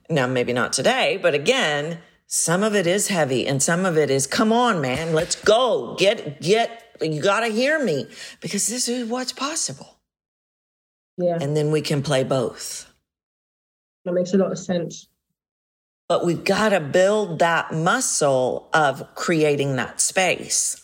now 0.08 0.28
maybe 0.28 0.52
not 0.52 0.72
today, 0.72 1.18
but 1.20 1.34
again, 1.34 1.98
some 2.28 2.62
of 2.62 2.76
it 2.76 2.86
is 2.86 3.08
heavy 3.08 3.48
and 3.48 3.60
some 3.60 3.84
of 3.84 3.98
it 3.98 4.10
is, 4.10 4.28
come 4.28 4.52
on, 4.52 4.80
man, 4.80 5.12
let's 5.12 5.34
go. 5.34 5.96
Get, 5.98 6.40
get, 6.40 6.84
you 7.00 7.20
got 7.20 7.40
to 7.40 7.48
hear 7.48 7.84
me 7.84 8.06
because 8.40 8.68
this 8.68 8.88
is 8.88 9.08
what's 9.08 9.32
possible. 9.32 9.95
Yeah. 11.18 11.38
And 11.40 11.56
then 11.56 11.70
we 11.70 11.80
can 11.80 12.02
play 12.02 12.24
both. 12.24 12.92
That 14.04 14.12
makes 14.12 14.34
a 14.34 14.38
lot 14.38 14.52
of 14.52 14.58
sense. 14.58 15.08
But 16.08 16.24
we've 16.24 16.44
got 16.44 16.68
to 16.68 16.80
build 16.80 17.40
that 17.40 17.72
muscle 17.72 18.68
of 18.72 19.14
creating 19.14 19.76
that 19.76 20.00
space. 20.00 20.82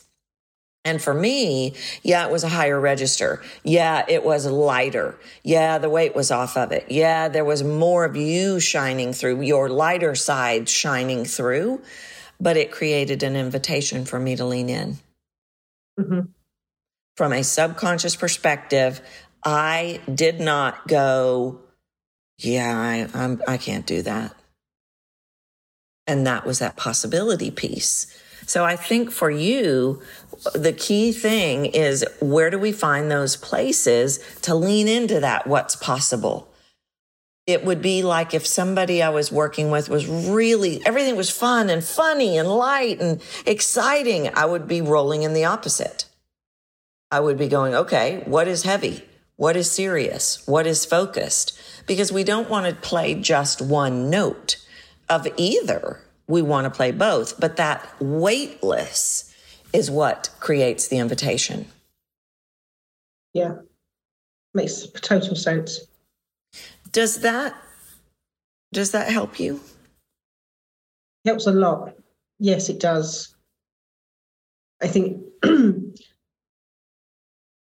And 0.84 1.00
for 1.00 1.14
me, 1.14 1.74
yeah, 2.02 2.26
it 2.26 2.32
was 2.32 2.42
a 2.42 2.48
higher 2.48 2.80
register. 2.80 3.40
Yeah, 3.62 4.04
it 4.08 4.24
was 4.24 4.46
lighter. 4.46 5.16
Yeah, 5.44 5.78
the 5.78 5.88
weight 5.88 6.16
was 6.16 6.32
off 6.32 6.56
of 6.56 6.72
it. 6.72 6.86
Yeah, 6.90 7.28
there 7.28 7.44
was 7.44 7.62
more 7.62 8.04
of 8.04 8.16
you 8.16 8.58
shining 8.58 9.12
through, 9.12 9.42
your 9.42 9.68
lighter 9.68 10.16
side 10.16 10.68
shining 10.68 11.24
through, 11.24 11.82
but 12.40 12.56
it 12.56 12.72
created 12.72 13.22
an 13.22 13.36
invitation 13.36 14.04
for 14.04 14.18
me 14.18 14.34
to 14.34 14.44
lean 14.44 14.68
in. 14.68 14.98
Mm-hmm. 16.00 16.20
From 17.16 17.32
a 17.32 17.44
subconscious 17.44 18.16
perspective, 18.16 19.00
I 19.44 20.00
did 20.12 20.40
not 20.40 20.86
go, 20.86 21.60
yeah, 22.38 22.76
I, 22.76 23.08
I'm, 23.18 23.42
I 23.46 23.56
can't 23.56 23.86
do 23.86 24.02
that. 24.02 24.34
And 26.06 26.26
that 26.26 26.46
was 26.46 26.58
that 26.58 26.76
possibility 26.76 27.50
piece. 27.50 28.06
So 28.46 28.64
I 28.64 28.76
think 28.76 29.10
for 29.10 29.30
you, 29.30 30.02
the 30.54 30.72
key 30.72 31.12
thing 31.12 31.66
is 31.66 32.04
where 32.20 32.50
do 32.50 32.58
we 32.58 32.72
find 32.72 33.10
those 33.10 33.36
places 33.36 34.18
to 34.42 34.54
lean 34.54 34.88
into 34.88 35.20
that? 35.20 35.46
What's 35.46 35.76
possible? 35.76 36.48
It 37.46 37.64
would 37.64 37.82
be 37.82 38.02
like 38.02 38.34
if 38.34 38.46
somebody 38.46 39.02
I 39.02 39.08
was 39.10 39.32
working 39.32 39.70
with 39.70 39.88
was 39.88 40.06
really, 40.06 40.84
everything 40.86 41.16
was 41.16 41.30
fun 41.30 41.70
and 41.70 41.82
funny 41.82 42.38
and 42.38 42.48
light 42.48 43.00
and 43.00 43.20
exciting. 43.46 44.30
I 44.34 44.44
would 44.44 44.68
be 44.68 44.80
rolling 44.80 45.22
in 45.22 45.34
the 45.34 45.44
opposite. 45.44 46.06
I 47.10 47.20
would 47.20 47.38
be 47.38 47.48
going, 47.48 47.74
okay, 47.74 48.22
what 48.26 48.48
is 48.48 48.62
heavy? 48.62 49.04
What 49.36 49.56
is 49.56 49.70
serious? 49.70 50.46
What 50.46 50.66
is 50.66 50.84
focused? 50.84 51.58
Because 51.86 52.12
we 52.12 52.24
don't 52.24 52.48
want 52.48 52.66
to 52.66 52.80
play 52.80 53.14
just 53.14 53.60
one 53.60 54.10
note 54.10 54.56
of 55.08 55.26
either. 55.36 56.00
We 56.28 56.42
want 56.42 56.64
to 56.64 56.70
play 56.70 56.92
both, 56.92 57.40
but 57.40 57.56
that 57.56 57.88
weightless 58.00 59.34
is 59.72 59.90
what 59.90 60.30
creates 60.38 60.88
the 60.88 60.98
invitation. 60.98 61.66
Yeah. 63.34 63.56
Makes 64.54 64.86
total 65.00 65.34
sense. 65.34 65.80
Does 66.92 67.20
that 67.20 67.54
does 68.72 68.92
that 68.92 69.10
help 69.10 69.38
you? 69.38 69.60
Helps 71.24 71.46
a 71.46 71.52
lot. 71.52 71.94
Yes, 72.38 72.68
it 72.68 72.80
does. 72.80 73.34
I 74.82 74.88
think 74.88 75.22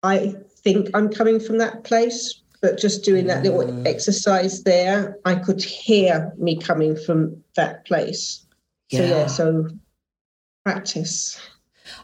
I 0.03 0.35
think 0.63 0.89
I'm 0.93 1.09
coming 1.09 1.39
from 1.39 1.57
that 1.59 1.83
place, 1.83 2.41
but 2.61 2.77
just 2.77 3.03
doing 3.03 3.27
that 3.27 3.43
little 3.43 3.61
mm. 3.61 3.87
exercise 3.87 4.63
there, 4.63 5.17
I 5.25 5.35
could 5.35 5.63
hear 5.63 6.33
me 6.37 6.57
coming 6.57 6.95
from 6.95 7.43
that 7.55 7.85
place. 7.85 8.45
Yeah. 8.89 8.99
So, 8.99 9.05
yeah, 9.05 9.27
so 9.27 9.67
practice. 10.63 11.39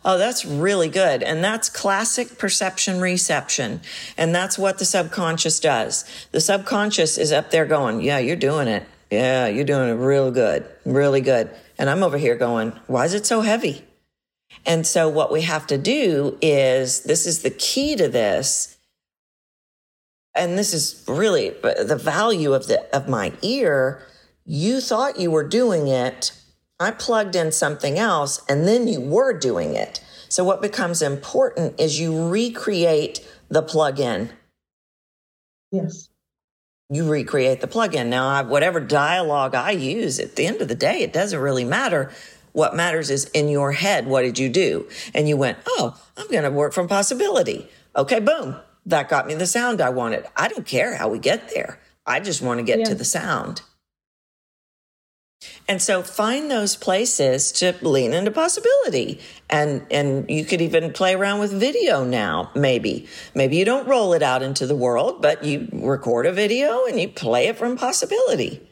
Oh, 0.04 0.18
that's 0.18 0.46
really 0.46 0.90
good. 0.90 1.24
And 1.24 1.44
that's 1.44 1.70
classic 1.70 2.38
perception 2.38 3.00
reception. 3.00 3.82
And 4.18 4.34
that's 4.34 4.58
what 4.58 4.80
the 4.80 4.86
subconscious 4.86 5.60
does. 5.60 6.06
The 6.32 6.42
subconscious 6.42 7.18
is 7.18 7.32
up 7.32 7.52
there 7.52 7.66
going, 7.66 8.02
Yeah, 8.02 8.18
you're 8.18 8.36
doing 8.36 8.68
it. 8.68 8.86
Yeah, 9.12 9.48
you're 9.48 9.66
doing 9.66 9.90
it 9.90 9.94
real 9.94 10.32
good, 10.32 10.66
really 10.86 11.22
good. 11.22 11.50
And 11.78 11.90
I'm 11.90 12.04
over 12.04 12.18
here 12.18 12.36
going, 12.36 12.72
Why 12.88 13.06
is 13.06 13.14
it 13.14 13.26
so 13.26 13.42
heavy? 13.42 13.87
And 14.66 14.86
so 14.86 15.08
what 15.08 15.32
we 15.32 15.42
have 15.44 15.68
to 15.68 15.78
do 15.78 16.38
is 16.42 17.04
this 17.04 17.26
is 17.26 17.42
the 17.42 17.50
key 17.52 17.96
to 17.96 18.08
this. 18.08 18.78
And 20.36 20.58
this 20.58 20.74
is 20.74 21.04
really 21.08 21.50
the 21.50 22.00
value 22.02 22.54
of 22.54 22.68
the 22.68 22.84
of 22.96 23.08
my 23.10 23.34
ear. 23.42 24.04
You 24.46 24.82
thought 24.82 25.20
you 25.20 25.32
were 25.32 25.48
doing 25.48 25.88
it. 25.88 26.32
I 26.80 26.92
plugged 26.92 27.36
in 27.36 27.52
something 27.52 27.98
else 27.98 28.44
and 28.48 28.68
then 28.68 28.88
you 28.88 29.02
were 29.02 29.34
doing 29.34 29.74
it. 29.74 30.00
So 30.30 30.44
what 30.44 30.62
becomes 30.62 31.02
important 31.02 31.80
is 31.80 32.00
you 32.00 32.30
recreate 32.30 33.26
the 33.50 33.62
plug-in. 33.62 34.30
Yes. 35.72 36.10
You 36.90 37.10
recreate 37.10 37.62
the 37.62 37.68
plug-in. 37.68 38.10
Now, 38.10 38.28
I, 38.30 38.42
whatever 38.44 38.80
dialogue 38.80 39.56
I 39.56 39.72
use, 39.72 40.20
at 40.20 40.36
the 40.36 40.46
end 40.46 40.62
of 40.62 40.68
the 40.68 40.76
day, 40.76 41.02
it 41.02 41.12
doesn't 41.12 41.40
really 41.40 41.66
matter. 41.66 42.12
What 42.58 42.76
matters 42.76 43.12
is 43.12 43.26
in 43.36 43.50
your 43.50 43.72
head, 43.72 44.08
what 44.08 44.24
did 44.24 44.40
you 44.40 44.50
do? 44.50 44.90
And 45.14 45.30
you 45.30 45.38
went, 45.38 45.60
oh, 45.68 45.96
I'm 46.18 46.28
going 46.32 46.42
to 46.42 46.50
work 46.50 46.74
from 46.74 46.88
possibility. 46.88 47.70
Okay, 47.96 48.20
boom. 48.20 48.56
That 48.84 49.10
got 49.10 49.28
me 49.28 49.36
the 49.36 49.46
sound 49.46 49.80
I 49.80 49.92
wanted. 49.92 50.26
I 50.36 50.48
don't 50.48 50.66
care 50.66 50.96
how 50.96 51.08
we 51.08 51.20
get 51.20 51.54
there. 51.54 51.80
I 52.04 52.20
just 52.20 52.42
want 52.42 52.58
to 52.58 52.64
get 52.64 52.80
Yeah. 52.80 52.86
to 52.86 52.96
the 52.96 53.06
sound. 53.06 53.62
And 55.68 55.80
so 55.80 56.02
find 56.02 56.50
those 56.50 56.76
places 56.76 57.52
to 57.60 57.76
lean 57.84 58.12
into 58.12 58.32
possibility. 58.32 59.20
And 59.52 59.86
and 59.92 60.28
you 60.28 60.44
could 60.44 60.62
even 60.62 60.92
play 60.94 61.14
around 61.14 61.40
with 61.40 61.52
video 61.52 62.04
now, 62.04 62.50
maybe. 62.56 63.06
Maybe 63.36 63.58
you 63.58 63.66
don't 63.66 63.88
roll 63.88 64.14
it 64.14 64.24
out 64.24 64.42
into 64.42 64.66
the 64.66 64.76
world, 64.76 65.22
but 65.22 65.44
you 65.44 65.68
record 65.72 66.26
a 66.26 66.32
video 66.32 66.86
and 66.86 67.00
you 67.00 67.08
play 67.08 67.50
it 67.50 67.58
from 67.60 67.78
possibility. 67.78 68.68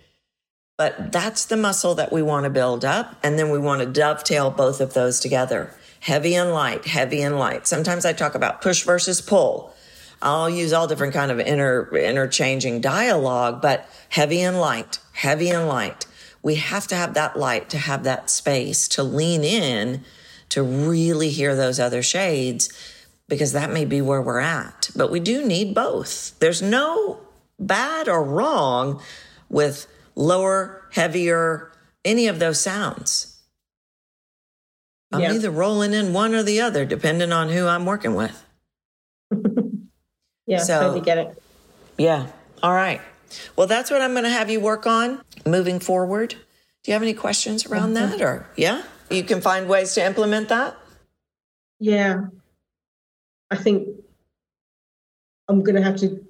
But 0.78 1.11
that's 1.11 1.45
the 1.45 1.55
muscle 1.57 1.95
that 1.95 2.11
we 2.11 2.21
want 2.21 2.43
to 2.43 2.49
build 2.49 2.84
up. 2.84 3.15
And 3.23 3.39
then 3.39 3.49
we 3.49 3.59
want 3.59 3.82
to 3.82 3.88
dovetail 3.88 4.51
both 4.51 4.82
of 4.82 4.93
those 4.93 5.19
together. 5.19 5.73
Heavy 6.01 6.36
and 6.36 6.51
light, 6.51 6.86
heavy 6.86 7.21
and 7.21 7.39
light. 7.39 7.65
Sometimes 7.65 8.05
I 8.05 8.13
talk 8.13 8.36
about 8.36 8.61
push 8.61 8.84
versus 8.84 9.21
pull. 9.21 9.73
I'll 10.21 10.49
use 10.49 10.73
all 10.73 10.88
different 10.88 11.13
kind 11.13 11.32
of 11.32 11.39
inter, 11.39 11.89
interchanging 11.95 12.82
dialogue, 12.82 13.61
but 13.61 13.89
heavy 14.09 14.41
and 14.41 14.59
light, 14.59 14.99
heavy 15.13 15.49
and 15.49 15.67
light. 15.67 16.05
We 16.41 16.55
have 16.55 16.88
to 16.88 16.95
have 16.95 17.13
that 17.15 17.38
light 17.38 17.69
to 17.69 17.78
have 17.78 18.03
that 18.03 18.30
space 18.30 18.88
to 18.89 19.03
lean 19.03 19.43
in 19.43 20.03
to 20.49 20.61
really 20.61 21.30
hear 21.30 21.55
those 21.55 21.80
other 21.80 22.03
shades 22.03 22.69
because 23.28 23.53
that 23.53 23.71
may 23.71 23.86
be 23.86 24.01
where 24.01 24.21
we're 24.21 24.39
at. 24.39 24.89
But 24.95 25.09
we 25.09 25.19
do 25.19 25.45
need 25.45 25.73
both. 25.73 26.38
There's 26.39 26.61
no 26.61 27.19
bad 27.59 28.07
or 28.07 28.23
wrong 28.23 29.01
with 29.49 29.88
lower, 30.16 30.88
heavier, 30.91 31.72
any 32.03 32.28
of 32.28 32.39
those 32.39 32.59
sounds. 32.59 33.41
I'm 35.11 35.22
Yeah. 35.22 35.34
either 35.34 35.51
rolling 35.51 35.93
in 35.93 36.13
one 36.13 36.34
or 36.36 36.43
the 36.43 36.61
other, 36.61 36.86
depending 36.86 37.32
on 37.32 37.49
who 37.49 37.68
I'm 37.68 37.86
working 37.86 38.16
with. 38.16 38.43
Yeah, 40.47 40.59
So- 40.59 40.80
totally 40.80 41.01
get 41.01 41.18
it. 41.18 41.41
Yeah. 41.97 42.28
All 42.61 42.74
right. 42.74 43.01
Well, 43.55 43.66
that's 43.66 43.89
what 43.89 44.03
I'm 44.03 44.11
going 44.11 44.26
to 44.26 44.30
have 44.30 44.47
you 44.51 44.59
work 44.59 44.86
on 44.86 45.24
moving 45.43 45.80
forward. 45.80 46.30
Do 46.30 46.38
you 46.91 46.93
have 46.93 47.01
any 47.01 47.16
questions 47.16 47.66
around 47.66 47.93
that 47.95 48.22
or 48.22 48.45
yeah? 48.55 48.84
You 49.09 49.24
can 49.24 49.41
find 49.41 49.68
ways 49.68 49.95
to 49.95 50.05
implement 50.05 50.49
that? 50.49 50.78
Yeah. 51.80 52.26
I 53.49 53.55
think 53.55 53.88
I'm 55.47 55.63
going 55.63 55.76
to 55.78 55.82
have 55.82 55.97
to 56.01 56.24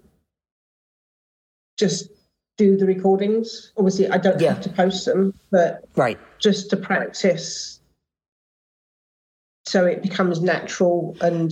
just 1.77 2.09
do 2.57 2.77
the 2.77 2.85
recordings. 2.85 3.71
Obviously, 3.77 4.07
I 4.09 4.17
don't 4.17 4.39
Yeah. 4.39 4.53
have 4.53 4.61
to 4.63 4.69
post 4.69 5.05
them, 5.05 5.33
but 5.51 5.83
Right. 5.95 6.17
just 6.39 6.69
to 6.69 6.77
practice 6.77 7.79
so 9.67 9.85
it 9.85 10.03
becomes 10.03 10.41
natural 10.41 11.17
and 11.21 11.51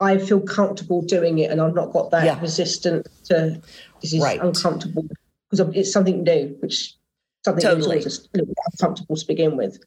I 0.00 0.18
feel 0.18 0.40
comfortable 0.40 1.02
doing 1.02 1.38
it 1.38 1.50
and 1.50 1.60
I've 1.60 1.74
not 1.74 1.92
got 1.92 2.10
that 2.10 2.24
Yeah. 2.24 2.40
resistance 2.40 3.08
to 3.26 3.60
this 4.02 4.12
is 4.12 4.20
Right. 4.20 4.40
uncomfortable 4.40 5.04
because 5.50 5.74
it's 5.74 5.92
something 5.92 6.22
new, 6.24 6.56
which 6.60 6.96
something 7.44 7.62
Totally. 7.62 7.98
is 7.98 8.06
always 8.06 8.18
a 8.18 8.38
little 8.38 8.54
uncomfortable 8.72 9.16
to 9.16 9.26
begin 9.26 9.56
with. 9.56 9.78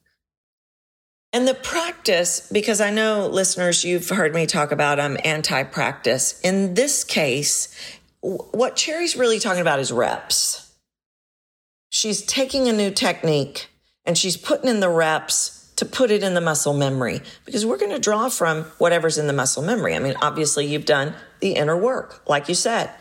And 1.33 1.47
the 1.47 1.53
practice, 1.53 2.47
because 2.51 2.81
I 2.81 2.89
know 2.89 3.27
listeners, 3.27 3.85
you've 3.85 4.09
heard 4.09 4.33
me 4.33 4.45
talk 4.45 4.71
about 4.73 4.99
um, 4.99 5.13
I'm 5.13 5.17
anti 5.23 5.63
practice. 5.63 6.39
In 6.41 6.73
this 6.73 7.05
case, 7.05 7.69
what 8.21 8.75
Cherry's 8.75 9.15
really 9.15 9.39
talking 9.39 9.61
about 9.61 9.79
is 9.79 9.91
reps. 9.91 10.71
She's 11.89 12.21
taking 12.21 12.67
a 12.67 12.73
new 12.73 12.91
technique 12.91 13.69
and 14.05 14.17
she's 14.17 14.37
putting 14.37 14.69
in 14.69 14.79
the 14.79 14.89
reps 14.89 15.71
to 15.75 15.85
put 15.85 16.11
it 16.11 16.21
in 16.21 16.35
the 16.35 16.41
muscle 16.41 16.73
memory 16.73 17.21
because 17.43 17.65
we're 17.65 17.77
going 17.77 17.91
to 17.91 17.99
draw 17.99 18.29
from 18.29 18.63
whatever's 18.77 19.17
in 19.17 19.27
the 19.27 19.33
muscle 19.33 19.63
memory. 19.63 19.95
I 19.95 19.99
mean, 19.99 20.15
obviously, 20.21 20.67
you've 20.67 20.85
done 20.85 21.15
the 21.39 21.53
inner 21.53 21.75
work, 21.75 22.21
like 22.29 22.47
you 22.47 22.55
said, 22.55 22.91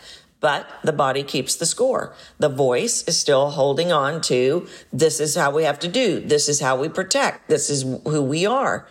but 0.41 0.67
the 0.83 0.93
body 0.93 1.23
keeps 1.23 1.57
the 1.57 1.67
score. 1.67 2.15
The 2.39 2.49
voice 2.49 3.07
is 3.07 3.19
still 3.19 3.51
holding 3.51 3.93
on 3.93 4.23
to 4.23 4.67
this 4.93 5.21
is 5.21 5.37
how 5.37 5.51
we 5.51 5.65
have 5.65 5.79
to 5.81 5.89
do, 5.89 6.21
this 6.21 6.49
is 6.49 6.61
how 6.61 6.81
we 6.81 6.89
protect, 6.89 7.49
this 7.51 7.69
is 7.69 7.83
who 7.83 8.23
we 8.23 8.47
are. 8.47 8.89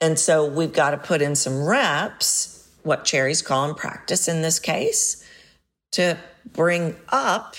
And 0.00 0.18
so 0.18 0.46
we've 0.46 0.72
got 0.72 0.92
to 0.92 0.96
put 0.96 1.20
in 1.20 1.34
some 1.34 1.66
reps, 1.66 2.66
what 2.82 3.04
Cherry's 3.04 3.42
calling 3.42 3.74
practice 3.74 4.26
in 4.26 4.40
this 4.40 4.58
case, 4.58 5.22
to 5.92 6.18
bring 6.52 6.96
up 7.08 7.56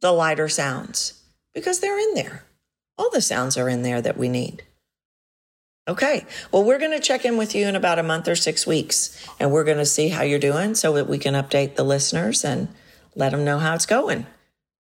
the 0.00 0.12
lighter 0.12 0.48
sounds 0.48 1.22
because 1.54 1.80
they're 1.80 1.98
in 1.98 2.14
there. 2.14 2.44
All 2.96 3.10
the 3.10 3.20
sounds 3.20 3.56
are 3.56 3.68
in 3.68 3.82
there 3.82 4.02
that 4.02 4.16
we 4.16 4.28
need. 4.28 4.62
Okay. 5.88 6.24
Well, 6.52 6.64
we're 6.64 6.78
going 6.78 6.92
to 6.92 7.00
check 7.00 7.24
in 7.24 7.36
with 7.36 7.54
you 7.54 7.66
in 7.66 7.74
about 7.74 7.98
a 7.98 8.02
month 8.02 8.28
or 8.28 8.36
six 8.36 8.66
weeks, 8.66 9.26
and 9.40 9.50
we're 9.50 9.64
going 9.64 9.78
to 9.78 9.86
see 9.86 10.08
how 10.08 10.22
you're 10.22 10.38
doing 10.38 10.74
so 10.74 10.92
that 10.92 11.08
we 11.08 11.18
can 11.18 11.34
update 11.34 11.74
the 11.74 11.84
listeners 11.84 12.44
and 12.44 12.68
let 13.16 13.32
them 13.32 13.44
know 13.44 13.58
how 13.58 13.74
it's 13.74 13.86
going. 13.86 14.26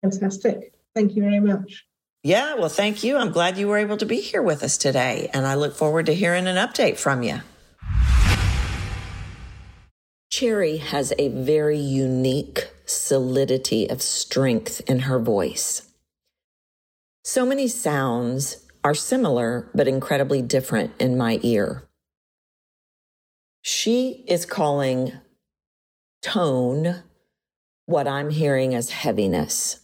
Fantastic. 0.02 0.72
Thank 0.94 1.16
you 1.16 1.22
very 1.22 1.40
much. 1.40 1.84
Yeah. 2.22 2.54
Well, 2.54 2.68
thank 2.68 3.02
you. 3.02 3.16
I'm 3.16 3.32
glad 3.32 3.58
you 3.58 3.66
were 3.66 3.78
able 3.78 3.96
to 3.96 4.06
be 4.06 4.20
here 4.20 4.42
with 4.42 4.62
us 4.62 4.76
today, 4.76 5.28
and 5.32 5.46
I 5.46 5.54
look 5.54 5.74
forward 5.74 6.06
to 6.06 6.14
hearing 6.14 6.46
an 6.46 6.56
update 6.56 6.98
from 6.98 7.22
you. 7.22 7.40
Cherry 10.30 10.76
has 10.76 11.12
a 11.18 11.28
very 11.28 11.78
unique 11.78 12.68
solidity 12.84 13.88
of 13.88 14.02
strength 14.02 14.80
in 14.88 15.00
her 15.00 15.18
voice. 15.18 15.88
So 17.24 17.46
many 17.46 17.68
sounds 17.68 18.66
are 18.84 18.94
similar 18.94 19.70
but 19.74 19.86
incredibly 19.86 20.42
different 20.42 20.92
in 20.98 21.16
my 21.16 21.38
ear. 21.42 21.84
She 23.62 24.24
is 24.26 24.44
calling 24.44 25.12
tone 26.20 27.02
what 27.86 28.08
I'm 28.08 28.30
hearing 28.30 28.74
as 28.74 28.90
heaviness. 28.90 29.80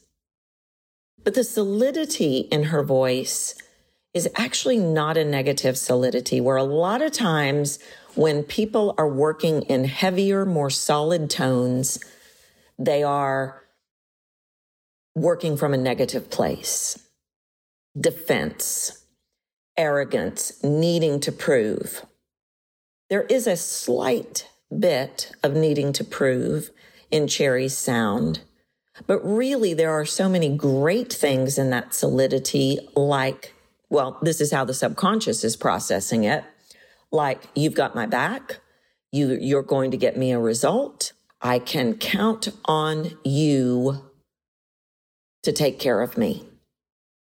But 1.23 1.35
the 1.35 1.45
solidity 1.45 2.39
in 2.51 2.65
her 2.65 2.83
voice 2.83 3.55
is 4.15 4.29
actually 4.35 4.79
not 4.79 5.17
a 5.17 5.25
negative 5.25 5.77
solidity, 5.77 6.41
where 6.41 6.57
a 6.57 6.65
lot 6.65 7.03
of 7.03 7.13
times 7.13 7.79
when 8.15 8.43
people 8.43 8.95
are 8.99 9.09
working 9.09 9.63
in 9.63 9.85
heavier, 9.85 10.47
more 10.47 10.71
solid 10.71 11.29
tones, 11.29 11.99
they 12.79 13.03
are 13.03 13.65
working 15.15 15.57
from 15.57 15.75
a 15.75 15.79
negative 15.79 16.31
place. 16.31 16.99
Defense, 17.99 19.05
arrogance, 19.77 20.63
needing 20.63 21.19
to 21.21 21.33
prove. 21.33 22.05
There 23.11 23.25
is 23.25 23.47
a 23.47 23.57
slight 23.57 24.49
bit 24.77 25.33
of 25.43 25.55
needing 25.55 25.93
to 25.95 26.05
prove 26.05 26.71
in 27.11 27.27
Cherry's 27.27 27.77
sound, 27.77 28.41
but 29.07 29.19
really 29.21 29.75
there 29.75 29.93
are 29.93 30.05
so 30.05 30.29
many 30.29 30.55
great 30.57 31.13
things 31.13 31.59
in 31.59 31.71
that 31.71 31.95
solidity, 31.95 32.79
like, 32.95 33.55
well, 33.89 34.19
this 34.23 34.41
is 34.41 34.53
how 34.53 34.65
the 34.65 34.75
subconscious 34.75 35.43
is 35.43 35.57
processing 35.57 36.25
it. 36.25 36.45
Like, 37.11 37.45
you've 37.55 37.75
got 37.75 37.95
my 37.95 38.05
back. 38.05 38.61
You, 39.11 39.39
you're 39.41 39.63
going 39.63 39.91
to 39.93 39.97
get 39.97 40.19
me 40.19 40.33
a 40.33 40.39
result. 40.39 41.13
I 41.41 41.59
can 41.59 41.95
count 41.95 42.49
on 42.65 43.17
you 43.25 44.03
to 45.43 45.53
take 45.53 45.79
care 45.79 46.01
of 46.03 46.19
me. 46.19 46.45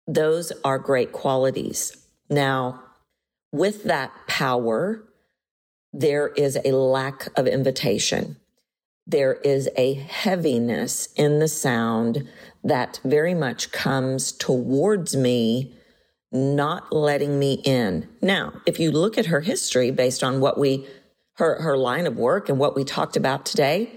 Those 0.07 0.53
are 0.65 0.79
great 0.79 1.13
qualities. 1.13 2.07
Now, 2.31 2.83
with 3.53 3.85
that 3.85 4.13
power, 4.27 5.05
there 5.93 6.29
is 6.29 6.59
a 6.65 6.73
lack 6.73 7.29
of 7.39 7.47
invitation. 7.47 8.37
There 9.07 9.35
is 9.35 9.69
a 9.77 9.95
heaviness 9.95 11.09
in 11.17 11.39
the 11.39 11.49
sound 11.49 12.29
that 12.63 13.01
very 13.05 13.35
much 13.35 13.73
comes 13.73 14.33
towards 14.33 15.17
me, 15.17 15.75
not 16.31 16.93
letting 16.93 17.39
me 17.39 17.63
in. 17.65 18.09
Now, 18.21 18.53
if 18.67 18.79
you 18.79 18.91
look 18.91 19.17
at 19.17 19.27
her 19.27 19.41
history 19.41 19.91
based 19.91 20.23
on 20.23 20.41
what 20.41 20.59
we, 20.59 20.87
her, 21.39 21.62
her 21.62 21.76
line 21.76 22.07
of 22.07 22.16
work 22.16 22.49
and 22.49 22.59
what 22.59 22.76
we 22.76 22.84
talked 22.84 23.16
about 23.16 23.47
today, 23.47 23.91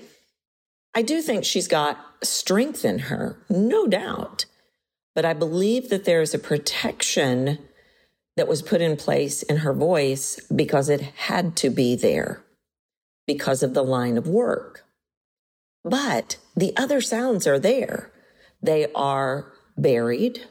I 0.93 1.01
do 1.01 1.21
think 1.21 1.43
she's 1.43 1.67
got 1.67 1.97
strength 2.23 2.85
in 2.85 2.99
her, 2.99 3.37
no 3.49 3.87
doubt. 3.87 4.45
But 5.15 5.25
I 5.25 5.33
believe 5.33 5.89
that 5.89 6.05
there 6.05 6.21
is 6.21 6.33
a 6.33 6.39
protection 6.39 7.59
that 8.37 8.47
was 8.47 8.61
put 8.61 8.79
in 8.79 8.95
place 8.95 9.43
in 9.43 9.57
her 9.57 9.73
voice 9.73 10.39
because 10.55 10.87
it 10.87 11.01
had 11.01 11.55
to 11.57 11.69
be 11.69 11.95
there 11.95 12.43
because 13.27 13.63
of 13.63 13.73
the 13.73 13.83
line 13.83 14.17
of 14.17 14.27
work. 14.27 14.85
But 15.83 16.37
the 16.55 16.75
other 16.77 17.01
sounds 17.01 17.47
are 17.47 17.59
there. 17.59 18.11
They 18.61 18.91
are 18.93 19.51
buried, 19.77 20.45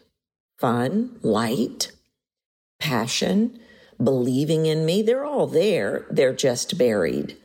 fun, 0.59 1.19
light, 1.23 1.93
passion, 2.81 3.61
believing 4.03 4.67
in 4.67 4.85
me. 4.85 5.03
They're 5.03 5.25
all 5.25 5.47
there, 5.47 6.07
they're 6.11 6.35
just 6.35 6.79
buried. 6.79 7.37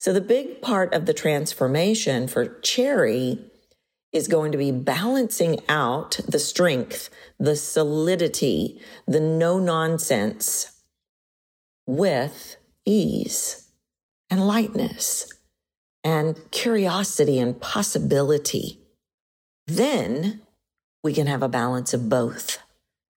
So, 0.00 0.12
the 0.12 0.20
big 0.20 0.60
part 0.60 0.92
of 0.92 1.06
the 1.06 1.14
transformation 1.14 2.28
for 2.28 2.60
Cherry 2.60 3.38
is 4.12 4.28
going 4.28 4.52
to 4.52 4.58
be 4.58 4.70
balancing 4.70 5.60
out 5.68 6.20
the 6.28 6.38
strength, 6.38 7.10
the 7.38 7.56
solidity, 7.56 8.80
the 9.06 9.20
no 9.20 9.58
nonsense 9.58 10.80
with 11.86 12.56
ease 12.86 13.68
and 14.30 14.46
lightness 14.46 15.32
and 16.04 16.38
curiosity 16.50 17.38
and 17.38 17.60
possibility. 17.60 18.80
Then 19.66 20.42
we 21.02 21.12
can 21.12 21.26
have 21.26 21.42
a 21.42 21.48
balance 21.48 21.92
of 21.92 22.08
both, 22.08 22.58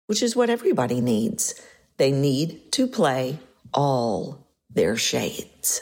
which 0.06 0.22
is 0.22 0.34
what 0.34 0.50
everybody 0.50 1.00
needs. 1.00 1.54
They 1.98 2.12
need 2.12 2.72
to 2.72 2.86
play 2.86 3.38
all 3.74 4.46
their 4.70 4.96
shades. 4.96 5.80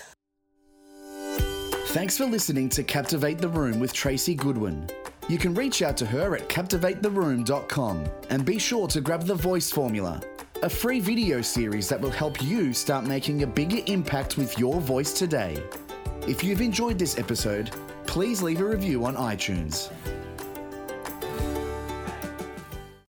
Thanks 1.88 2.18
for 2.18 2.26
listening 2.26 2.68
to 2.70 2.82
Captivate 2.82 3.38
the 3.38 3.48
Room 3.48 3.78
with 3.78 3.92
Tracy 3.92 4.34
Goodwin. 4.34 4.88
You 5.28 5.38
can 5.38 5.54
reach 5.54 5.82
out 5.82 5.96
to 5.98 6.06
her 6.06 6.36
at 6.36 6.48
captivatetheroom.com 6.48 8.04
and 8.30 8.44
be 8.44 8.58
sure 8.58 8.86
to 8.88 9.00
grab 9.00 9.24
the 9.24 9.34
voice 9.34 9.70
formula, 9.70 10.20
a 10.62 10.68
free 10.68 11.00
video 11.00 11.40
series 11.40 11.88
that 11.88 12.00
will 12.00 12.10
help 12.10 12.42
you 12.42 12.72
start 12.72 13.04
making 13.06 13.42
a 13.42 13.46
bigger 13.46 13.80
impact 13.86 14.36
with 14.36 14.58
your 14.58 14.80
voice 14.80 15.12
today. 15.12 15.62
If 16.28 16.42
you've 16.44 16.60
enjoyed 16.60 16.98
this 16.98 17.18
episode, 17.18 17.70
please 18.06 18.42
leave 18.42 18.60
a 18.60 18.64
review 18.64 19.04
on 19.04 19.16
iTunes. 19.16 19.90